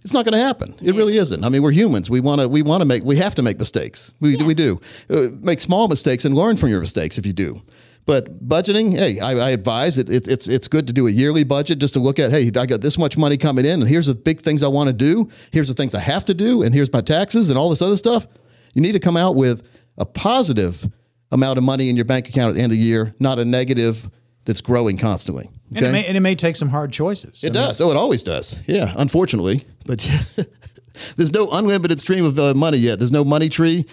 it's 0.04 0.12
not 0.12 0.24
going 0.24 0.32
to 0.32 0.38
happen. 0.38 0.74
It 0.82 0.94
really 0.94 1.16
isn't. 1.16 1.44
I 1.44 1.48
mean, 1.48 1.62
we're 1.62 1.70
humans. 1.70 2.10
We 2.10 2.20
want 2.20 2.40
to. 2.40 2.48
We 2.48 2.62
want 2.62 2.80
to 2.80 2.84
make. 2.84 3.04
We 3.04 3.16
have 3.16 3.34
to 3.36 3.42
make 3.42 3.58
mistakes. 3.58 4.12
We 4.20 4.36
we 4.36 4.54
do. 4.54 4.80
Uh, 5.08 5.28
make 5.40 5.60
small 5.60 5.88
mistakes 5.88 6.24
and 6.24 6.34
learn 6.34 6.56
from 6.56 6.70
your 6.70 6.80
mistakes 6.80 7.18
if 7.18 7.26
you 7.26 7.32
do. 7.32 7.60
But 8.04 8.48
budgeting, 8.48 8.98
hey, 8.98 9.20
I, 9.20 9.34
I 9.34 9.50
advise 9.50 9.96
it, 9.98 10.10
it. 10.10 10.26
It's 10.26 10.48
it's 10.48 10.66
good 10.66 10.88
to 10.88 10.92
do 10.92 11.06
a 11.06 11.10
yearly 11.10 11.44
budget 11.44 11.78
just 11.78 11.94
to 11.94 12.00
look 12.00 12.18
at. 12.18 12.32
Hey, 12.32 12.48
I 12.48 12.66
got 12.66 12.80
this 12.80 12.98
much 12.98 13.16
money 13.16 13.36
coming 13.36 13.64
in, 13.64 13.80
and 13.80 13.88
here's 13.88 14.06
the 14.06 14.14
big 14.14 14.40
things 14.40 14.64
I 14.64 14.68
want 14.68 14.88
to 14.88 14.92
do. 14.92 15.28
Here's 15.52 15.68
the 15.68 15.74
things 15.74 15.94
I 15.94 16.00
have 16.00 16.24
to 16.24 16.34
do, 16.34 16.62
and 16.62 16.74
here's 16.74 16.92
my 16.92 17.00
taxes 17.00 17.50
and 17.50 17.58
all 17.58 17.70
this 17.70 17.82
other 17.82 17.96
stuff. 17.96 18.26
You 18.74 18.82
need 18.82 18.92
to 18.92 19.00
come 19.00 19.16
out 19.16 19.36
with 19.36 19.62
a 19.98 20.06
positive 20.06 20.84
amount 21.30 21.58
of 21.58 21.64
money 21.64 21.88
in 21.88 21.96
your 21.96 22.04
bank 22.04 22.28
account 22.28 22.50
at 22.50 22.54
the 22.56 22.62
end 22.62 22.72
of 22.72 22.78
the 22.78 22.84
year, 22.84 23.14
not 23.20 23.38
a 23.38 23.44
negative 23.44 24.10
that's 24.44 24.60
growing 24.60 24.96
constantly. 24.98 25.50
And, 25.74 25.86
it 25.86 25.92
may, 25.92 26.04
and 26.06 26.16
it 26.16 26.20
may 26.20 26.34
take 26.34 26.56
some 26.56 26.68
hard 26.68 26.92
choices. 26.92 27.44
It 27.44 27.52
does. 27.52 27.80
Oh, 27.80 27.90
it 27.90 27.96
always 27.96 28.22
does. 28.22 28.62
Yeah, 28.66 28.92
unfortunately. 28.96 29.64
But 29.86 30.00
there's 31.16 31.32
no 31.32 31.48
unlimited 31.50 31.98
stream 32.00 32.24
of 32.24 32.38
uh, 32.38 32.54
money 32.54 32.78
yet. 32.78 32.98
There's 32.98 33.12
no 33.12 33.24
money 33.24 33.48
tree. 33.48 33.86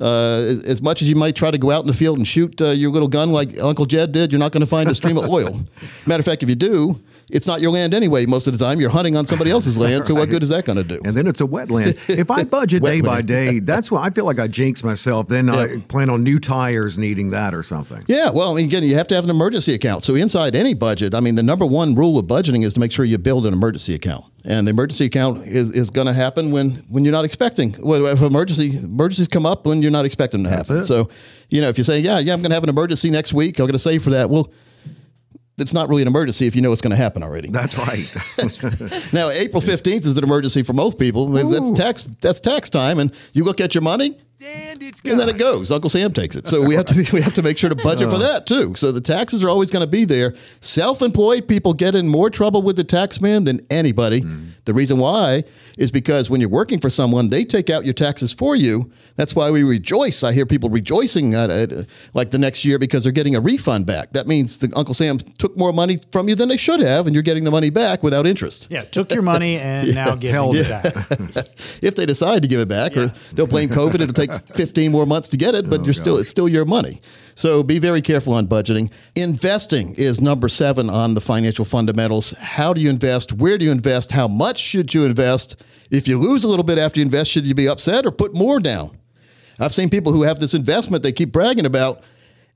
Uh, 0.00 0.44
as, 0.46 0.64
as 0.64 0.82
much 0.82 1.00
as 1.00 1.08
you 1.08 1.14
might 1.14 1.34
try 1.34 1.50
to 1.50 1.58
go 1.58 1.70
out 1.70 1.80
in 1.80 1.86
the 1.86 1.94
field 1.94 2.18
and 2.18 2.28
shoot 2.28 2.60
uh, 2.60 2.66
your 2.66 2.90
little 2.90 3.08
gun 3.08 3.32
like 3.32 3.58
Uncle 3.58 3.86
Jed 3.86 4.12
did, 4.12 4.30
you're 4.30 4.38
not 4.38 4.52
going 4.52 4.60
to 4.60 4.66
find 4.66 4.90
a 4.90 4.94
stream 4.94 5.16
of 5.16 5.28
oil. 5.28 5.62
Matter 6.06 6.20
of 6.20 6.24
fact, 6.24 6.42
if 6.42 6.48
you 6.50 6.54
do, 6.54 7.00
it's 7.30 7.46
not 7.46 7.60
your 7.60 7.72
land 7.72 7.92
anyway. 7.92 8.24
Most 8.24 8.46
of 8.46 8.56
the 8.56 8.64
time, 8.64 8.80
you're 8.80 8.90
hunting 8.90 9.16
on 9.16 9.26
somebody 9.26 9.50
else's 9.50 9.76
land. 9.76 10.06
So 10.06 10.14
what 10.16 10.28
good 10.28 10.42
is 10.42 10.50
that 10.50 10.64
going 10.64 10.76
to 10.76 10.84
do? 10.84 11.00
And 11.04 11.16
then 11.16 11.26
it's 11.26 11.40
a 11.40 11.46
wetland. 11.46 11.96
If 12.08 12.30
I 12.30 12.44
budget 12.44 12.82
day 12.82 13.00
by 13.00 13.22
day, 13.22 13.58
that's 13.58 13.90
why 13.90 14.04
I 14.04 14.10
feel 14.10 14.24
like 14.24 14.38
I 14.38 14.46
jinx 14.46 14.84
myself. 14.84 15.28
Then 15.28 15.50
I 15.50 15.78
plan 15.88 16.08
on 16.08 16.22
new 16.22 16.38
tires 16.38 16.98
needing 16.98 17.30
that 17.30 17.52
or 17.54 17.62
something. 17.62 18.02
Yeah, 18.06 18.30
well, 18.30 18.52
I 18.52 18.56
mean, 18.56 18.66
again, 18.66 18.84
you 18.84 18.94
have 18.94 19.08
to 19.08 19.14
have 19.14 19.24
an 19.24 19.30
emergency 19.30 19.74
account. 19.74 20.04
So 20.04 20.14
inside 20.14 20.54
any 20.54 20.74
budget, 20.74 21.14
I 21.14 21.20
mean, 21.20 21.34
the 21.34 21.42
number 21.42 21.66
one 21.66 21.94
rule 21.94 22.18
of 22.18 22.26
budgeting 22.26 22.64
is 22.64 22.74
to 22.74 22.80
make 22.80 22.92
sure 22.92 23.04
you 23.04 23.18
build 23.18 23.46
an 23.46 23.52
emergency 23.52 23.94
account. 23.94 24.24
And 24.44 24.64
the 24.64 24.70
emergency 24.70 25.06
account 25.06 25.44
is, 25.44 25.72
is 25.72 25.90
going 25.90 26.06
to 26.06 26.12
happen 26.12 26.52
when 26.52 26.70
when 26.88 27.04
you're 27.04 27.12
not 27.12 27.24
expecting. 27.24 27.74
Well, 27.80 28.06
if 28.06 28.22
emergency 28.22 28.76
emergencies 28.76 29.26
come 29.26 29.44
up 29.44 29.66
when 29.66 29.82
you're 29.82 29.90
not 29.90 30.04
expecting 30.04 30.44
them 30.44 30.52
to 30.52 30.56
happen. 30.56 30.84
So, 30.84 31.10
you 31.48 31.60
know, 31.60 31.68
if 31.68 31.78
you 31.78 31.84
say, 31.84 31.98
yeah, 31.98 32.20
yeah, 32.20 32.32
I'm 32.32 32.40
going 32.40 32.50
to 32.50 32.54
have 32.54 32.62
an 32.62 32.68
emergency 32.68 33.10
next 33.10 33.34
week, 33.34 33.58
I'm 33.58 33.66
going 33.66 33.72
to 33.72 33.78
save 33.78 34.04
for 34.04 34.10
that. 34.10 34.30
Well, 34.30 34.52
it's 35.58 35.72
not 35.72 35.88
really 35.88 36.02
an 36.02 36.08
emergency 36.08 36.46
if 36.46 36.54
you 36.54 36.62
know 36.62 36.72
it's 36.72 36.82
going 36.82 36.90
to 36.90 36.96
happen 36.96 37.22
already. 37.22 37.48
That's 37.48 37.78
right. 37.78 39.12
now, 39.12 39.30
April 39.30 39.62
15th 39.62 40.04
is 40.04 40.18
an 40.18 40.24
emergency 40.24 40.62
for 40.62 40.74
most 40.74 40.98
people. 40.98 41.28
That's 41.28 41.70
tax 41.72 42.02
that's 42.02 42.40
tax 42.40 42.68
time 42.70 42.98
and 42.98 43.12
you 43.32 43.44
look 43.44 43.60
at 43.60 43.74
your 43.74 43.82
money, 43.82 44.18
and, 44.44 44.82
and 44.82 45.18
then 45.18 45.28
it 45.30 45.38
goes. 45.38 45.72
Uncle 45.72 45.88
Sam 45.88 46.12
takes 46.12 46.36
it. 46.36 46.46
So 46.46 46.62
we 46.62 46.74
have 46.74 46.84
to 46.86 46.94
be, 46.94 47.06
we 47.12 47.22
have 47.22 47.34
to 47.34 47.42
make 47.42 47.56
sure 47.56 47.70
to 47.70 47.76
budget 47.76 48.10
for 48.10 48.16
uh. 48.16 48.18
that 48.18 48.46
too. 48.46 48.74
So 48.74 48.92
the 48.92 49.00
taxes 49.00 49.42
are 49.42 49.48
always 49.48 49.70
going 49.70 49.84
to 49.84 49.90
be 49.90 50.04
there. 50.04 50.34
Self-employed 50.60 51.48
people 51.48 51.72
get 51.72 51.94
in 51.94 52.06
more 52.06 52.28
trouble 52.28 52.60
with 52.60 52.76
the 52.76 52.84
tax 52.84 53.20
man 53.20 53.44
than 53.44 53.60
anybody. 53.70 54.20
Mm. 54.20 54.50
The 54.66 54.74
reason 54.74 54.98
why 54.98 55.44
is 55.78 55.92
because 55.92 56.28
when 56.28 56.40
you're 56.40 56.50
working 56.50 56.80
for 56.80 56.90
someone, 56.90 57.30
they 57.30 57.44
take 57.44 57.70
out 57.70 57.84
your 57.84 57.94
taxes 57.94 58.34
for 58.34 58.56
you. 58.56 58.90
That's 59.14 59.34
why 59.34 59.50
we 59.50 59.62
rejoice. 59.62 60.24
I 60.24 60.32
hear 60.32 60.44
people 60.44 60.68
rejoicing 60.68 61.34
at, 61.34 61.50
at, 61.50 61.86
like 62.14 62.32
the 62.32 62.38
next 62.38 62.64
year 62.64 62.78
because 62.78 63.04
they're 63.04 63.12
getting 63.12 63.36
a 63.36 63.40
refund 63.40 63.86
back. 63.86 64.10
That 64.12 64.26
means 64.26 64.58
the 64.58 64.70
Uncle 64.76 64.92
Sam 64.92 65.18
took 65.18 65.56
more 65.56 65.72
money 65.72 65.98
from 66.10 66.28
you 66.28 66.34
than 66.34 66.48
they 66.48 66.56
should 66.56 66.80
have, 66.80 67.06
and 67.06 67.14
you're 67.14 67.22
getting 67.22 67.44
the 67.44 67.50
money 67.52 67.70
back 67.70 68.02
without 68.02 68.26
interest. 68.26 68.66
Yeah, 68.68 68.82
took 68.82 69.12
your 69.14 69.22
money 69.22 69.56
and 69.60 69.94
now 69.94 70.16
get 70.16 70.32
held 70.32 70.56
it 70.56 70.68
back. 70.68 70.84
if 71.82 71.94
they 71.94 72.04
decide 72.04 72.42
to 72.42 72.48
give 72.48 72.58
it 72.58 72.68
back, 72.68 72.96
or 72.96 73.06
they'll 73.34 73.46
blame 73.46 73.68
COVID. 73.68 74.00
It'll 74.00 74.12
take 74.12 74.32
15 74.56 74.90
more 74.90 75.06
months 75.06 75.28
to 75.28 75.36
get 75.36 75.54
it, 75.54 75.70
but 75.70 75.80
oh, 75.80 75.84
you're 75.84 75.94
still 75.94 76.18
it's 76.18 76.30
still 76.30 76.48
your 76.48 76.64
money. 76.64 77.00
So 77.36 77.62
be 77.62 77.78
very 77.78 78.00
careful 78.00 78.32
on 78.32 78.46
budgeting. 78.46 78.90
Investing 79.14 79.94
is 79.96 80.22
number 80.22 80.48
seven 80.48 80.88
on 80.88 81.12
the 81.12 81.20
financial 81.20 81.66
fundamentals. 81.66 82.30
How 82.32 82.72
do 82.72 82.80
you 82.80 82.88
invest? 82.88 83.30
Where 83.30 83.58
do 83.58 83.66
you 83.66 83.70
invest? 83.70 84.10
How 84.10 84.26
much 84.26 84.58
should 84.58 84.94
you 84.94 85.04
invest? 85.04 85.62
If 85.90 86.08
you 86.08 86.18
lose 86.18 86.44
a 86.44 86.48
little 86.48 86.64
bit 86.64 86.78
after 86.78 86.98
you 86.98 87.04
invest, 87.04 87.30
should 87.30 87.46
you 87.46 87.54
be 87.54 87.68
upset 87.68 88.06
or 88.06 88.10
put 88.10 88.34
more 88.34 88.58
down? 88.58 88.98
I've 89.60 89.74
seen 89.74 89.90
people 89.90 90.12
who 90.12 90.22
have 90.22 90.38
this 90.38 90.54
investment 90.54 91.02
they 91.02 91.12
keep 91.12 91.30
bragging 91.30 91.66
about, 91.66 92.02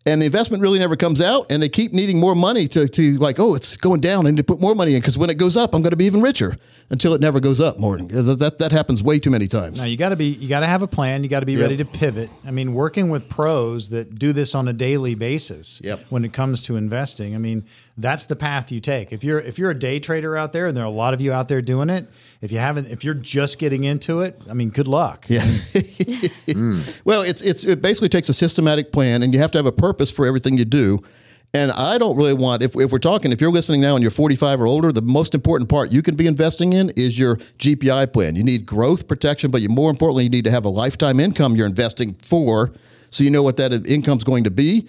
and 0.07 0.23
the 0.23 0.27
investment 0.27 0.63
really 0.63 0.79
never 0.79 0.97
comes 0.97 1.21
out, 1.21 1.53
and 1.53 1.63
they 1.63 1.69
keep 1.69 1.93
needing 1.93 2.19
more 2.19 2.35
money 2.35 2.67
to, 2.69 2.89
to 2.89 3.19
like, 3.19 3.39
oh, 3.39 3.55
it's 3.55 3.77
going 3.77 4.01
down, 4.01 4.27
and 4.27 4.39
to 4.39 4.43
put 4.43 4.63
more 4.63 4.75
money 4.75 4.95
in 4.95 5.01
because 5.01 5.19
when 5.19 5.29
it 5.29 5.37
goes 5.37 5.59
up, 5.59 5.75
I'm 5.75 5.83
going 5.83 5.91
to 5.91 5.97
be 5.97 6.07
even 6.07 6.23
richer. 6.23 6.57
Until 6.93 7.15
it 7.15 7.21
never 7.21 7.39
goes 7.39 7.61
up, 7.61 7.79
Morton. 7.79 8.09
That 8.09 8.59
that 8.59 8.73
happens 8.73 9.01
way 9.01 9.21
too 9.21 9.31
many 9.31 9.47
times. 9.47 9.79
Now 9.79 9.85
you 9.87 9.97
got 9.97 10.09
to 10.09 10.17
be 10.17 10.27
you 10.27 10.49
got 10.49 10.61
to 10.61 10.67
have 10.67 10.83
a 10.83 10.89
plan. 10.89 11.23
You 11.23 11.29
got 11.31 11.39
to 11.41 11.47
be 11.47 11.53
Yep. 11.53 11.63
ready 11.63 11.77
to 11.77 11.85
pivot. 11.85 12.31
I 12.45 12.51
mean, 12.51 12.73
working 12.75 13.11
with 13.11 13.29
pros 13.29 13.91
that 13.91 14.19
do 14.19 14.33
this 14.33 14.57
on 14.57 14.67
a 14.67 14.73
daily 14.73 15.15
basis. 15.15 15.81
Yep. 15.85 16.01
When 16.11 16.25
it 16.25 16.33
comes 16.33 16.65
to 16.65 16.75
investing, 16.77 17.37
I 17.37 17.39
mean, 17.39 17.65
that's 17.97 18.25
the 18.27 18.35
path 18.35 18.73
you 18.73 18.81
take. 18.81 19.13
If 19.13 19.23
you're 19.23 19.39
if 19.39 19.57
you're 19.57 19.71
a 19.71 19.79
day 19.79 20.01
trader 20.01 20.37
out 20.37 20.53
there, 20.53 20.67
and 20.67 20.77
there 20.77 20.83
are 20.83 20.89
a 20.89 20.91
lot 20.91 21.15
of 21.15 21.21
you 21.21 21.33
out 21.33 21.47
there 21.47 21.63
doing 21.63 21.91
it, 21.91 22.09
if 22.43 22.51
you 22.51 22.59
haven't, 22.59 22.89
if 22.91 23.05
you're 23.05 23.15
just 23.15 23.61
getting 23.61 23.85
into 23.85 24.23
it, 24.23 24.41
I 24.51 24.55
mean, 24.55 24.71
good 24.71 24.89
luck. 24.89 25.27
Yeah. 25.29 25.47
Hmm. 26.53 26.81
Well, 27.05 27.23
it's 27.23 27.43
it's 27.43 27.65
it 27.65 27.81
basically 27.81 28.09
takes 28.09 28.29
a 28.29 28.33
systematic 28.33 28.91
plan, 28.93 29.23
and 29.23 29.33
you 29.33 29.39
have 29.39 29.53
to 29.53 29.59
have 29.59 29.67
a 29.67 29.73
purpose 29.73 30.11
for 30.11 30.27
everything 30.27 30.59
you 30.59 30.65
do. 30.65 31.01
And 31.53 31.73
I 31.73 31.99
don't 31.99 32.17
really 32.17 32.35
want 32.35 32.63
if 32.63 32.77
if 32.77 32.93
we're 32.93 32.99
talking 32.99 33.33
if 33.33 33.41
you're 33.41 33.51
listening 33.51 33.81
now 33.81 33.97
and 33.97 34.03
you're 34.03 34.11
45 34.11 34.61
or 34.61 34.67
older, 34.67 34.93
the 34.93 35.03
most 35.03 35.35
important 35.35 35.69
part 35.69 35.91
you 35.91 36.01
can 36.01 36.15
be 36.15 36.27
investing 36.27 36.73
in 36.73 36.91
is 36.91 37.19
your 37.19 37.37
GPI 37.37 38.13
plan. 38.13 38.37
You 38.37 38.45
need 38.45 38.65
growth 38.65 39.09
protection, 39.09 39.51
but 39.51 39.61
you 39.61 39.69
more 39.69 39.91
importantly, 39.91 40.25
you 40.25 40.31
need 40.31 40.45
to 40.45 40.51
have 40.51 40.65
a 40.65 40.69
lifetime 40.69 41.19
income 41.19 41.57
you're 41.57 41.67
investing 41.67 42.15
for, 42.23 42.73
so 43.11 43.25
you 43.25 43.31
know 43.31 43.43
what 43.43 43.57
that 43.57 43.73
income's 43.89 44.23
going 44.23 44.45
to 44.45 44.51
be. 44.51 44.89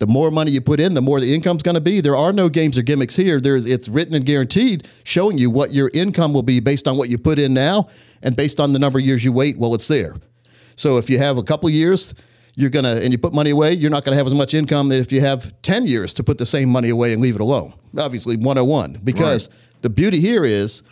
The 0.00 0.06
more 0.06 0.30
money 0.30 0.50
you 0.50 0.62
put 0.62 0.80
in, 0.80 0.94
the 0.94 1.02
more 1.02 1.20
the 1.20 1.32
income's 1.32 1.62
going 1.62 1.74
to 1.74 1.80
be. 1.80 2.00
There 2.00 2.16
are 2.16 2.32
no 2.32 2.48
games 2.48 2.78
or 2.78 2.82
gimmicks 2.82 3.14
here. 3.14 3.38
There's 3.38 3.66
it's 3.66 3.86
written 3.86 4.14
and 4.14 4.24
guaranteed, 4.24 4.88
showing 5.04 5.38
you 5.38 5.50
what 5.50 5.72
your 5.72 5.90
income 5.94 6.32
will 6.32 6.42
be 6.42 6.58
based 6.58 6.88
on 6.88 6.96
what 6.96 7.10
you 7.10 7.18
put 7.18 7.38
in 7.38 7.54
now 7.54 7.88
and 8.22 8.34
based 8.34 8.58
on 8.58 8.72
the 8.72 8.78
number 8.78 8.98
of 8.98 9.04
years 9.04 9.24
you 9.24 9.30
wait 9.30 9.58
while 9.58 9.74
it's 9.74 9.86
there. 9.86 10.16
So 10.74 10.96
if 10.96 11.08
you 11.10 11.18
have 11.18 11.36
a 11.36 11.42
couple 11.42 11.68
years, 11.68 12.14
you're 12.60 12.70
gonna 12.70 12.96
and 12.96 13.12
you 13.12 13.18
put 13.18 13.32
money 13.32 13.50
away, 13.50 13.72
you're 13.72 13.90
not 13.90 14.04
gonna 14.04 14.16
have 14.16 14.26
as 14.26 14.34
much 14.34 14.54
income 14.54 14.88
that 14.90 15.00
if 15.00 15.12
you 15.12 15.20
have 15.20 15.60
10 15.62 15.86
years 15.86 16.12
to 16.14 16.24
put 16.24 16.38
the 16.38 16.46
same 16.46 16.68
money 16.68 16.90
away 16.90 17.12
and 17.12 17.22
leave 17.22 17.34
it 17.34 17.40
alone. 17.40 17.72
Obviously 17.96 18.36
101. 18.36 19.00
Because 19.02 19.48
the 19.82 19.90
beauty 19.90 20.20
here 20.20 20.44
is 20.44 20.82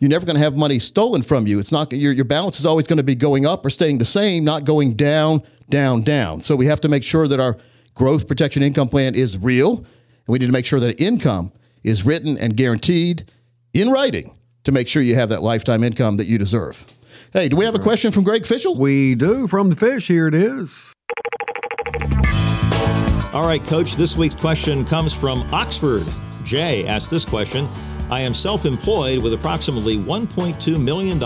you're 0.00 0.08
never 0.08 0.26
going 0.26 0.34
to 0.34 0.42
have 0.42 0.56
money 0.56 0.80
stolen 0.80 1.22
from 1.22 1.46
you. 1.46 1.60
It's 1.60 1.70
not 1.70 1.92
your 1.92 2.12
your 2.12 2.24
balance 2.24 2.58
is 2.58 2.66
always 2.66 2.88
going 2.88 2.96
to 2.96 3.04
be 3.04 3.14
going 3.14 3.46
up 3.46 3.64
or 3.64 3.70
staying 3.70 3.98
the 3.98 4.04
same, 4.04 4.42
not 4.42 4.64
going 4.64 4.94
down, 4.94 5.42
down, 5.70 6.02
down. 6.02 6.40
So 6.40 6.56
we 6.56 6.66
have 6.66 6.80
to 6.80 6.88
make 6.88 7.04
sure 7.04 7.28
that 7.28 7.38
our 7.38 7.56
growth 7.94 8.26
protection 8.26 8.64
income 8.64 8.88
plan 8.88 9.14
is 9.14 9.38
real, 9.38 9.76
and 9.76 9.86
we 10.26 10.40
need 10.40 10.46
to 10.46 10.52
make 10.52 10.66
sure 10.66 10.80
that 10.80 11.00
income 11.00 11.52
is 11.84 12.04
written 12.04 12.36
and 12.36 12.56
guaranteed 12.56 13.30
in 13.74 13.90
writing 13.90 14.36
to 14.64 14.72
make 14.72 14.88
sure 14.88 15.02
you 15.02 15.14
have 15.14 15.28
that 15.28 15.42
lifetime 15.42 15.84
income 15.84 16.16
that 16.16 16.26
you 16.26 16.36
deserve. 16.36 16.84
Hey, 17.32 17.48
do 17.48 17.56
we 17.56 17.64
have 17.64 17.76
a 17.76 17.78
question 17.78 18.10
from 18.10 18.24
Greg 18.24 18.44
Fishel? 18.44 18.76
we 18.76 19.14
do 19.14 19.46
from 19.46 19.70
the 19.70 19.76
fish. 19.76 20.08
Here 20.08 20.26
it 20.26 20.34
is. 20.34 20.92
All 23.32 23.46
right, 23.46 23.64
Coach, 23.64 23.96
this 23.96 24.14
week's 24.14 24.34
question 24.34 24.84
comes 24.84 25.14
from 25.18 25.42
Oxford. 25.54 26.06
Jay 26.44 26.86
asked 26.86 27.10
this 27.10 27.24
question 27.24 27.66
I 28.10 28.20
am 28.20 28.34
self 28.34 28.66
employed 28.66 29.20
with 29.20 29.32
approximately 29.32 29.96
$1.2 29.96 30.78
million 30.78 31.16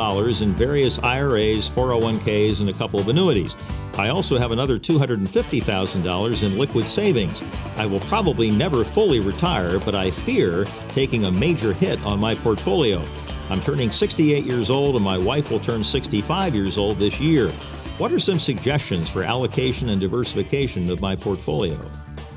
in 0.42 0.54
various 0.54 1.00
IRAs, 1.00 1.68
401ks, 1.68 2.60
and 2.60 2.70
a 2.70 2.72
couple 2.72 3.00
of 3.00 3.08
annuities. 3.08 3.56
I 3.98 4.10
also 4.10 4.38
have 4.38 4.52
another 4.52 4.78
$250,000 4.78 6.42
in 6.44 6.58
liquid 6.58 6.86
savings. 6.86 7.42
I 7.76 7.86
will 7.86 7.98
probably 8.00 8.52
never 8.52 8.84
fully 8.84 9.18
retire, 9.18 9.80
but 9.80 9.96
I 9.96 10.12
fear 10.12 10.64
taking 10.90 11.24
a 11.24 11.32
major 11.32 11.72
hit 11.72 12.00
on 12.04 12.20
my 12.20 12.36
portfolio. 12.36 13.04
I'm 13.50 13.60
turning 13.60 13.90
68 13.90 14.44
years 14.44 14.70
old, 14.70 14.94
and 14.94 15.04
my 15.04 15.18
wife 15.18 15.50
will 15.50 15.58
turn 15.58 15.82
65 15.82 16.54
years 16.54 16.78
old 16.78 16.98
this 16.98 17.18
year. 17.18 17.52
What 17.98 18.12
are 18.12 18.18
some 18.18 18.38
suggestions 18.38 19.08
for 19.08 19.22
allocation 19.22 19.88
and 19.88 19.98
diversification 19.98 20.90
of 20.90 21.00
my 21.00 21.16
portfolio? 21.16 21.80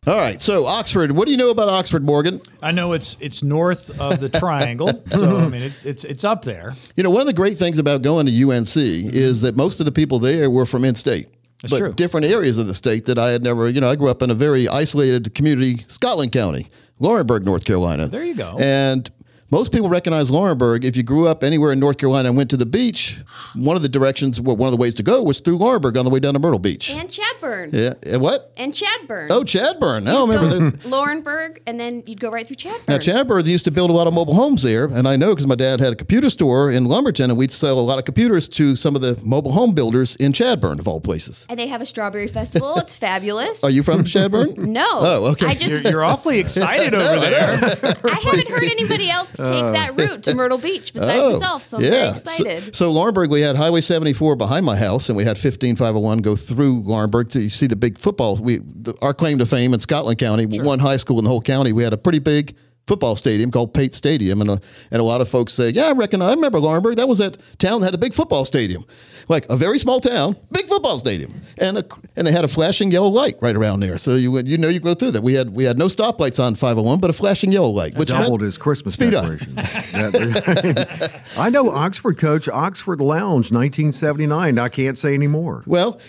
All 0.07 0.15
right, 0.15 0.41
so 0.41 0.65
Oxford, 0.65 1.11
what 1.11 1.25
do 1.25 1.31
you 1.31 1.37
know 1.37 1.49
about 1.49 1.67
Oxford, 1.67 2.05
Morgan? 2.05 2.39
I 2.63 2.71
know 2.71 2.93
it's 2.93 3.17
it's 3.19 3.43
north 3.43 3.89
of 3.99 4.21
the 4.21 4.29
triangle, 4.39 5.03
so 5.11 5.37
I 5.37 5.49
mean 5.49 5.61
it's 5.61 5.83
it's 5.83 6.05
it's 6.05 6.23
up 6.23 6.45
there. 6.45 6.75
You 6.95 7.03
know, 7.03 7.09
one 7.09 7.19
of 7.19 7.27
the 7.27 7.33
great 7.33 7.57
things 7.57 7.77
about 7.77 8.03
going 8.03 8.25
to 8.25 8.31
UNC 8.49 8.73
is 8.77 9.41
that 9.41 9.57
most 9.57 9.81
of 9.81 9.85
the 9.85 9.91
people 9.91 10.17
there 10.17 10.49
were 10.49 10.65
from 10.65 10.85
in-state. 10.85 11.27
That's 11.61 11.73
but 11.73 11.79
true. 11.79 11.93
different 11.93 12.27
areas 12.27 12.57
of 12.57 12.67
the 12.67 12.73
state 12.73 13.05
that 13.07 13.17
I 13.17 13.31
had 13.31 13.43
never, 13.43 13.67
you 13.67 13.81
know, 13.81 13.91
I 13.91 13.97
grew 13.97 14.09
up 14.09 14.21
in 14.21 14.29
a 14.29 14.33
very 14.33 14.69
isolated 14.69 15.35
community, 15.35 15.83
Scotland 15.89 16.31
County, 16.31 16.67
Laurinburg, 17.01 17.43
North 17.43 17.65
Carolina. 17.65 18.07
There 18.07 18.23
you 18.23 18.35
go. 18.35 18.57
And 18.57 19.11
most 19.51 19.71
people 19.71 19.89
recognize 19.89 20.29
Laurinburg. 20.31 20.83
If 20.83 20.95
you 20.95 21.03
grew 21.03 21.27
up 21.27 21.43
anywhere 21.43 21.71
in 21.71 21.79
North 21.79 21.97
Carolina 21.97 22.29
and 22.29 22.37
went 22.37 22.49
to 22.51 22.57
the 22.57 22.65
beach, 22.65 23.17
one 23.55 23.75
of 23.75 23.81
the 23.81 23.89
directions, 23.89 24.39
well, 24.39 24.55
one 24.55 24.67
of 24.67 24.71
the 24.71 24.81
ways 24.81 24.93
to 24.95 25.03
go 25.03 25.23
was 25.23 25.39
through 25.41 25.57
Laurinburg 25.57 25.97
on 25.97 26.05
the 26.05 26.11
way 26.11 26.19
down 26.19 26.33
to 26.33 26.39
Myrtle 26.39 26.59
Beach. 26.59 26.91
And 26.91 27.09
Chadbourn. 27.09 27.73
Yeah. 27.73 27.93
And 28.11 28.21
what? 28.21 28.51
And 28.57 28.73
Chadbourn. 28.73 29.27
Oh, 29.31 29.43
Chadbourn. 29.43 30.07
I 30.07 30.11
don't 30.11 30.29
remember 30.29 30.69
that. 30.71 30.79
Laurinburg, 30.89 31.59
and 31.65 31.79
then 31.79 32.03
you'd 32.05 32.19
go 32.19 32.29
right 32.29 32.45
through 32.45 32.57
Chadbourn. 32.57 32.87
Now, 32.87 32.97
Chadbourn 32.97 33.45
used 33.47 33.65
to 33.65 33.71
build 33.71 33.89
a 33.89 33.93
lot 33.93 34.07
of 34.07 34.13
mobile 34.13 34.35
homes 34.35 34.63
there, 34.63 34.85
and 34.85 35.07
I 35.07 35.15
know 35.15 35.29
because 35.33 35.47
my 35.47 35.55
dad 35.55 35.79
had 35.79 35.93
a 35.93 35.95
computer 35.95 36.29
store 36.29 36.71
in 36.71 36.85
Lumberton, 36.85 37.29
and 37.29 37.37
we'd 37.39 37.51
sell 37.51 37.79
a 37.79 37.81
lot 37.81 37.97
of 37.99 38.05
computers 38.05 38.47
to 38.49 38.75
some 38.75 38.95
of 38.95 39.01
the 39.01 39.19
mobile 39.23 39.51
home 39.51 39.73
builders 39.73 40.15
in 40.17 40.31
Chadbourn, 40.31 40.79
of 40.79 40.87
all 40.87 41.01
places. 41.01 41.45
and 41.49 41.59
they 41.59 41.67
have 41.67 41.81
a 41.81 41.85
strawberry 41.85 42.27
festival. 42.27 42.75
It's 42.77 42.95
fabulous. 43.09 43.63
Are 43.63 43.69
you 43.69 43.81
from 43.83 44.03
Chadbourn? 44.03 44.57
No. 44.57 44.85
Oh, 44.91 45.25
okay. 45.31 45.47
I 45.47 45.53
just 45.55 45.83
You're, 45.83 45.91
you're 45.91 46.03
awfully 46.03 46.39
excited 46.39 46.93
over 46.93 47.19
there. 47.19 47.95
I 48.03 48.19
haven't 48.23 48.49
heard 48.49 48.63
anybody 48.63 49.09
else 49.09 49.38
take 49.45 49.73
that 49.73 49.91
oh. 49.91 49.95
route 49.95 50.23
to 50.23 50.35
Myrtle 50.35 50.57
Beach 50.57 50.93
besides 50.93 51.19
oh, 51.19 51.33
myself, 51.33 51.63
so 51.63 51.77
I'm 51.77 51.83
very 51.83 52.15
So, 52.15 52.31
excited. 52.31 52.75
so 52.75 52.93
Laurinburg, 52.93 53.29
we 53.29 53.41
had 53.41 53.55
Highway 53.55 53.81
74 53.81 54.35
behind 54.35 54.65
my 54.65 54.75
house, 54.75 55.09
and 55.09 55.17
we 55.17 55.23
had 55.23 55.37
15501 55.37 56.19
go 56.19 56.35
through 56.35 56.83
Laurinburg 56.83 57.29
to 57.31 57.41
you 57.41 57.49
see 57.49 57.67
the 57.67 57.75
big 57.75 57.97
football. 57.97 58.35
We 58.37 58.57
the, 58.57 58.95
our 59.01 59.13
claim 59.13 59.37
to 59.39 59.45
fame 59.45 59.73
in 59.73 59.79
Scotland 59.79 60.19
County, 60.19 60.45
one 60.45 60.79
high 60.79 60.97
school 60.97 61.17
in 61.19 61.23
the 61.23 61.29
whole 61.29 61.41
county. 61.41 61.73
We 61.73 61.83
had 61.83 61.93
a 61.93 61.97
pretty 61.97 62.19
big 62.19 62.55
football 62.89 63.15
stadium 63.15 63.51
called 63.51 63.73
Pate 63.73 63.93
Stadium, 63.93 64.41
and 64.41 64.49
a, 64.49 64.59
and 64.91 64.99
a 64.99 65.03
lot 65.03 65.21
of 65.21 65.29
folks 65.29 65.53
say, 65.53 65.69
"Yeah, 65.69 65.85
I 65.85 65.91
reckon 65.91 66.21
I 66.21 66.31
remember 66.31 66.59
Laurinburg. 66.59 66.95
That 66.95 67.07
was 67.07 67.19
that 67.19 67.37
town 67.59 67.81
that 67.81 67.87
had 67.87 67.95
a 67.95 67.99
big 67.99 68.13
football 68.13 68.45
stadium, 68.45 68.83
like 69.29 69.45
a 69.49 69.55
very 69.55 69.79
small 69.79 69.99
town, 70.01 70.35
big 70.51 70.67
football 70.67 70.97
stadium, 70.97 71.33
and 71.57 71.77
a, 71.77 71.85
and 72.17 72.27
they 72.27 72.31
had 72.31 72.43
a 72.43 72.47
flashing 72.47 72.91
yellow 72.91 73.07
light 73.09 73.35
right 73.41 73.55
around 73.55 73.79
there. 73.79 73.97
So 73.97 74.15
you 74.15 74.37
you 74.39 74.57
know 74.57 74.67
you 74.67 74.79
go 74.81 74.93
through 74.95 75.11
that. 75.11 75.21
We 75.23 75.33
had 75.35 75.51
we 75.51 75.63
had 75.63 75.77
no 75.77 75.85
stoplights 75.85 76.43
on 76.43 76.55
501, 76.55 76.99
but 76.99 77.09
a 77.09 77.13
flashing 77.13 77.51
yellow 77.51 77.69
light, 77.69 77.95
which 77.95 78.11
meant- 78.11 78.23
Doubled 78.25 78.41
his 78.41 78.57
Christmas 78.57 78.95
Speed 78.95 79.13
up. 79.13 79.23
decorations. 79.29 79.57
I 81.37 81.49
know 81.49 81.69
Oxford 81.69 82.17
coach, 82.17 82.49
Oxford 82.49 82.99
Lounge, 83.01 83.51
1979. 83.51 84.57
I 84.59 84.69
can't 84.69 84.97
say 84.97 85.13
anymore. 85.13 85.63
well, 85.65 85.99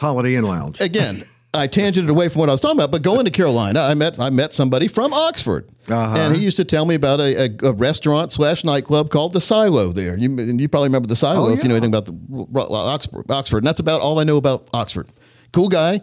Holiday 0.00 0.34
Inn 0.34 0.44
Lounge. 0.44 0.80
again, 0.80 1.22
I 1.52 1.66
tangented 1.66 2.08
away 2.08 2.28
from 2.28 2.40
what 2.40 2.48
I 2.48 2.52
was 2.52 2.60
talking 2.60 2.78
about, 2.78 2.92
but 2.92 3.02
going 3.02 3.24
to 3.24 3.30
Carolina, 3.30 3.80
I 3.80 3.94
met 3.94 4.20
I 4.20 4.30
met 4.30 4.52
somebody 4.52 4.86
from 4.86 5.12
Oxford, 5.12 5.68
Uh-huh. 5.88 6.16
and 6.16 6.36
he 6.36 6.42
used 6.42 6.56
to 6.58 6.64
tell 6.64 6.84
me 6.86 6.94
about 6.94 7.18
a, 7.20 7.46
a, 7.64 7.68
a 7.70 7.72
restaurant 7.72 8.30
slash 8.30 8.62
nightclub 8.62 9.10
called 9.10 9.32
the 9.32 9.40
Silo. 9.40 9.90
There, 9.92 10.16
you 10.16 10.28
and 10.38 10.60
you 10.60 10.68
probably 10.68 10.88
remember 10.88 11.08
the 11.08 11.16
Silo 11.16 11.48
Oh, 11.48 11.52
if 11.52 11.62
you 11.64 11.68
know 11.68 11.74
anything 11.74 11.92
about 11.94 12.06
the 12.06 12.74
Oxford. 12.74 13.28
Oxford, 13.30 13.58
and 13.58 13.66
that's 13.66 13.80
about 13.80 14.00
all 14.00 14.20
I 14.20 14.24
know 14.24 14.36
about 14.36 14.68
Oxford. 14.72 15.08
Cool 15.52 15.68
guy, 15.68 16.00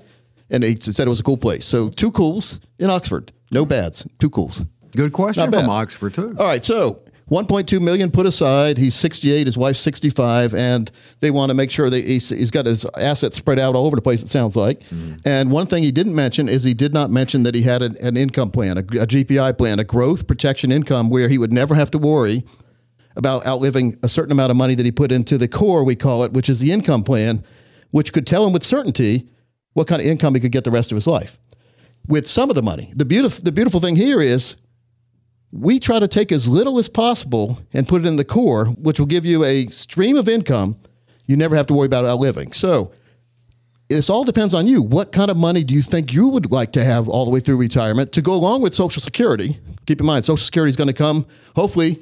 and 0.50 0.64
he 0.66 0.76
said 0.76 1.08
it 1.08 1.10
was 1.10 1.22
a 1.22 1.24
cool 1.24 1.38
place. 1.38 1.66
So 1.66 1.88
two 1.88 2.12
cools 2.12 2.60
in 2.78 2.90
Oxford, 2.90 3.32
no 3.50 3.66
bads, 3.66 4.06
two 4.20 4.30
cools. 4.30 4.66
Good 4.96 5.14
question 5.14 5.50
from 5.52 5.70
Oxford, 5.70 6.14
too. 6.14 6.36
All 6.38 6.46
right, 6.46 6.64
so 6.66 7.04
1.2 7.30 7.82
million 7.82 8.10
put 8.10 8.26
aside. 8.26 8.78
He's 8.78 8.96
68, 8.96 9.48
his 9.48 9.58
wife's 9.58 9.80
65, 9.80 10.54
and 10.54 10.90
they 11.20 11.30
want 11.30 11.50
to 11.50 11.54
make 11.54 11.72
sure 11.72 11.90
that 11.90 12.06
he's, 12.06 12.30
he's 12.30 12.52
got 12.52 12.66
his 12.66 12.86
assets 12.98 13.36
spread 13.36 13.60
out 13.60 13.76
all 13.76 13.86
over 13.86 13.98
the 13.98 14.02
place. 14.02 14.24
It 14.24 14.30
sounds 14.30 14.56
like. 14.56 14.80
Mm-hmm. 14.86 15.16
And 15.26 15.52
one 15.52 15.68
thing 15.68 15.84
he 15.84 15.92
didn't 15.92 16.16
mention 16.16 16.48
is 16.48 16.64
he 16.64 16.74
did 16.74 16.94
not 16.94 17.12
mention 17.12 17.44
that 17.44 17.54
he 17.54 17.64
had 17.64 17.82
an, 17.82 17.98
an 18.02 18.16
income 18.16 18.50
plan, 18.50 18.78
a, 18.78 18.82
a 18.82 19.06
GPI 19.06 19.58
plan, 19.58 19.80
a 19.80 19.84
growth 19.84 20.26
protection 20.26 20.72
income, 20.72 21.10
where 21.10 21.28
he 21.28 21.38
would 21.38 21.52
never 21.52 21.76
have 21.76 21.92
to 21.92 21.98
worry 21.98 22.46
about 23.18 23.46
outliving 23.46 23.98
a 24.04 24.08
certain 24.08 24.32
amount 24.32 24.52
of 24.52 24.58
money 24.58 24.76
that 24.76 24.86
he 24.86 24.92
put 24.92 25.12
into 25.12 25.38
the 25.38 25.48
core, 25.48 25.84
we 25.84 25.96
call 25.96 26.24
it, 26.24 26.32
which 26.32 26.50
is 26.50 26.60
the 26.60 26.72
income 26.72 27.04
plan, 27.04 27.44
which 27.92 28.14
could 28.14 28.28
tell 28.28 28.46
him 28.46 28.54
with 28.54 28.64
certainty 28.64 29.28
what 29.74 29.88
kind 29.88 30.02
of 30.02 30.08
income 30.08 30.36
he 30.36 30.40
could 30.40 30.52
get 30.52 30.64
the 30.64 30.72
rest 30.72 30.92
of 30.92 30.96
his 30.96 31.08
life 31.08 31.40
with 32.08 32.26
some 32.26 32.50
of 32.50 32.56
the 32.56 32.62
money. 32.62 32.92
The 32.96 33.06
beautiful, 33.06 33.44
the 33.44 33.52
beautiful 33.52 33.80
thing 33.80 33.96
here 33.96 34.22
is 34.22 34.56
we 35.52 35.80
try 35.80 36.00
to 36.00 36.08
take 36.08 36.32
as 36.32 36.50
little 36.50 36.78
as 36.78 36.90
possible 36.90 37.60
and 37.74 37.88
put 37.88 38.04
it 38.04 38.08
in 38.08 38.18
the 38.18 38.26
core, 38.26 38.66
which 38.66 39.00
will 39.00 39.08
give 39.08 39.26
you 39.26 39.44
a 39.44 39.68
stream 39.68 40.18
of 40.18 40.28
income 40.28 40.78
you 41.28 41.36
never 41.36 41.56
have 41.56 41.68
to 41.68 41.74
worry 41.74 41.86
about 41.86 42.06
outliving. 42.06 42.54
So 42.54 42.92
this 43.90 44.10
all 44.10 44.24
depends 44.24 44.54
on 44.54 44.66
you. 44.66 44.82
What 44.82 45.12
kind 45.12 45.30
of 45.30 45.38
money 45.38 45.64
do 45.64 45.76
you 45.76 45.82
think 45.82 46.14
you 46.14 46.30
would 46.30 46.52
like 46.52 46.72
to 46.72 46.84
have 46.84 47.08
all 47.08 47.26
the 47.26 47.32
way 47.32 47.40
through 47.40 47.58
retirement 47.58 48.14
to 48.14 48.22
go 48.22 48.34
along 48.34 48.62
with 48.62 48.74
Social 48.74 49.02
Security? 49.02 49.60
Keep 49.86 50.00
in 50.00 50.06
mind, 50.06 50.26
Social 50.26 50.44
Security 50.44 50.70
is 50.70 50.76
going 50.76 50.88
to 50.88 50.94
come, 50.94 51.26
hopefully, 51.56 52.00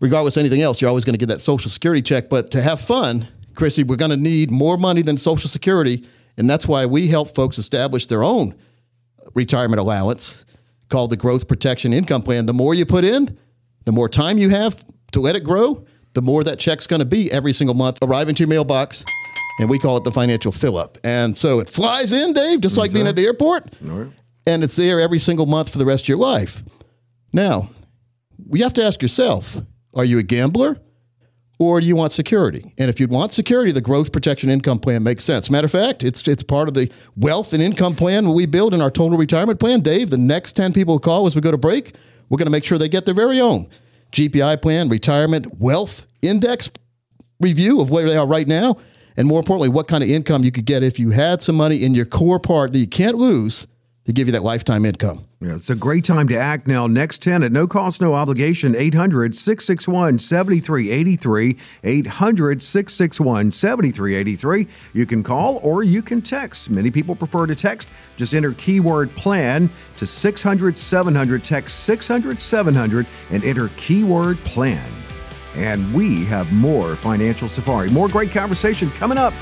regardless 0.00 0.36
of 0.36 0.40
anything 0.40 0.62
else, 0.62 0.80
you're 0.80 0.88
always 0.88 1.04
going 1.04 1.14
to 1.14 1.18
get 1.18 1.28
that 1.28 1.40
Social 1.40 1.70
Security 1.70 2.00
check. 2.00 2.28
But 2.28 2.50
to 2.52 2.62
have 2.62 2.80
fun, 2.80 3.26
Chrissy, 3.54 3.82
we're 3.82 3.96
going 3.96 4.12
to 4.12 4.16
need 4.16 4.50
more 4.50 4.78
money 4.78 5.02
than 5.02 5.16
Social 5.16 5.50
Security. 5.50 6.06
And 6.36 6.48
that's 6.48 6.66
why 6.66 6.86
we 6.86 7.08
help 7.08 7.28
folks 7.28 7.58
establish 7.58 8.06
their 8.06 8.22
own 8.22 8.54
retirement 9.34 9.80
allowance 9.80 10.44
called 10.90 11.10
the 11.10 11.16
Growth 11.16 11.48
Protection 11.48 11.92
Income 11.92 12.22
Plan. 12.22 12.46
The 12.46 12.52
more 12.52 12.74
you 12.74 12.84
put 12.84 13.04
in, 13.04 13.38
the 13.84 13.92
more 13.92 14.08
time 14.08 14.38
you 14.38 14.50
have 14.50 14.84
to 15.12 15.20
let 15.20 15.36
it 15.36 15.44
grow, 15.44 15.84
the 16.14 16.22
more 16.22 16.44
that 16.44 16.58
check's 16.58 16.86
going 16.86 17.00
to 17.00 17.06
be 17.06 17.30
every 17.32 17.52
single 17.52 17.74
month 17.74 17.98
arriving 18.02 18.34
to 18.34 18.40
your 18.40 18.48
mailbox. 18.48 19.04
And 19.58 19.68
we 19.68 19.78
call 19.78 19.96
it 19.96 20.04
the 20.04 20.12
financial 20.12 20.52
fill 20.52 20.76
up. 20.76 20.98
And 21.04 21.36
so 21.36 21.60
it 21.60 21.68
flies 21.68 22.12
in, 22.12 22.32
Dave, 22.32 22.60
just 22.60 22.76
like 22.78 22.92
being 22.92 23.06
at 23.06 23.16
the 23.16 23.24
airport. 23.24 23.74
And 24.46 24.64
it's 24.64 24.76
there 24.76 25.00
every 25.00 25.18
single 25.18 25.46
month 25.46 25.70
for 25.70 25.78
the 25.78 25.84
rest 25.86 26.04
of 26.04 26.08
your 26.08 26.18
life. 26.18 26.62
Now, 27.32 27.68
you 28.50 28.62
have 28.62 28.74
to 28.74 28.84
ask 28.84 29.02
yourself 29.02 29.56
are 29.94 30.04
you 30.04 30.18
a 30.18 30.22
gambler 30.22 30.78
or 31.60 31.78
do 31.78 31.86
you 31.86 31.94
want 31.94 32.10
security? 32.10 32.72
And 32.78 32.88
if 32.88 32.98
you 32.98 33.06
want 33.06 33.32
security, 33.32 33.70
the 33.70 33.82
growth 33.82 34.12
protection 34.12 34.48
income 34.48 34.80
plan 34.80 35.02
makes 35.02 35.24
sense. 35.24 35.50
Matter 35.50 35.66
of 35.66 35.70
fact, 35.70 36.02
it's 36.02 36.26
it's 36.26 36.42
part 36.42 36.68
of 36.68 36.74
the 36.74 36.90
wealth 37.16 37.52
and 37.52 37.62
income 37.62 37.94
plan 37.94 38.32
we 38.32 38.46
build 38.46 38.72
in 38.72 38.80
our 38.80 38.90
total 38.90 39.18
retirement 39.18 39.60
plan. 39.60 39.80
Dave, 39.80 40.08
the 40.08 40.18
next 40.18 40.54
10 40.54 40.72
people 40.72 40.94
who 40.94 41.00
call 41.00 41.26
as 41.26 41.36
we 41.36 41.42
go 41.42 41.50
to 41.50 41.58
break, 41.58 41.94
we're 42.30 42.38
going 42.38 42.46
to 42.46 42.50
make 42.50 42.64
sure 42.64 42.78
they 42.78 42.88
get 42.88 43.04
their 43.04 43.14
very 43.14 43.40
own 43.40 43.68
GPI 44.10 44.62
plan, 44.62 44.88
retirement 44.88 45.60
wealth 45.60 46.06
index 46.22 46.70
review 47.40 47.80
of 47.80 47.90
where 47.90 48.08
they 48.08 48.16
are 48.16 48.26
right 48.26 48.48
now. 48.48 48.76
And 49.16 49.28
more 49.28 49.38
importantly, 49.38 49.68
what 49.68 49.86
kind 49.86 50.02
of 50.02 50.08
income 50.08 50.44
you 50.44 50.50
could 50.50 50.64
get 50.64 50.82
if 50.82 50.98
you 50.98 51.10
had 51.10 51.42
some 51.42 51.56
money 51.56 51.84
in 51.84 51.94
your 51.94 52.06
core 52.06 52.40
part 52.40 52.72
that 52.72 52.78
you 52.78 52.88
can't 52.88 53.16
lose 53.16 53.66
to 54.04 54.12
give 54.12 54.26
you 54.26 54.32
that 54.32 54.42
lifetime 54.42 54.84
income. 54.84 55.26
Yeah, 55.40 55.54
it's 55.54 55.70
a 55.70 55.74
great 55.74 56.04
time 56.04 56.28
to 56.28 56.36
act 56.36 56.66
now. 56.66 56.86
Next 56.86 57.22
10 57.22 57.42
at 57.42 57.52
no 57.52 57.66
cost, 57.66 58.00
no 58.00 58.14
obligation. 58.14 58.74
800 58.74 59.34
661 59.34 60.18
7383. 60.18 61.56
800 61.84 62.62
661 62.62 63.52
7383. 63.52 64.66
You 64.92 65.06
can 65.06 65.22
call 65.22 65.60
or 65.62 65.82
you 65.82 66.02
can 66.02 66.22
text. 66.22 66.70
Many 66.70 66.90
people 66.90 67.14
prefer 67.14 67.46
to 67.46 67.54
text. 67.54 67.88
Just 68.16 68.34
enter 68.34 68.52
keyword 68.52 69.14
plan 69.16 69.70
to 69.96 70.06
600 70.06 70.76
700. 70.76 71.44
Text 71.44 71.84
600 71.84 72.40
700 72.40 73.06
and 73.30 73.44
enter 73.44 73.68
keyword 73.76 74.38
plan. 74.40 74.90
And 75.56 75.92
we 75.92 76.24
have 76.26 76.52
more 76.52 76.96
Financial 76.96 77.48
Safari. 77.48 77.90
More 77.90 78.08
great 78.08 78.30
conversation 78.30 78.90
coming 78.92 79.18
up 79.18 79.34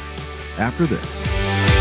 after 0.59 0.87
this. 0.87 1.78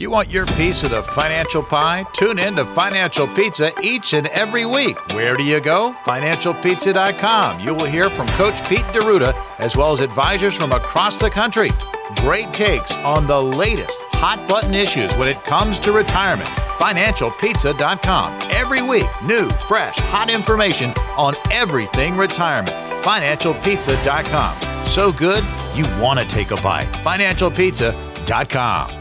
You 0.00 0.08
want 0.08 0.30
your 0.30 0.46
piece 0.46 0.82
of 0.82 0.92
the 0.92 1.02
financial 1.02 1.62
pie? 1.62 2.06
Tune 2.14 2.38
in 2.38 2.56
to 2.56 2.64
Financial 2.64 3.28
Pizza 3.28 3.70
each 3.82 4.14
and 4.14 4.28
every 4.28 4.64
week. 4.64 4.96
Where 5.08 5.36
do 5.36 5.42
you 5.42 5.60
go? 5.60 5.92
FinancialPizza.com. 6.06 7.60
You 7.60 7.74
will 7.74 7.84
hear 7.84 8.08
from 8.08 8.26
Coach 8.28 8.66
Pete 8.66 8.86
D'Arruda 8.94 9.34
as 9.58 9.76
well 9.76 9.92
as 9.92 10.00
advisors 10.00 10.56
from 10.56 10.72
across 10.72 11.18
the 11.18 11.28
country. 11.28 11.68
Great 12.16 12.54
takes 12.54 12.96
on 12.96 13.26
the 13.26 13.42
latest 13.42 14.00
hot 14.12 14.48
button 14.48 14.72
issues 14.72 15.14
when 15.16 15.28
it 15.28 15.44
comes 15.44 15.78
to 15.80 15.92
retirement. 15.92 16.48
FinancialPizza.com. 16.78 18.48
Every 18.52 18.80
week, 18.80 19.04
new, 19.22 19.50
fresh, 19.68 19.98
hot 19.98 20.30
information 20.30 20.94
on 21.18 21.34
everything 21.50 22.16
retirement. 22.16 22.74
FinancialPizza.com. 23.04 24.86
So 24.86 25.12
good, 25.12 25.44
you 25.74 25.84
want 26.00 26.20
to 26.20 26.26
take 26.26 26.52
a 26.52 26.56
bite. 26.62 26.86
FinancialPizza.com. 26.86 28.99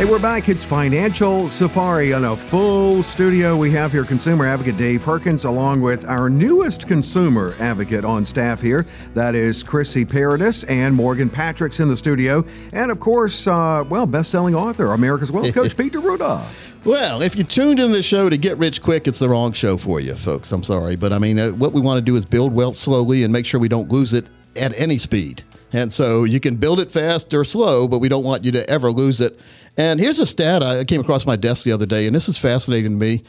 Hey, 0.00 0.04
we're 0.04 0.18
back. 0.18 0.48
It's 0.48 0.64
Financial 0.64 1.48
Safari 1.48 2.12
on 2.12 2.24
a 2.24 2.34
full 2.34 3.04
studio. 3.04 3.56
We 3.56 3.70
have 3.70 3.92
here 3.92 4.02
consumer 4.02 4.46
advocate 4.46 4.76
Dave 4.76 5.02
Perkins, 5.02 5.44
along 5.44 5.80
with 5.80 6.04
our 6.06 6.28
newest 6.28 6.88
consumer 6.88 7.54
advocate 7.60 8.04
on 8.04 8.24
staff 8.24 8.60
here. 8.60 8.84
That 9.14 9.36
is 9.36 9.62
Chrissy 9.62 10.04
Paradis 10.04 10.64
and 10.64 10.92
Morgan 10.92 11.30
Patrick's 11.30 11.78
in 11.78 11.86
the 11.86 11.96
studio. 11.96 12.44
And 12.72 12.90
of 12.90 12.98
course, 12.98 13.46
uh, 13.46 13.84
well, 13.88 14.06
best 14.06 14.32
selling 14.32 14.56
author, 14.56 14.90
America's 14.92 15.30
Wealth 15.30 15.54
Coach 15.54 15.76
Pete 15.76 15.92
D'Arruda. 15.92 16.44
Well, 16.84 17.22
if 17.22 17.36
you 17.36 17.44
tuned 17.44 17.78
into 17.78 17.92
the 17.92 18.02
show 18.02 18.28
to 18.28 18.36
get 18.36 18.58
rich 18.58 18.82
quick, 18.82 19.06
it's 19.06 19.20
the 19.20 19.28
wrong 19.28 19.52
show 19.52 19.76
for 19.76 20.00
you, 20.00 20.14
folks. 20.14 20.50
I'm 20.50 20.64
sorry. 20.64 20.96
But 20.96 21.12
I 21.12 21.20
mean, 21.20 21.38
uh, 21.38 21.50
what 21.50 21.72
we 21.72 21.80
want 21.80 21.98
to 21.98 22.02
do 22.02 22.16
is 22.16 22.26
build 22.26 22.52
wealth 22.52 22.74
slowly 22.74 23.22
and 23.22 23.32
make 23.32 23.46
sure 23.46 23.60
we 23.60 23.68
don't 23.68 23.88
lose 23.88 24.14
it 24.14 24.28
at 24.56 24.76
any 24.80 24.98
speed. 24.98 25.44
And 25.72 25.92
so 25.92 26.24
you 26.24 26.40
can 26.40 26.56
build 26.56 26.80
it 26.80 26.90
fast 26.90 27.32
or 27.32 27.44
slow, 27.44 27.86
but 27.86 27.98
we 27.98 28.08
don't 28.08 28.24
want 28.24 28.44
you 28.44 28.52
to 28.52 28.68
ever 28.68 28.90
lose 28.90 29.20
it. 29.20 29.38
And 29.76 30.00
here's 30.00 30.18
a 30.18 30.26
stat 30.26 30.62
I 30.62 30.84
came 30.84 31.00
across 31.00 31.26
my 31.26 31.36
desk 31.36 31.64
the 31.64 31.72
other 31.72 31.86
day, 31.86 32.06
and 32.06 32.14
this 32.14 32.28
is 32.28 32.38
fascinating 32.38 32.92
to 32.92 32.96
me, 32.96 33.22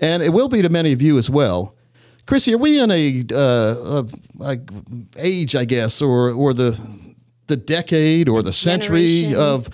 and 0.00 0.22
it 0.22 0.30
will 0.30 0.48
be 0.48 0.62
to 0.62 0.68
many 0.68 0.92
of 0.92 1.00
you 1.00 1.18
as 1.18 1.30
well. 1.30 1.74
Chrissy, 2.26 2.54
are 2.54 2.58
we 2.58 2.78
in 2.78 2.90
a, 2.90 3.24
uh, 3.32 4.02
a, 4.02 4.06
a 4.44 4.58
age, 5.16 5.56
I 5.56 5.64
guess, 5.64 6.02
or 6.02 6.30
or 6.30 6.52
the 6.52 6.78
the 7.46 7.56
decade 7.56 8.28
or 8.28 8.42
the 8.42 8.52
century 8.52 9.34
of 9.34 9.68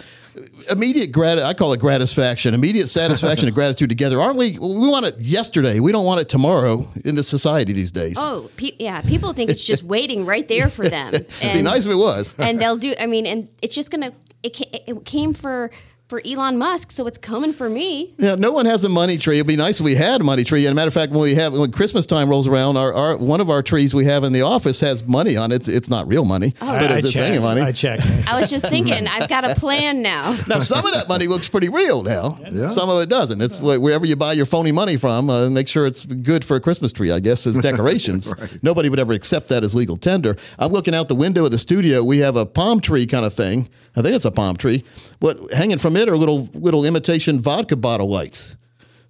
immediate 0.71 1.13
grat 1.13 1.39
I 1.39 1.55
call 1.55 1.73
it 1.73 1.81
gratisfaction, 1.81 2.55
immediate 2.55 2.89
satisfaction 2.89 3.47
and 3.49 3.55
gratitude 3.61 3.89
together. 3.89 4.21
Aren't 4.21 4.37
we? 4.37 4.53
We 4.59 4.89
want 4.89 5.07
it 5.07 5.21
yesterday. 5.21 5.81
We 5.81 5.93
don't 5.93 6.05
want 6.07 6.21
it 6.21 6.29
tomorrow 6.29 6.87
in 7.05 7.15
this 7.15 7.29
society 7.29 7.73
these 7.73 7.93
days. 7.93 8.17
Oh, 8.19 8.51
pe- 8.57 8.73
yeah. 8.79 9.01
People 9.03 9.33
think 9.33 9.51
it's 9.51 9.65
just 9.65 9.83
waiting 9.95 10.27
right 10.27 10.47
there 10.49 10.69
for 10.71 10.89
them. 10.89 11.15
And, 11.15 11.25
It'd 11.41 11.53
be 11.55 11.63
nice 11.63 11.87
if 11.87 11.93
it 11.93 11.97
was. 11.97 12.37
and 12.39 12.61
they'll 12.61 12.77
do. 12.77 12.95
I 13.01 13.07
mean, 13.07 13.27
and 13.27 13.49
it's 13.63 13.75
just 13.75 13.91
gonna. 13.91 14.13
It, 14.43 14.57
ca- 14.57 14.71
it 14.87 15.05
came 15.07 15.33
for 15.33 15.71
for 16.09 16.21
Elon 16.27 16.59
Musk, 16.59 16.91
so 16.91 17.07
it's 17.07 17.17
coming 17.17 17.53
for 17.55 17.69
me. 17.71 18.15
Yeah, 18.19 18.35
no 18.35 18.53
one 18.53 18.67
has 18.67 18.85
a 18.85 18.91
money 18.91 19.17
tree. 19.17 19.37
It'd 19.37 19.47
be 19.47 19.57
nice 19.57 19.81
if 19.81 19.85
we 19.87 19.95
had 19.95 20.21
a 20.21 20.25
money 20.25 20.45
tree. 20.45 20.67
And 20.67 20.73
a 20.73 20.75
matter 20.75 20.89
of 20.89 20.95
fact, 20.95 21.13
when 21.13 21.23
we 21.23 21.35
have 21.35 21.55
when 21.55 21.73
Christmas 21.73 22.05
time 22.05 22.29
rolls 22.29 22.47
around, 22.47 22.77
our, 22.77 22.93
our 22.93 23.17
one 23.17 23.41
of 23.41 23.49
our 23.49 23.63
trees 23.63 23.95
we 23.95 24.05
have 24.05 24.23
in 24.23 24.33
the 24.35 24.43
office 24.43 24.81
has 24.83 25.07
money 25.09 25.37
on 25.39 25.51
it. 25.51 25.57
It's, 25.57 25.69
it's 25.69 25.89
not 25.89 26.07
real 26.07 26.27
money, 26.27 26.53
Oh. 26.61 26.67
but 26.67 26.91
I, 26.91 26.95
I 26.95 26.97
it's, 26.99 27.05
it's 27.07 27.13
checked. 27.15 27.27
saying 27.27 27.41
money. 27.43 27.63
I 27.63 27.73
checked. 27.73 28.03
I 28.29 28.39
was 28.39 28.51
just 28.51 28.69
thinking, 28.69 29.07
I've 29.09 29.29
got 29.31 29.51
a 29.51 29.55
plan 29.55 30.03
now. 30.03 30.37
Now, 30.47 30.59
some 30.59 30.85
of 30.85 30.93
that 30.93 31.09
money 31.09 31.27
looks 31.27 31.49
pretty 31.49 31.71
real 31.71 32.03
now. 32.03 32.39
Some 32.67 32.91
of 32.91 33.01
it 33.01 33.09
doesn't. 33.09 33.41
It's 33.41 33.63
like 33.63 33.81
wherever 33.81 34.05
you 34.05 34.15
buy 34.15 34.35
your 34.35 34.45
phony 34.47 34.73
money 34.73 34.97
from, 34.99 35.31
uh, 35.31 35.49
make 35.49 35.69
sure 35.69 35.87
it's 35.87 36.05
good 36.05 36.45
for 36.45 36.57
a 36.57 36.61
Christmas 36.61 36.93
tree, 36.93 37.11
I 37.11 37.21
guess, 37.21 37.47
as 37.47 37.57
decorations. 37.71 38.33
Nobody 38.63 38.91
would 38.91 38.99
ever 38.99 39.15
accept 39.15 39.49
that 39.49 39.65
as 39.65 39.75
legal 39.75 39.97
tender. 39.97 40.37
I'm 40.59 40.71
looking 40.71 40.95
out 40.95 41.09
the 41.09 41.15
window 41.15 41.45
of 41.47 41.51
the 41.51 41.59
studio. 41.59 42.05
We 42.05 42.19
have 42.19 42.37
a 42.37 42.45
palm 42.45 42.81
tree 42.81 43.07
kind 43.07 43.25
of 43.25 43.33
thing. 43.33 43.69
I 43.97 44.03
think 44.03 44.15
it's 44.15 44.25
a 44.27 44.31
palm 44.31 44.57
tree. 44.57 44.85
What 45.21 45.39
hanging 45.53 45.79
from 45.79 45.97
it 45.97 46.09
are 46.09 46.17
little 46.17 46.49
little 46.55 46.85
imitation 46.85 47.41
vodka 47.41 47.77
bottle 47.77 48.09
lights. 48.09 48.57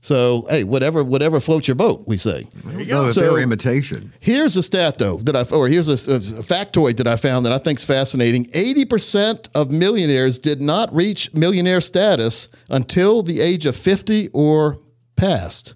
So 0.01 0.47
hey, 0.51 0.65
whatever 0.65 1.03
whatever 1.03 1.41
floats 1.41 1.67
your 1.67 1.77
boat, 1.77 2.05
we 2.07 2.19
say. 2.19 2.47
No, 2.63 3.07
if 3.07 3.15
So- 3.15 3.21
they're 3.23 3.39
imitation. 3.39 4.13
Here's 4.21 4.55
a 4.57 4.63
stat 4.63 4.99
though 4.99 5.17
that 5.19 5.35
I 5.35 5.43
or 5.55 5.67
here's 5.67 5.89
a, 5.89 5.93
a 6.13 6.19
factoid 6.43 6.99
that 6.99 7.07
I 7.07 7.17
found 7.17 7.47
that 7.47 7.53
I 7.53 7.59
think 7.59 7.79
is 7.79 7.85
fascinating. 7.87 8.47
Eighty 8.53 8.85
percent 8.85 9.49
of 9.55 9.71
millionaires 9.71 10.39
did 10.39 10.61
not 10.61 10.95
reach 10.95 11.33
millionaire 11.33 11.81
status 11.81 12.51
until 12.69 13.23
the 13.23 13.41
age 13.41 13.65
of 13.65 13.75
fifty 13.77 14.29
or 14.35 14.77
past, 15.17 15.75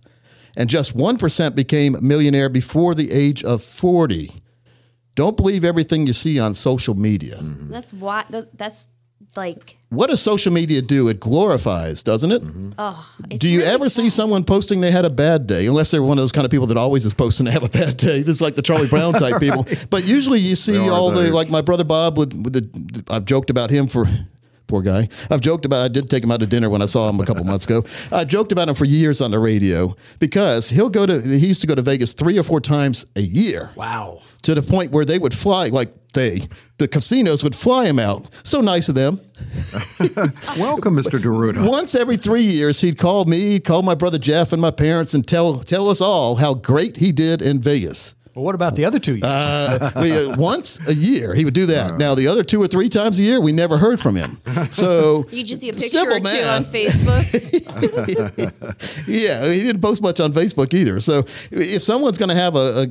and 0.59 0.69
just 0.69 0.95
one 0.95 1.17
percent 1.17 1.57
became 1.57 1.97
millionaire 2.03 2.51
before 2.51 2.95
the 2.95 3.11
age 3.11 3.43
of 3.43 3.63
forty. 3.63 4.31
Don't 5.15 5.39
believe 5.39 5.65
everything 5.65 6.07
you 6.07 6.13
see 6.13 6.39
on 6.39 6.53
social 6.53 6.95
media. 6.95 7.39
That's 7.41 7.95
why. 7.95 8.25
That's 8.29 8.89
like. 9.37 9.77
What 9.91 10.11
does 10.11 10.21
social 10.21 10.53
media 10.53 10.83
do? 10.83 11.09
It 11.09 11.19
glorifies, 11.21 12.03
doesn't 12.03 12.31
it? 12.31 12.43
Mm-hmm. 12.43 12.71
Oh, 12.79 13.17
it's 13.31 13.39
Do 13.39 13.49
you 13.49 13.61
really 13.61 13.71
ever 13.71 13.89
see 13.89 14.11
someone 14.11 14.45
posting 14.45 14.81
they 14.81 14.91
had 14.91 15.05
a 15.05 15.11
bad 15.11 15.47
day? 15.47 15.67
Unless 15.67 15.91
they're 15.91 16.03
one 16.03 16.19
of 16.19 16.23
those 16.23 16.33
kind 16.33 16.45
of 16.45 16.51
people 16.51 16.67
that 16.67 16.77
always 16.77 17.07
is 17.07 17.15
posting 17.15 17.47
they 17.47 17.53
have 17.53 17.63
a 17.63 17.69
bad 17.69 17.97
day. 17.97 18.21
This 18.23 18.37
is 18.37 18.41
like 18.41 18.55
the 18.55 18.63
Charlie 18.63 18.89
Brown 18.89 19.15
type 19.15 19.41
people. 19.41 19.67
But 19.91 20.05
usually 20.05 20.41
you 20.41 20.57
see 20.57 20.73
There 20.73 20.91
are 20.91 20.93
all 20.93 21.11
the 21.11 21.33
like 21.33 21.51
my 21.51 21.63
brother 21.63 21.85
Bob 21.85 22.19
with, 22.19 22.35
with 22.35 22.53
the 22.53 23.05
I've 23.13 23.25
joked 23.25 23.49
about 23.49 23.71
him 23.71 23.87
for 23.87 24.07
Poor 24.69 24.83
guy. 24.83 25.09
I've 25.31 25.41
joked 25.41 25.65
about. 25.65 25.83
I 25.83 25.89
did 25.89 26.11
take 26.11 26.23
him 26.23 26.31
out 26.31 26.41
to 26.41 26.47
dinner 26.47 26.69
when 26.69 26.83
I 26.83 26.87
saw 26.87 27.09
him 27.09 27.19
a 27.21 27.25
couple 27.25 27.43
months 27.43 27.65
ago. 27.65 27.85
I 28.13 28.25
joked 28.25 28.53
about 28.53 28.69
him 28.69 28.75
for 28.75 28.85
years 28.85 29.23
on 29.23 29.31
the 29.31 29.39
radio 29.39 29.97
because 30.19 30.69
he'll 30.69 30.91
go 30.91 31.07
to. 31.07 31.23
He 31.23 31.47
used 31.47 31.63
to 31.63 31.67
go 31.67 31.75
to 31.75 31.81
Vegas 31.81 32.13
three 32.13 32.39
or 32.39 32.43
four 32.43 32.61
times 32.61 33.07
a 33.17 33.23
year. 33.23 33.71
Wow. 33.75 34.21
To 34.43 34.55
the 34.55 34.63
point 34.63 34.93
where 34.93 35.07
they 35.07 35.19
would 35.19 35.33
fly, 35.33 35.69
like 35.69 35.91
they, 36.13 36.43
the 36.77 36.87
casinos 36.87 37.43
would 37.43 37.55
fly 37.55 37.87
him 37.87 37.99
out. 37.99 38.29
So 38.43 38.61
nice 38.61 38.89
of 38.89 38.95
them. 38.95 39.21
Welcome, 40.59 40.97
Mr. 40.97 41.21
D'Arruda. 41.21 41.69
Once 41.69 41.95
every 41.95 42.17
three 42.17 42.43
years, 42.43 42.81
he'd 42.81 42.99
call 42.99 43.25
me, 43.25 43.61
call 43.61 43.83
my 43.83 43.95
brother 43.95 44.19
Jeff 44.19 44.53
and 44.53 44.61
my 44.61 44.71
parents, 44.71 45.15
and 45.15 45.27
tell 45.27 45.61
tell 45.61 45.89
us 45.89 46.01
all 46.01 46.37
how 46.37 46.55
great 46.55 46.99
he 46.99 47.11
did 47.11 47.41
in 47.41 47.61
Vegas. 47.61 48.15
Well, 48.35 48.45
what 48.45 48.55
about 48.55 48.77
the 48.77 48.85
other 48.85 48.99
two 48.99 49.15
years? 49.17 49.25
Uh, 49.25 49.93
we, 50.01 50.13
uh, 50.13 50.37
once 50.39 50.81
a 50.89 50.95
year, 50.95 51.35
he 51.35 51.45
would 51.45 51.55
do 51.55 51.67
that. 51.67 51.99
Now, 51.99 52.15
the 52.15 52.29
other 52.29 52.45
two 52.45 52.63
or 52.63 52.67
three 52.67 52.89
times 52.89 53.19
a 53.19 53.23
year, 53.23 53.41
we 53.41 53.53
never 53.53 53.79
heard 53.79 53.99
from 54.01 54.17
him. 54.17 54.39
So 54.71 55.27
You 55.33 55.43
just 55.45 55.61
see 55.61 55.71
a 55.71 55.73
picture 55.73 55.89
simple 55.89 56.17
or 56.17 56.21
two 56.21 56.45
on. 56.45 56.65
Facebook. 56.65 57.25
Yeah, 59.09 59.51
he 59.51 59.63
didn't 59.63 59.81
post 59.81 60.03
much 60.03 60.21
on 60.21 60.33
Facebook 60.33 60.75
either. 60.75 61.01
So 61.01 61.21
if 61.51 61.83
someone's 61.83 62.19
going 62.19 62.29
to 62.29 62.35
have 62.35 62.55
a, 62.57 62.87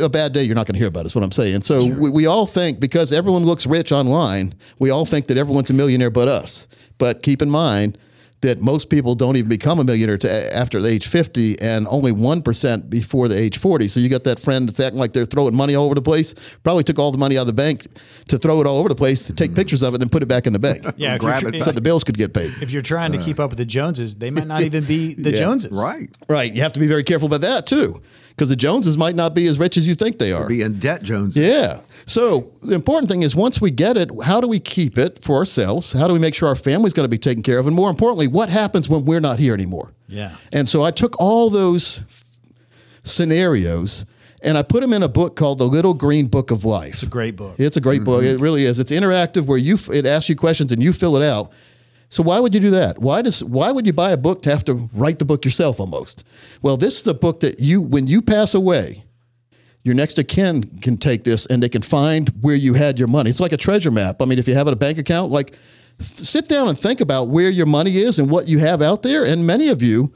a, 0.00 0.04
a 0.04 0.08
bad 0.08 0.32
day, 0.32 0.42
you're 0.42 0.54
not 0.54 0.66
going 0.66 0.74
to 0.74 0.78
hear 0.78 0.88
about 0.88 1.00
it, 1.00 1.06
is 1.06 1.14
what 1.14 1.24
I'm 1.24 1.32
saying. 1.32 1.62
So 1.62 1.84
we, 1.86 2.10
we 2.10 2.26
all 2.26 2.46
think, 2.46 2.80
because 2.80 3.12
everyone 3.12 3.44
looks 3.44 3.66
rich 3.66 3.92
online, 3.92 4.54
we 4.78 4.90
all 4.90 5.04
think 5.06 5.26
that 5.28 5.38
everyone's 5.38 5.70
a 5.70 5.74
millionaire 5.74 6.10
but 6.10 6.28
us. 6.28 6.68
But 6.98 7.22
keep 7.22 7.42
in 7.42 7.50
mind 7.50 7.98
that 8.44 8.60
most 8.60 8.90
people 8.90 9.14
don't 9.14 9.36
even 9.36 9.48
become 9.48 9.78
a 9.78 9.84
millionaire 9.84 10.18
to, 10.18 10.54
after 10.56 10.80
the 10.80 10.88
age 10.88 11.06
50 11.06 11.60
and 11.60 11.86
only 11.88 12.12
1% 12.12 12.90
before 12.90 13.28
the 13.28 13.36
age 13.38 13.58
40. 13.58 13.88
So 13.88 14.00
you 14.00 14.08
got 14.08 14.24
that 14.24 14.38
friend 14.38 14.68
that's 14.68 14.80
acting 14.80 14.98
like 15.00 15.12
they're 15.12 15.24
throwing 15.24 15.54
money 15.54 15.74
all 15.74 15.86
over 15.86 15.94
the 15.94 16.02
place, 16.02 16.34
probably 16.62 16.84
took 16.84 16.98
all 16.98 17.10
the 17.12 17.18
money 17.18 17.36
out 17.38 17.42
of 17.42 17.46
the 17.48 17.52
bank 17.54 17.86
to 18.28 18.38
throw 18.38 18.60
it 18.60 18.66
all 18.66 18.78
over 18.78 18.88
the 18.88 18.94
place, 18.94 19.26
to 19.26 19.32
take 19.34 19.54
pictures 19.54 19.82
of 19.82 19.94
it, 19.94 19.98
then 19.98 20.08
put 20.08 20.22
it 20.22 20.26
back 20.26 20.46
in 20.46 20.52
the 20.52 20.58
bank. 20.58 20.84
Yeah, 20.96 21.16
if 21.16 21.22
you're, 21.22 21.32
Grab 21.40 21.54
it 21.54 21.62
So 21.62 21.72
the 21.72 21.80
bills 21.80 22.04
could 22.04 22.16
get 22.16 22.32
paid. 22.34 22.52
if 22.62 22.70
you're 22.70 22.82
trying 22.82 23.12
to 23.12 23.18
keep 23.18 23.40
up 23.40 23.50
with 23.50 23.58
the 23.58 23.64
Joneses, 23.64 24.16
they 24.16 24.30
might 24.30 24.46
not 24.46 24.62
even 24.68 24.84
be 24.84 25.14
the 25.14 25.30
Yeah. 25.30 25.36
Joneses. 25.36 25.78
Right. 25.82 26.08
Right. 26.28 26.52
You 26.54 26.62
have 26.62 26.72
to 26.74 26.80
be 26.80 26.86
very 26.86 27.02
careful 27.02 27.26
about 27.26 27.40
that 27.40 27.66
too, 27.66 28.00
because 28.34 28.48
the 28.48 28.56
Joneses 28.56 28.98
might 28.98 29.14
not 29.14 29.34
be 29.34 29.46
as 29.46 29.58
rich 29.58 29.76
as 29.76 29.86
you 29.86 29.94
think 29.94 30.18
they 30.18 30.32
are. 30.32 30.46
Be 30.48 30.62
in 30.62 30.78
debt, 30.80 31.02
Joneses. 31.02 31.36
Yeah. 31.36 31.80
So 32.06 32.50
the 32.62 32.74
important 32.74 33.08
thing 33.08 33.22
is 33.22 33.34
once 33.36 33.60
we 33.60 33.70
get 33.70 33.96
it, 33.96 34.10
how 34.24 34.40
do 34.40 34.48
we 34.48 34.58
keep 34.60 34.98
it 34.98 35.20
for 35.22 35.36
ourselves? 35.36 35.92
How 35.92 36.08
do 36.08 36.12
we 36.14 36.18
make 36.18 36.34
sure 36.34 36.48
our 36.48 36.56
family's 36.56 36.92
going 36.92 37.04
to 37.04 37.10
be 37.10 37.18
taken 37.18 37.42
care 37.42 37.58
of? 37.58 37.66
And 37.66 37.74
more 37.76 37.88
importantly, 37.90 38.26
what 38.26 38.48
happens 38.48 38.88
when 38.88 39.04
we're 39.04 39.20
not 39.20 39.38
here 39.38 39.54
anymore? 39.54 39.92
Yeah. 40.08 40.36
And 40.52 40.68
so 40.68 40.82
I 40.82 40.90
took 40.90 41.18
all 41.20 41.48
those 41.48 42.00
f- 42.02 42.38
scenarios 43.04 44.04
and 44.42 44.58
I 44.58 44.62
put 44.62 44.80
them 44.80 44.92
in 44.92 45.02
a 45.02 45.08
book 45.08 45.36
called 45.36 45.58
The 45.58 45.64
Little 45.64 45.94
Green 45.94 46.26
Book 46.26 46.50
of 46.50 46.64
Life. 46.64 46.94
It's 46.94 47.02
a 47.02 47.06
great 47.06 47.36
book. 47.36 47.54
It's 47.58 47.76
a 47.78 47.80
great 47.80 48.04
book. 48.04 48.22
Mm-hmm. 48.22 48.34
It 48.36 48.40
really 48.40 48.64
is. 48.64 48.78
It's 48.78 48.92
interactive 48.92 49.46
where 49.46 49.56
you 49.58 49.74
f- 49.74 49.88
it 49.90 50.04
asks 50.04 50.28
you 50.28 50.36
questions 50.36 50.72
and 50.72 50.82
you 50.82 50.92
fill 50.92 51.16
it 51.16 51.22
out. 51.22 51.52
So 52.14 52.22
why 52.22 52.38
would 52.38 52.54
you 52.54 52.60
do 52.60 52.70
that? 52.70 53.00
Why 53.00 53.22
does 53.22 53.42
why 53.42 53.72
would 53.72 53.88
you 53.88 53.92
buy 53.92 54.12
a 54.12 54.16
book 54.16 54.42
to 54.42 54.50
have 54.50 54.64
to 54.66 54.88
write 54.92 55.18
the 55.18 55.24
book 55.24 55.44
yourself 55.44 55.80
almost? 55.80 56.24
Well, 56.62 56.76
this 56.76 57.00
is 57.00 57.08
a 57.08 57.12
book 57.12 57.40
that 57.40 57.58
you 57.58 57.82
when 57.82 58.06
you 58.06 58.22
pass 58.22 58.54
away, 58.54 59.02
your 59.82 59.96
next 59.96 60.16
of 60.20 60.28
kin 60.28 60.62
can 60.78 60.96
take 60.96 61.24
this 61.24 61.44
and 61.46 61.60
they 61.60 61.68
can 61.68 61.82
find 61.82 62.28
where 62.40 62.54
you 62.54 62.74
had 62.74 63.00
your 63.00 63.08
money. 63.08 63.30
It's 63.30 63.40
like 63.40 63.50
a 63.50 63.56
treasure 63.56 63.90
map. 63.90 64.22
I 64.22 64.26
mean, 64.26 64.38
if 64.38 64.46
you 64.46 64.54
have 64.54 64.68
a 64.68 64.76
bank 64.76 64.98
account, 64.98 65.32
like 65.32 65.56
sit 65.98 66.46
down 66.46 66.68
and 66.68 66.78
think 66.78 67.00
about 67.00 67.30
where 67.30 67.50
your 67.50 67.66
money 67.66 67.96
is 67.96 68.20
and 68.20 68.30
what 68.30 68.46
you 68.46 68.60
have 68.60 68.80
out 68.80 69.02
there. 69.02 69.24
And 69.24 69.44
many 69.44 69.66
of 69.70 69.82
you 69.82 70.14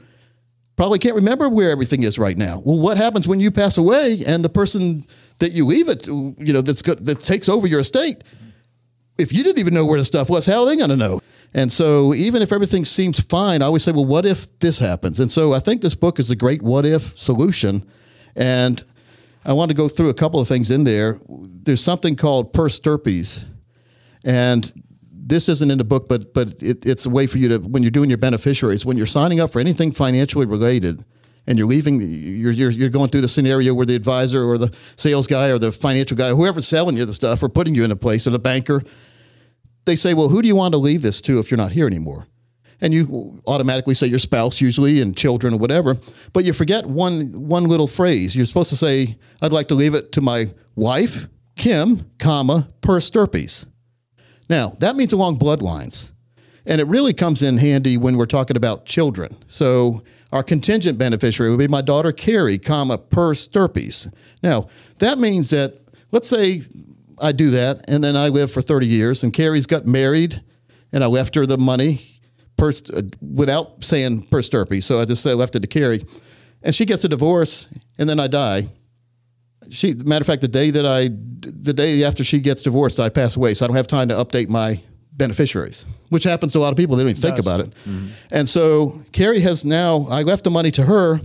probably 0.77 0.99
can't 0.99 1.15
remember 1.15 1.49
where 1.49 1.69
everything 1.69 2.03
is 2.03 2.17
right 2.17 2.37
now. 2.37 2.61
Well, 2.63 2.79
what 2.79 2.95
happens 2.95 3.27
when 3.27 3.41
you 3.41 3.51
pass 3.51 3.77
away 3.77 4.23
and 4.25 4.45
the 4.45 4.49
person 4.49 5.03
that 5.39 5.51
you 5.51 5.65
leave 5.65 5.89
it, 5.89 6.07
you 6.07 6.53
know, 6.53 6.61
that's 6.61 6.81
got, 6.81 7.03
that 7.03 7.19
takes 7.19 7.49
over 7.49 7.67
your 7.67 7.81
estate, 7.81 8.23
if 9.17 9.33
you 9.33 9.43
didn't 9.43 9.59
even 9.59 9.73
know 9.73 9.85
where 9.85 9.99
the 9.99 10.05
stuff 10.05 10.29
was, 10.29 10.45
how 10.45 10.61
are 10.61 10.65
they 10.65 10.77
going 10.77 10.91
to 10.91 10.95
know? 10.95 11.19
And 11.53 11.71
so, 11.71 12.13
even 12.13 12.41
if 12.41 12.51
everything 12.51 12.85
seems 12.85 13.19
fine, 13.19 13.61
I 13.61 13.65
always 13.65 13.83
say, 13.83 13.91
well, 13.91 14.05
what 14.05 14.25
if 14.25 14.59
this 14.59 14.79
happens? 14.79 15.19
And 15.19 15.31
so, 15.31 15.53
I 15.53 15.59
think 15.59 15.81
this 15.81 15.95
book 15.95 16.19
is 16.19 16.29
a 16.29 16.35
great 16.35 16.61
what 16.61 16.85
if 16.85 17.01
solution. 17.17 17.89
And 18.35 18.83
I 19.45 19.53
want 19.53 19.71
to 19.71 19.75
go 19.75 19.89
through 19.89 20.09
a 20.09 20.13
couple 20.13 20.39
of 20.39 20.47
things 20.47 20.69
in 20.69 20.83
there. 20.83 21.19
There's 21.27 21.83
something 21.83 22.15
called 22.15 22.53
per 22.53 22.69
stirpes. 22.69 23.45
And 24.23 24.71
this 25.11 25.47
isn't 25.47 25.71
in 25.71 25.77
the 25.77 25.83
book, 25.83 26.07
but 26.09 26.33
but 26.33 26.61
it, 26.61 26.85
it's 26.85 27.05
a 27.05 27.09
way 27.09 27.27
for 27.27 27.37
you 27.37 27.47
to 27.49 27.57
when 27.59 27.83
you're 27.83 27.91
doing 27.91 28.09
your 28.09 28.17
beneficiaries, 28.17 28.85
when 28.85 28.97
you're 28.97 29.05
signing 29.05 29.39
up 29.39 29.51
for 29.51 29.59
anything 29.59 29.91
financially 29.91 30.45
related, 30.45 31.05
and 31.47 31.57
you're 31.57 31.67
leaving, 31.67 32.01
you're, 32.01 32.51
you're 32.51 32.71
you're 32.71 32.89
going 32.89 33.09
through 33.09 33.21
the 33.21 33.29
scenario 33.29 33.73
where 33.73 33.85
the 33.85 33.95
advisor 33.95 34.43
or 34.43 34.57
the 34.57 34.75
sales 34.95 35.27
guy 35.27 35.49
or 35.49 35.59
the 35.59 35.71
financial 35.71 36.17
guy, 36.17 36.29
whoever's 36.29 36.67
selling 36.67 36.97
you 36.97 37.05
the 37.05 37.13
stuff 37.13 37.41
or 37.41 37.49
putting 37.49 37.75
you 37.75 37.83
in 37.83 37.91
a 37.91 37.95
place, 37.95 38.27
or 38.27 38.31
the 38.31 38.39
banker, 38.39 38.83
they 39.89 39.95
say, 39.95 40.13
well, 40.13 40.29
who 40.29 40.41
do 40.41 40.47
you 40.47 40.55
want 40.55 40.73
to 40.73 40.77
leave 40.77 41.01
this 41.01 41.19
to 41.21 41.39
if 41.39 41.49
you're 41.49 41.57
not 41.57 41.71
here 41.71 41.87
anymore? 41.87 42.27
And 42.81 42.93
you 42.93 43.41
automatically 43.45 43.93
say 43.93 44.07
your 44.07 44.19
spouse, 44.19 44.61
usually, 44.61 45.01
and 45.01 45.17
children 45.17 45.55
or 45.55 45.57
whatever. 45.57 45.97
But 46.31 46.45
you 46.45 46.53
forget 46.53 46.85
one 46.85 47.25
one 47.47 47.65
little 47.65 47.87
phrase. 47.87 48.35
You're 48.35 48.45
supposed 48.45 48.69
to 48.69 48.77
say, 48.77 49.17
"I'd 49.41 49.51
like 49.51 49.67
to 49.67 49.75
leave 49.75 49.95
it 49.95 50.13
to 50.13 50.21
my 50.21 50.53
wife, 50.75 51.27
Kim, 51.57 52.09
comma 52.19 52.69
per 52.79 53.01
stirpes." 53.01 53.65
Now, 54.49 54.77
that 54.79 54.95
means 54.95 55.11
along 55.11 55.39
bloodlines. 55.39 56.13
And 56.65 56.79
it 56.79 56.87
really 56.87 57.13
comes 57.13 57.41
in 57.41 57.57
handy 57.57 57.97
when 57.97 58.15
we're 58.15 58.25
talking 58.25 58.55
about 58.55 58.85
children. 58.85 59.35
So 59.47 60.03
our 60.31 60.43
contingent 60.43 60.97
beneficiary 60.97 61.49
would 61.49 61.59
be 61.59 61.67
my 61.67 61.81
daughter 61.81 62.11
Carrie, 62.11 62.59
comma, 62.59 62.97
per 62.97 63.33
stirpes. 63.33 64.09
Now, 64.41 64.67
that 64.99 65.17
means 65.17 65.49
that 65.49 65.79
let's 66.11 66.29
say 66.29 66.61
I 67.21 67.31
do 67.31 67.49
that 67.51 67.89
and 67.89 68.03
then 68.03 68.15
I 68.15 68.29
live 68.29 68.51
for 68.51 68.61
30 68.61 68.87
years 68.87 69.23
and 69.23 69.33
Carrie's 69.33 69.65
got 69.65 69.85
married 69.85 70.41
and 70.91 71.03
I 71.03 71.07
left 71.07 71.35
her 71.35 71.45
the 71.45 71.57
money 71.57 71.99
per, 72.57 72.69
uh, 72.69 73.01
without 73.21 73.83
saying 73.83 74.27
per 74.31 74.41
stirpe. 74.41 74.81
So 74.83 74.99
I 75.01 75.05
just 75.05 75.23
say 75.23 75.33
left 75.33 75.55
it 75.55 75.61
to 75.61 75.67
Carrie. 75.67 76.03
And 76.63 76.75
she 76.75 76.85
gets 76.85 77.03
a 77.03 77.09
divorce 77.09 77.69
and 77.97 78.09
then 78.09 78.19
I 78.19 78.27
die 78.27 78.69
she 79.69 79.93
matter 80.05 80.23
of 80.23 80.27
fact 80.27 80.41
the 80.41 80.47
day 80.47 80.71
that 80.71 80.85
i 80.85 81.03
the 81.03 81.73
day 81.73 82.03
after 82.03 82.23
she 82.23 82.39
gets 82.39 82.61
divorced 82.61 82.99
i 82.99 83.09
pass 83.09 83.35
away 83.35 83.53
so 83.53 83.65
i 83.65 83.67
don't 83.67 83.75
have 83.77 83.87
time 83.87 84.07
to 84.09 84.15
update 84.15 84.49
my 84.49 84.81
beneficiaries 85.13 85.85
which 86.09 86.23
happens 86.23 86.51
to 86.53 86.57
a 86.57 86.61
lot 86.61 86.71
of 86.71 86.77
people 86.77 86.95
they 86.95 87.03
don't 87.03 87.11
even 87.11 87.21
think 87.21 87.37
about 87.39 87.59
it 87.59 87.73
and 88.31 88.47
so 88.47 89.01
carrie 89.11 89.41
has 89.41 89.65
now 89.65 90.07
i 90.09 90.21
left 90.23 90.43
the 90.43 90.49
money 90.49 90.71
to 90.71 90.83
her 90.83 91.19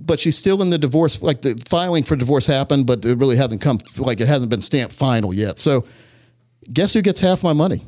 but 0.00 0.18
she's 0.18 0.36
still 0.36 0.62
in 0.62 0.70
the 0.70 0.78
divorce 0.78 1.20
like 1.22 1.42
the 1.42 1.54
filing 1.68 2.02
for 2.04 2.16
divorce 2.16 2.46
happened 2.46 2.86
but 2.86 3.04
it 3.04 3.18
really 3.18 3.36
hasn't 3.36 3.60
come 3.60 3.78
like 3.98 4.20
it 4.20 4.28
hasn't 4.28 4.50
been 4.50 4.60
stamped 4.60 4.94
final 4.94 5.32
yet 5.34 5.58
so 5.58 5.84
guess 6.72 6.94
who 6.94 7.02
gets 7.02 7.20
half 7.20 7.42
my 7.42 7.52
money 7.52 7.84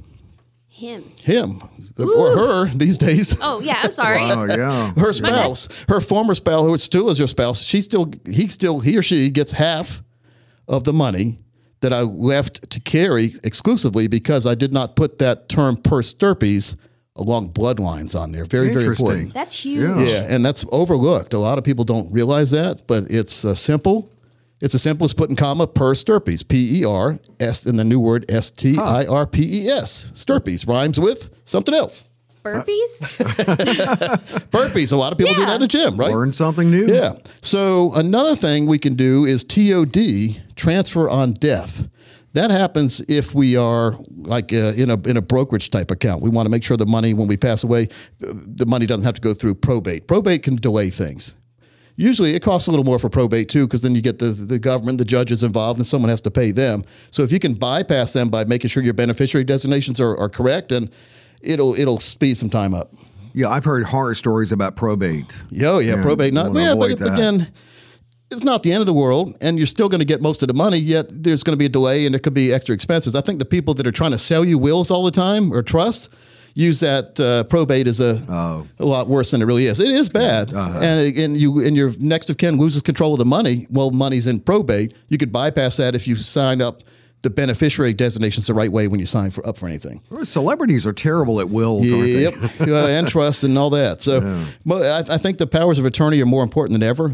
Him. 0.69 1.05
him 1.21 1.63
or 1.99 2.37
her 2.37 2.67
these 2.69 2.99
days 2.99 3.37
Oh 3.41 3.61
yeah, 3.61 3.81
I'm 3.83 3.91
sorry. 3.91 4.19
Oh, 4.21 4.45
yeah. 4.45 4.93
her 4.97 5.13
spouse, 5.13 5.69
her 5.89 6.01
former 6.01 6.35
spouse, 6.35 6.67
who 6.67 6.77
still 6.79 7.11
is 7.11 7.19
your 7.19 7.29
spouse, 7.29 7.63
she 7.63 7.81
still, 7.81 8.11
he 8.27 8.49
still, 8.49 8.81
he 8.81 8.97
or 8.97 9.03
she 9.03 9.29
gets 9.31 9.53
half 9.53 10.03
of 10.69 10.85
the 10.85 10.93
money 10.93 11.39
that 11.81 11.93
I 11.93 12.01
left 12.01 12.71
to 12.71 12.81
Carrie 12.81 13.35
exclusively 13.45 14.09
because 14.09 14.47
I 14.47 14.55
did 14.55 14.73
not 14.73 14.97
put 14.97 15.19
that 15.19 15.49
term 15.49 15.77
per 15.77 16.03
stirpes 16.03 16.77
along 17.17 17.51
bloodlines 17.53 18.19
on 18.19 18.33
there. 18.33 18.45
Very, 18.45 18.73
very 18.73 18.87
important. 18.87 19.35
That's 19.35 19.55
huge. 19.65 19.83
Yeah. 19.83 20.03
Yeah, 20.03 20.27
and 20.35 20.45
that's 20.45 20.65
overlooked. 20.73 21.35
A 21.35 21.39
lot 21.39 21.59
of 21.59 21.65
people 21.65 21.85
don't 21.85 22.11
realize 22.13 22.51
that, 22.53 22.83
but 22.87 23.05
it's 23.11 23.45
uh, 23.45 23.55
simple. 23.55 24.11
It's 24.61 24.75
as 24.75 24.83
simple 24.83 25.05
as 25.05 25.13
putting 25.13 25.35
comma 25.35 25.67
per 25.67 25.95
stirpes, 25.95 26.43
P 26.45 26.81
E 26.81 26.85
R 26.85 27.19
S, 27.41 27.67
and 27.67 27.79
the 27.79 27.85
new 27.85 27.99
word 27.99 28.25
S 28.31 28.51
T 28.51 28.79
I 28.79 29.07
R 29.07 29.27
P 29.27 29.65
E 29.65 29.69
S. 29.69 30.13
Stirpes 30.15 30.67
rhymes 30.67 31.01
with 31.01 31.31
something 31.45 31.75
else. 31.75 32.05
Burpees? 32.45 32.99
Burpees. 34.51 34.93
A 34.93 34.97
lot 34.97 35.13
of 35.13 35.19
people 35.19 35.35
do 35.35 35.47
that 35.47 35.57
in 35.57 35.61
the 35.61 35.69
gym, 35.69 35.97
right? 35.97 36.13
Learn 36.13 36.33
something 36.33 36.71
new. 36.71 36.87
Yeah. 36.93 37.13
So 37.41 37.93
another 37.95 38.35
thing 38.35 38.67
we 38.67 38.79
can 38.79 38.95
do 38.95 39.25
is 39.25 39.45
TOD, 39.45 40.43
transfer 40.57 41.09
on 41.09 41.35
death. 41.35 41.89
That 42.35 42.51
happens 42.51 43.01
if 43.09 43.35
we 43.35 43.57
are 43.57 43.95
like 44.17 44.53
uh, 44.53 44.73
in 44.75 44.91
a 44.91 44.99
in 45.03 45.17
a 45.17 45.23
brokerage 45.23 45.71
type 45.71 45.91
account. 45.91 46.23
We 46.23 46.31
want 46.31 46.47
to 46.47 46.51
make 46.51 46.65
sure 46.65 46.77
the 46.77 46.87
money 46.87 47.13
when 47.13 47.29
we 47.29 47.37
pass 47.37 47.63
away, 47.63 47.89
the 48.19 48.65
money 48.67 48.87
doesn't 48.87 49.05
have 49.05 49.15
to 49.15 49.21
go 49.21 49.35
through 49.35 49.57
probate. 49.57 50.07
Probate 50.07 50.43
can 50.43 50.57
delay 50.57 50.89
things. 50.91 51.37
Usually, 51.97 52.35
it 52.35 52.41
costs 52.41 52.69
a 52.69 52.71
little 52.71 52.85
more 52.85 52.99
for 52.99 53.11
probate 53.11 53.51
too, 53.51 53.67
because 53.67 53.83
then 53.83 53.95
you 53.95 54.01
get 54.01 54.19
the 54.19 54.27
the 54.27 54.59
government, 54.59 54.97
the 54.97 55.05
judges 55.05 55.45
involved, 55.45 55.79
and 55.79 55.87
someone 55.87 56.09
has 56.09 56.23
to 56.23 56.31
pay 56.31 56.51
them. 56.53 56.85
So 57.11 57.23
if 57.23 57.31
you 57.33 57.39
can 57.39 57.53
bypass 57.55 58.15
them 58.15 58.31
by 58.31 58.45
making 58.45 58.71
sure 58.71 58.83
your 58.83 58.95
beneficiary 58.95 59.45
designations 59.45 60.01
are, 60.01 60.17
are 60.17 60.31
correct, 60.31 60.73
and 60.73 60.91
it'll 61.43 61.75
it'll 61.75 61.99
speed 61.99 62.39
some 62.39 62.49
time 62.49 62.73
up. 62.73 62.95
Yeah, 63.35 63.49
I've 63.49 63.65
heard 63.65 63.85
horror 63.85 64.15
stories 64.15 64.53
about 64.53 64.77
probate. 64.77 65.43
Yo, 65.51 65.79
yeah, 65.79 65.97
Yeah, 65.97 66.03
probate 66.03 66.35
not. 66.35 66.55
Yeah, 66.55 66.75
but 66.75 66.99
that. 66.99 67.15
again, 67.15 67.53
it's 68.33 68.45
not 68.45 68.63
the 68.63 68.73
end 68.73 68.81
of 68.81 68.87
the 68.87 68.93
world, 68.95 69.37
and 69.41 69.59
you're 69.59 69.67
still 69.67 69.89
going 69.89 70.01
to 70.01 70.05
get 70.07 70.21
most 70.21 70.43
of 70.43 70.49
the 70.49 70.55
money. 70.55 70.79
Yet 70.79 71.07
there's 71.11 71.43
going 71.45 71.55
to 71.55 71.59
be 71.59 71.67
a 71.67 71.71
delay, 71.71 72.07
and 72.07 72.15
it 72.15 72.21
could 72.23 72.35
be 72.35 72.53
extra 72.53 72.75
expenses. 72.75 73.15
I 73.15 73.21
think 73.21 73.39
the 73.39 73.45
people 73.45 73.75
that 73.75 73.87
are 73.87 73.93
trying 73.93 74.13
to 74.13 74.19
sell 74.19 74.45
you 74.45 74.59
wills 74.59 74.91
all 74.91 75.05
the 75.05 75.11
time 75.11 75.53
or 75.53 75.63
trust 75.63 76.13
use 76.55 76.81
that 76.81 77.19
uh, 77.19 77.45
probate 77.45 77.87
as 77.87 78.01
a 78.01 78.21
Oh. 78.29 78.67
a 78.79 78.85
lot 78.85 79.09
worse 79.09 79.31
than 79.31 79.41
it 79.43 79.47
really 79.47 79.67
is. 79.67 79.81
It 79.81 79.91
is 79.91 80.09
bad, 80.09 80.53
Uh-huh. 80.53 80.81
and 80.81 81.17
and 81.17 81.37
you 81.41 81.65
and 81.65 81.77
your 81.77 81.91
next 81.99 82.29
of 82.31 82.37
kin 82.37 82.59
loses 82.59 82.83
control 82.83 83.15
of 83.15 83.19
the 83.19 83.25
money. 83.25 83.67
Well, 83.71 83.91
money's 83.91 84.27
in 84.27 84.41
probate. 84.41 84.95
You 85.09 85.19
could 85.19 85.33
bypass 85.33 85.77
that 85.79 85.95
if 85.95 86.07
you 86.07 86.17
sign 86.17 86.61
up 86.61 86.83
the 87.23 87.31
beneficiary 87.31 87.93
designation's 87.93 88.49
the 88.49 88.55
right 88.55 88.71
way 88.71 88.89
when 88.89 88.99
you 88.99 89.07
sign 89.07 89.31
for 89.31 89.47
up 89.47 89.57
for 89.57 89.67
anything. 89.69 90.03
Celebrities 90.25 90.87
are 90.87 90.93
terrible 90.93 91.41
at 91.41 91.49
wills, 91.49 91.87
yep. 91.87 92.35
aren't 92.35 92.59
they? 92.59 92.73
uh, 92.73 92.87
and 92.89 93.07
trust 93.09 93.45
and 93.45 93.57
all 93.57 93.71
that. 93.71 94.03
So 94.03 94.21
yeah. 94.67 94.75
I, 95.09 95.15
I, 95.15 95.19
think 95.19 95.39
the 95.39 95.47
powers 95.47 95.79
of 95.79 95.87
attorney 95.87 96.21
are 96.21 96.27
more 96.27 96.43
important 96.43 96.73
than 96.73 96.83
ever. 96.83 97.13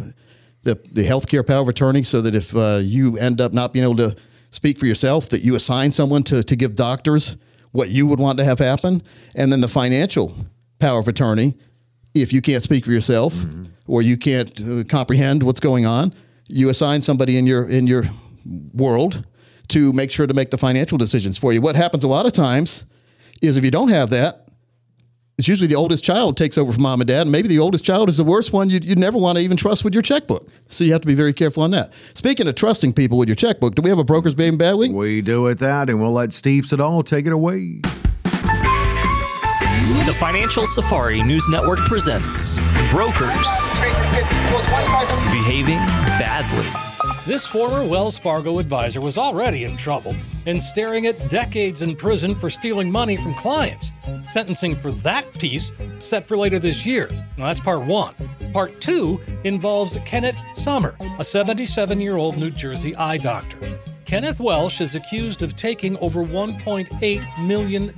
The 0.69 0.79
the 0.93 1.03
healthcare 1.03 1.47
power 1.47 1.63
of 1.63 1.69
attorney, 1.69 2.03
so 2.03 2.21
that 2.21 2.35
if 2.35 2.55
uh, 2.55 2.81
you 2.83 3.17
end 3.17 3.41
up 3.41 3.53
not 3.53 3.73
being 3.73 3.85
able 3.85 3.97
to 3.97 4.15
speak 4.51 4.79
for 4.79 4.87
yourself, 4.87 5.29
that 5.31 5.43
you 5.43 5.55
assign 5.55 5.93
someone 5.93 6.23
to 6.25 6.43
to 6.43 6.57
give 6.57 6.75
doctors 6.75 7.39
what 7.73 7.89
you 7.89 8.07
would 8.07 8.21
want 8.21 8.39
to 8.39 8.45
have 8.45 8.59
happen, 8.59 9.03
and 9.35 9.51
then 9.51 9.61
the 9.63 9.69
financial 9.69 10.33
power 10.79 11.01
of 11.01 11.09
attorney, 11.09 11.55
if 12.15 12.33
you 12.33 12.43
can't 12.43 12.63
speak 12.63 12.85
for 12.85 12.93
yourself 12.93 13.35
mm-hmm. 13.35 13.65
or 13.87 14.03
you 14.03 14.17
can't 14.17 14.61
uh, 14.61 14.85
comprehend 14.85 15.43
what's 15.43 15.61
going 15.61 15.87
on, 15.87 16.13
you 16.49 16.69
assign 16.69 17.01
somebody 17.01 17.39
in 17.39 17.47
your 17.47 17.67
in 17.69 17.87
your 17.87 18.05
world 18.75 19.25
to 19.69 19.93
make 19.93 20.11
sure 20.11 20.27
to 20.27 20.35
make 20.35 20.51
the 20.51 20.59
financial 20.59 20.99
decisions 20.99 21.39
for 21.39 21.53
you. 21.53 21.63
What 21.63 21.77
happens 21.77 22.05
a 22.05 22.09
lot 22.09 22.27
of 22.27 22.33
times 22.33 22.87
is 23.41 23.57
if 23.57 23.65
you 23.65 23.71
don't 23.71 23.91
have 23.91 24.11
that, 24.11 24.48
it's 25.39 25.47
usually 25.47 25.69
the 25.69 25.77
oldest 25.77 26.03
child 26.03 26.37
takes 26.37 26.59
over 26.59 26.73
from 26.73 26.83
mom 26.83 27.01
and 27.01 27.09
dad, 27.09 27.23
and 27.23 27.33
maybe 27.33 27.47
the 27.47 27.61
oldest 27.61 27.85
child 27.85 28.09
is 28.09 28.17
the 28.17 28.25
worst 28.25 28.53
one 28.53 28.69
you'd, 28.69 28.85
you'd 28.85 28.99
never 28.99 29.17
want 29.17 29.39
to 29.39 29.45
even 29.45 29.57
trust 29.57 29.85
with 29.85 29.95
your 29.95 30.03
checkbook. 30.03 30.49
So 30.69 30.83
you 30.83 30.93
have 30.93 31.01
to 31.03 31.07
be 31.07 31.15
very 31.15 31.33
careful 31.33 31.63
on 31.63 31.71
that. 31.71 31.93
Speaking 32.15 32.49
of 32.49 32.57
trusting 32.57 32.93
people 32.93 33.19
with 33.19 33.29
your 33.29 33.37
checkbook, 33.37 33.77
do 33.77 33.83
we 33.83 33.89
have 33.89 34.01
a 34.01 34.05
broker's 34.05 34.35
baby 34.35 34.57
bad 34.57 34.75
week? 34.75 34.93
We 34.93 35.23
do 35.23 35.47
at 35.49 35.61
that, 35.61 35.89
and 35.89 36.01
we'll 36.01 36.13
let 36.13 36.33
Steve 36.33 36.67
Siddall 36.67 37.05
take 37.05 37.27
it 37.27 37.33
away. 37.33 37.81
The 40.05 40.17
Financial 40.19 40.67
Safari 40.67 41.23
News 41.23 41.49
Network 41.49 41.79
presents 41.81 42.59
Brokers 42.91 43.47
Behaving 45.31 45.79
Badly. 46.19 46.88
This 47.29 47.47
former 47.47 47.87
Wells 47.87 48.19
Fargo 48.19 48.59
advisor 48.59 49.03
was 49.03 49.19
already 49.19 49.65
in 49.65 49.77
trouble 49.77 50.17
and 50.47 50.63
staring 50.63 51.09
at 51.09 51.29
decades 51.29 51.83
in 51.83 51.95
prison 51.95 52.35
for 52.35 52.49
stealing 52.49 52.91
money 52.91 53.19
from 53.19 53.35
clients. 53.35 53.93
Sentencing 54.25 54.75
for 54.75 54.93
that 54.93 55.31
piece 55.35 55.71
set 55.99 56.27
for 56.27 56.39
later 56.39 56.59
this 56.59 56.87
year. 56.87 57.11
Now, 57.37 57.49
that's 57.49 57.61
part 57.61 57.83
one. 57.83 58.15
Part 58.55 58.81
two 58.81 59.21
involves 59.45 59.99
Kenneth 60.07 60.39
Sommer, 60.55 60.97
a 61.19 61.23
77 61.23 62.01
year 62.01 62.17
old 62.17 62.39
New 62.39 62.49
Jersey 62.49 62.97
eye 62.97 63.19
doctor. 63.19 63.59
Kenneth 64.09 64.41
Welsh 64.41 64.81
is 64.81 64.95
accused 64.95 65.43
of 65.43 65.55
taking 65.55 65.95
over 65.99 66.25
$1.8 66.25 67.47
million. 67.47 67.93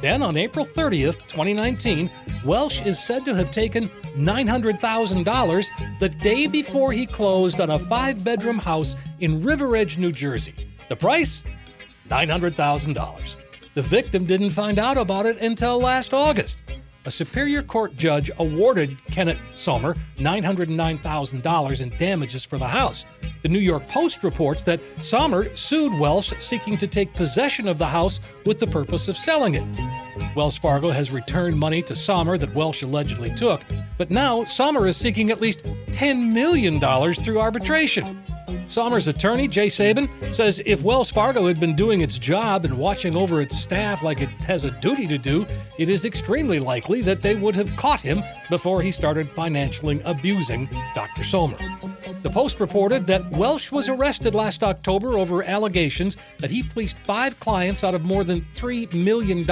Then, 0.00 0.22
on 0.22 0.36
April 0.36 0.64
30th, 0.64 1.20
2019, 1.28 2.10
Welsh 2.44 2.84
is 2.84 2.98
said 2.98 3.24
to 3.26 3.34
have 3.36 3.52
taken 3.52 3.88
$900,000 4.16 5.66
the 6.00 6.08
day 6.08 6.48
before 6.48 6.92
he 6.92 7.06
closed 7.06 7.60
on 7.60 7.70
a 7.70 7.78
five 7.78 8.24
bedroom 8.24 8.58
house 8.58 8.96
in 9.20 9.40
River 9.40 9.76
Edge, 9.76 9.98
New 9.98 10.10
Jersey. 10.10 10.54
The 10.88 10.96
price? 10.96 11.44
$900,000. 12.08 13.36
The 13.74 13.82
victim 13.82 14.26
didn't 14.26 14.50
find 14.50 14.80
out 14.80 14.98
about 14.98 15.26
it 15.26 15.38
until 15.38 15.78
last 15.78 16.12
August. 16.12 16.64
A 17.06 17.10
Superior 17.10 17.62
Court 17.62 17.96
judge 17.96 18.30
awarded 18.38 19.02
Kenneth 19.06 19.38
Sommer 19.52 19.96
$909,000 20.16 21.80
in 21.80 21.88
damages 21.96 22.44
for 22.44 22.58
the 22.58 22.68
house. 22.68 23.06
The 23.40 23.48
New 23.48 23.58
York 23.58 23.88
Post 23.88 24.22
reports 24.22 24.62
that 24.64 24.80
Sommer 25.00 25.54
sued 25.56 25.98
Welsh 25.98 26.34
seeking 26.40 26.76
to 26.76 26.86
take 26.86 27.14
possession 27.14 27.68
of 27.68 27.78
the 27.78 27.86
house 27.86 28.20
with 28.44 28.58
the 28.58 28.66
purpose 28.66 29.08
of 29.08 29.16
selling 29.16 29.54
it. 29.54 29.64
Wells 30.36 30.58
Fargo 30.58 30.90
has 30.90 31.10
returned 31.10 31.58
money 31.58 31.80
to 31.84 31.96
Sommer 31.96 32.36
that 32.36 32.54
Welsh 32.54 32.82
allegedly 32.82 33.34
took, 33.34 33.62
but 34.00 34.10
now 34.10 34.44
Sommer 34.44 34.86
is 34.86 34.96
seeking 34.96 35.28
at 35.28 35.42
least 35.42 35.62
$10 35.90 36.32
million 36.32 36.80
through 37.12 37.38
arbitration. 37.38 38.22
Sommer's 38.66 39.08
attorney, 39.08 39.46
Jay 39.46 39.68
Sabin, 39.68 40.08
says 40.32 40.62
if 40.64 40.82
Wells 40.82 41.10
Fargo 41.10 41.46
had 41.46 41.60
been 41.60 41.76
doing 41.76 42.00
its 42.00 42.18
job 42.18 42.64
and 42.64 42.78
watching 42.78 43.14
over 43.14 43.42
its 43.42 43.60
staff 43.60 44.02
like 44.02 44.22
it 44.22 44.30
has 44.44 44.64
a 44.64 44.70
duty 44.70 45.06
to 45.06 45.18
do, 45.18 45.44
it 45.78 45.90
is 45.90 46.06
extremely 46.06 46.58
likely 46.58 47.02
that 47.02 47.20
they 47.20 47.34
would 47.34 47.54
have 47.54 47.76
caught 47.76 48.00
him 48.00 48.22
before 48.48 48.80
he 48.80 48.90
started 48.90 49.30
financially 49.30 50.00
abusing 50.06 50.66
Dr. 50.94 51.22
Sommer. 51.22 51.58
The 52.22 52.30
Post 52.30 52.60
reported 52.60 53.06
that 53.06 53.30
Welsh 53.30 53.72
was 53.72 53.88
arrested 53.88 54.34
last 54.34 54.62
October 54.62 55.16
over 55.16 55.42
allegations 55.42 56.16
that 56.38 56.50
he 56.50 56.62
fleeced 56.62 56.98
five 56.98 57.38
clients 57.40 57.84
out 57.84 57.94
of 57.94 58.04
more 58.04 58.24
than 58.24 58.40
$3 58.40 58.92
million, 58.92 59.46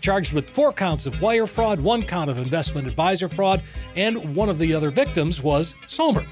charged 0.00 0.32
with 0.32 0.48
four 0.50 0.72
counts 0.72 1.06
of 1.06 1.20
wire 1.20 1.46
fraud, 1.46 1.80
one 1.80 2.02
count 2.02 2.30
of 2.30 2.38
investment 2.38 2.86
advisor 2.86 3.28
fraud, 3.28 3.62
and 3.96 4.36
one 4.36 4.48
of 4.48 4.58
the 4.58 4.74
other 4.74 4.90
victims 4.90 5.42
was 5.42 5.74
Sommer. 5.86 6.24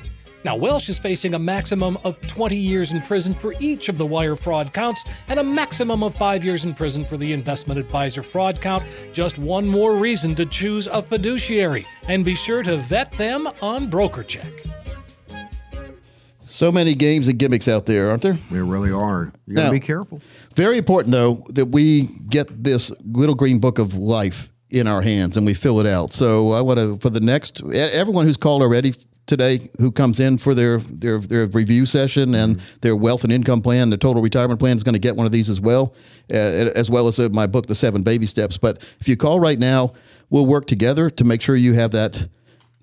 Now, 0.45 0.57
Welsh 0.57 0.89
is 0.89 0.99
facing 0.99 1.35
a 1.35 1.39
maximum 1.39 1.97
of 2.03 2.21
20 2.27 2.57
years 2.57 2.91
in 2.91 3.01
prison 3.01 3.33
for 3.33 3.55
each 3.61 3.89
of 3.89 3.97
the 3.97 4.07
wire 4.07 4.35
fraud 4.35 4.73
counts 4.73 5.05
and 5.29 5.39
a 5.39 5.45
maximum 5.45 6.03
of 6.03 6.15
five 6.17 6.45
years 6.45 6.65
in 6.65 6.75
prison 6.75 7.05
for 7.05 7.17
the 7.17 7.33
investment 7.33 7.79
advisor 7.79 8.23
fraud 8.23 8.61
count. 8.61 8.85
Just 9.13 9.39
one 9.39 9.67
more 9.67 9.95
reason 9.95 10.35
to 10.35 10.47
choose 10.47 10.89
a 10.89 11.01
fiduciary. 11.01 11.87
And 12.09 12.25
be 12.25 12.35
sure 12.35 12.63
to 12.65 12.77
vet 12.79 13.13
them 13.13 13.47
on 13.61 13.89
BrokerCheck. 13.89 14.82
So 16.53 16.71
many 16.71 16.95
games 16.95 17.29
and 17.29 17.39
gimmicks 17.39 17.67
out 17.67 17.87
there, 17.87 18.11
aren't 18.11 18.21
there? 18.21 18.37
There 18.51 18.67
really 18.67 18.93
are. 18.93 19.33
You 19.47 19.57
got 19.57 19.67
to 19.67 19.71
be 19.71 19.81
careful. 19.81 20.21
Very 20.55 20.77
important, 20.77 21.13
though, 21.13 21.39
that 21.55 21.67
we 21.67 22.09
get 22.29 22.63
this 22.63 22.93
little 23.07 23.35
green 23.35 23.59
book 23.59 23.79
of 23.79 23.95
life 23.95 24.51
in 24.69 24.87
our 24.87 25.01
hands 25.01 25.39
and 25.39 25.47
we 25.47 25.55
fill 25.55 25.81
it 25.81 25.87
out. 25.87 26.13
So 26.13 26.53
I 26.53 26.61
want 26.61 26.79
to, 26.79 26.99
for 26.99 27.09
the 27.09 27.21
next, 27.21 27.63
everyone 27.73 28.27
who's 28.27 28.37
called 28.37 28.61
already, 28.61 28.93
today 29.27 29.61
who 29.79 29.91
comes 29.91 30.21
in 30.21 30.37
for 30.37 30.55
their 30.55 30.79
their, 30.79 31.19
their 31.21 31.47
review 31.47 31.87
session 31.87 32.35
and 32.35 32.57
mm-hmm. 32.57 32.77
their 32.83 32.97
wealth 32.97 33.25
and 33.25 33.33
income 33.33 33.63
plan, 33.63 33.89
the 33.89 33.97
total 33.97 34.21
retirement 34.23 34.61
plan 34.61 34.77
is 34.77 34.83
going 34.83 34.95
to 34.95 34.99
get 34.99 35.17
one 35.17 35.25
of 35.25 35.33
these 35.33 35.49
as 35.49 35.59
well, 35.59 35.95
uh, 36.31 36.37
as 36.37 36.91
well 36.91 37.09
as 37.09 37.19
uh, 37.19 37.31
my 37.31 37.47
book, 37.47 37.65
The 37.65 37.75
Seven 37.75 38.03
Baby 38.03 38.27
Steps. 38.27 38.59
But 38.59 38.87
if 39.01 39.09
you 39.09 39.17
call 39.17 39.41
right 39.41 39.59
now, 39.59 39.95
we'll 40.29 40.45
work 40.45 40.67
together 40.67 41.09
to 41.09 41.25
make 41.25 41.41
sure 41.41 41.57
you 41.57 41.73
have 41.73 41.93
that 41.93 42.29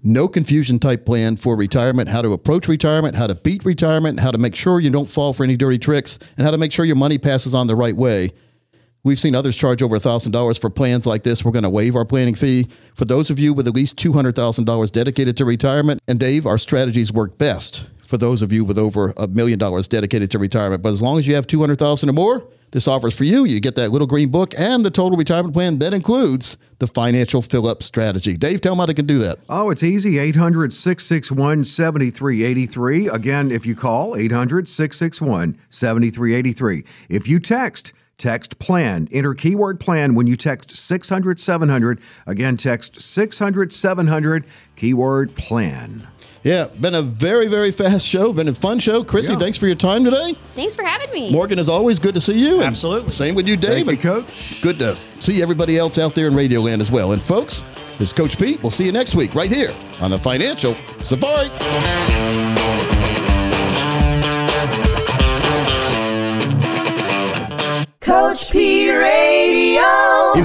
no 0.03 0.27
confusion 0.27 0.79
type 0.79 1.05
plan 1.05 1.35
for 1.35 1.55
retirement, 1.55 2.09
how 2.09 2.21
to 2.21 2.33
approach 2.33 2.67
retirement, 2.67 3.15
how 3.15 3.27
to 3.27 3.35
beat 3.35 3.65
retirement, 3.65 4.19
how 4.19 4.31
to 4.31 4.37
make 4.37 4.55
sure 4.55 4.79
you 4.79 4.89
don't 4.89 5.09
fall 5.09 5.33
for 5.33 5.43
any 5.43 5.57
dirty 5.57 5.77
tricks, 5.77 6.19
and 6.37 6.45
how 6.45 6.51
to 6.51 6.57
make 6.57 6.71
sure 6.71 6.85
your 6.85 6.95
money 6.95 7.17
passes 7.17 7.53
on 7.53 7.67
the 7.67 7.75
right 7.75 7.95
way. 7.95 8.31
We've 9.03 9.19
seen 9.19 9.33
others 9.33 9.55
charge 9.55 9.81
over 9.81 9.97
$1,000 9.97 10.59
for 10.59 10.69
plans 10.69 11.05
like 11.05 11.23
this. 11.23 11.45
We're 11.45 11.53
going 11.53 11.63
to 11.63 11.69
waive 11.69 11.95
our 11.95 12.05
planning 12.05 12.35
fee. 12.35 12.67
For 12.95 13.05
those 13.05 13.29
of 13.29 13.39
you 13.39 13.53
with 13.53 13.67
at 13.67 13.73
least 13.73 13.95
$200,000 13.97 14.91
dedicated 14.91 15.37
to 15.37 15.45
retirement, 15.45 16.01
and 16.07 16.19
Dave, 16.19 16.45
our 16.45 16.57
strategies 16.57 17.13
work 17.13 17.37
best 17.37 17.89
for 18.03 18.17
those 18.17 18.41
of 18.41 18.51
you 18.51 18.65
with 18.65 18.77
over 18.77 19.13
a 19.17 19.27
million 19.27 19.59
dollars 19.59 19.87
dedicated 19.87 20.31
to 20.31 20.39
retirement. 20.39 20.81
But 20.81 20.89
as 20.89 21.01
long 21.01 21.19
as 21.19 21.27
you 21.27 21.35
have 21.35 21.47
200,000 21.47 22.09
or 22.09 22.13
more, 22.13 22.43
this 22.71 22.87
offers 22.87 23.17
for 23.17 23.23
you. 23.23 23.45
You 23.45 23.59
get 23.59 23.75
that 23.75 23.91
little 23.91 24.07
green 24.07 24.29
book 24.29 24.53
and 24.57 24.85
the 24.85 24.91
total 24.91 25.17
retirement 25.17 25.53
plan 25.53 25.79
that 25.79 25.93
includes 25.93 26.57
the 26.79 26.87
financial 26.87 27.41
fill 27.41 27.67
up 27.67 27.83
strategy. 27.83 28.37
Dave, 28.37 28.61
tell 28.61 28.73
them 28.73 28.79
how 28.79 28.85
they 28.85 28.93
can 28.93 29.05
do 29.05 29.19
that. 29.19 29.37
Oh, 29.49 29.69
it's 29.69 29.83
easy 29.83 30.17
800 30.17 30.73
661 30.73 31.65
7383. 31.65 33.07
Again, 33.07 33.51
if 33.51 33.65
you 33.65 33.75
call 33.75 34.15
800 34.15 34.67
661 34.67 35.59
7383. 35.69 36.83
If 37.09 37.27
you 37.27 37.39
text, 37.39 37.93
Text 38.19 38.59
plan. 38.59 39.07
Enter 39.13 39.33
keyword 39.33 39.79
plan 39.79 40.13
when 40.13 40.27
you 40.27 40.35
text 40.35 40.75
600 40.75 41.39
700. 41.39 42.01
Again, 42.27 42.57
text 42.57 42.99
600 42.99 43.71
700, 43.71 44.43
keyword 44.75 45.35
plan. 45.35 46.05
Yeah, 46.43 46.67
been 46.79 46.95
a 46.95 47.01
very, 47.01 47.47
very 47.47 47.71
fast 47.71 48.07
show. 48.07 48.31
Been 48.31 48.47
a 48.47 48.53
fun 48.53 48.79
show. 48.79 49.03
Chrissy, 49.03 49.33
yeah. 49.33 49.39
thanks 49.39 49.57
for 49.57 49.67
your 49.67 49.75
time 49.75 50.03
today. 50.03 50.33
Thanks 50.55 50.73
for 50.73 50.83
having 50.83 51.11
me. 51.11 51.31
Morgan, 51.31 51.59
is 51.59 51.67
always, 51.67 51.99
good 51.99 52.15
to 52.15 52.21
see 52.21 52.39
you. 52.39 52.61
Absolutely. 52.61 53.09
Same 53.09 53.35
with 53.35 53.47
you, 53.47 53.57
Dave. 53.57 53.85
Thank 53.85 54.03
you, 54.03 54.09
Coach. 54.09 54.61
Good 54.61 54.77
to 54.77 54.95
see 54.95 55.41
everybody 55.41 55.77
else 55.77 55.97
out 55.97 56.15
there 56.15 56.27
in 56.27 56.35
Radio 56.35 56.61
Land 56.61 56.81
as 56.81 56.91
well. 56.91 57.11
And 57.11 57.21
folks, 57.21 57.63
this 57.97 58.09
is 58.09 58.13
Coach 58.13 58.39
Pete. 58.39 58.61
We'll 58.61 58.71
see 58.71 58.85
you 58.85 58.91
next 58.91 59.15
week 59.15 59.35
right 59.35 59.51
here 59.51 59.73
on 59.99 60.11
the 60.11 60.17
Financial 60.17 60.75
Safari. 61.01 61.49
Coach 67.99 68.49
P 68.51 68.89
Radio. 68.91 70.08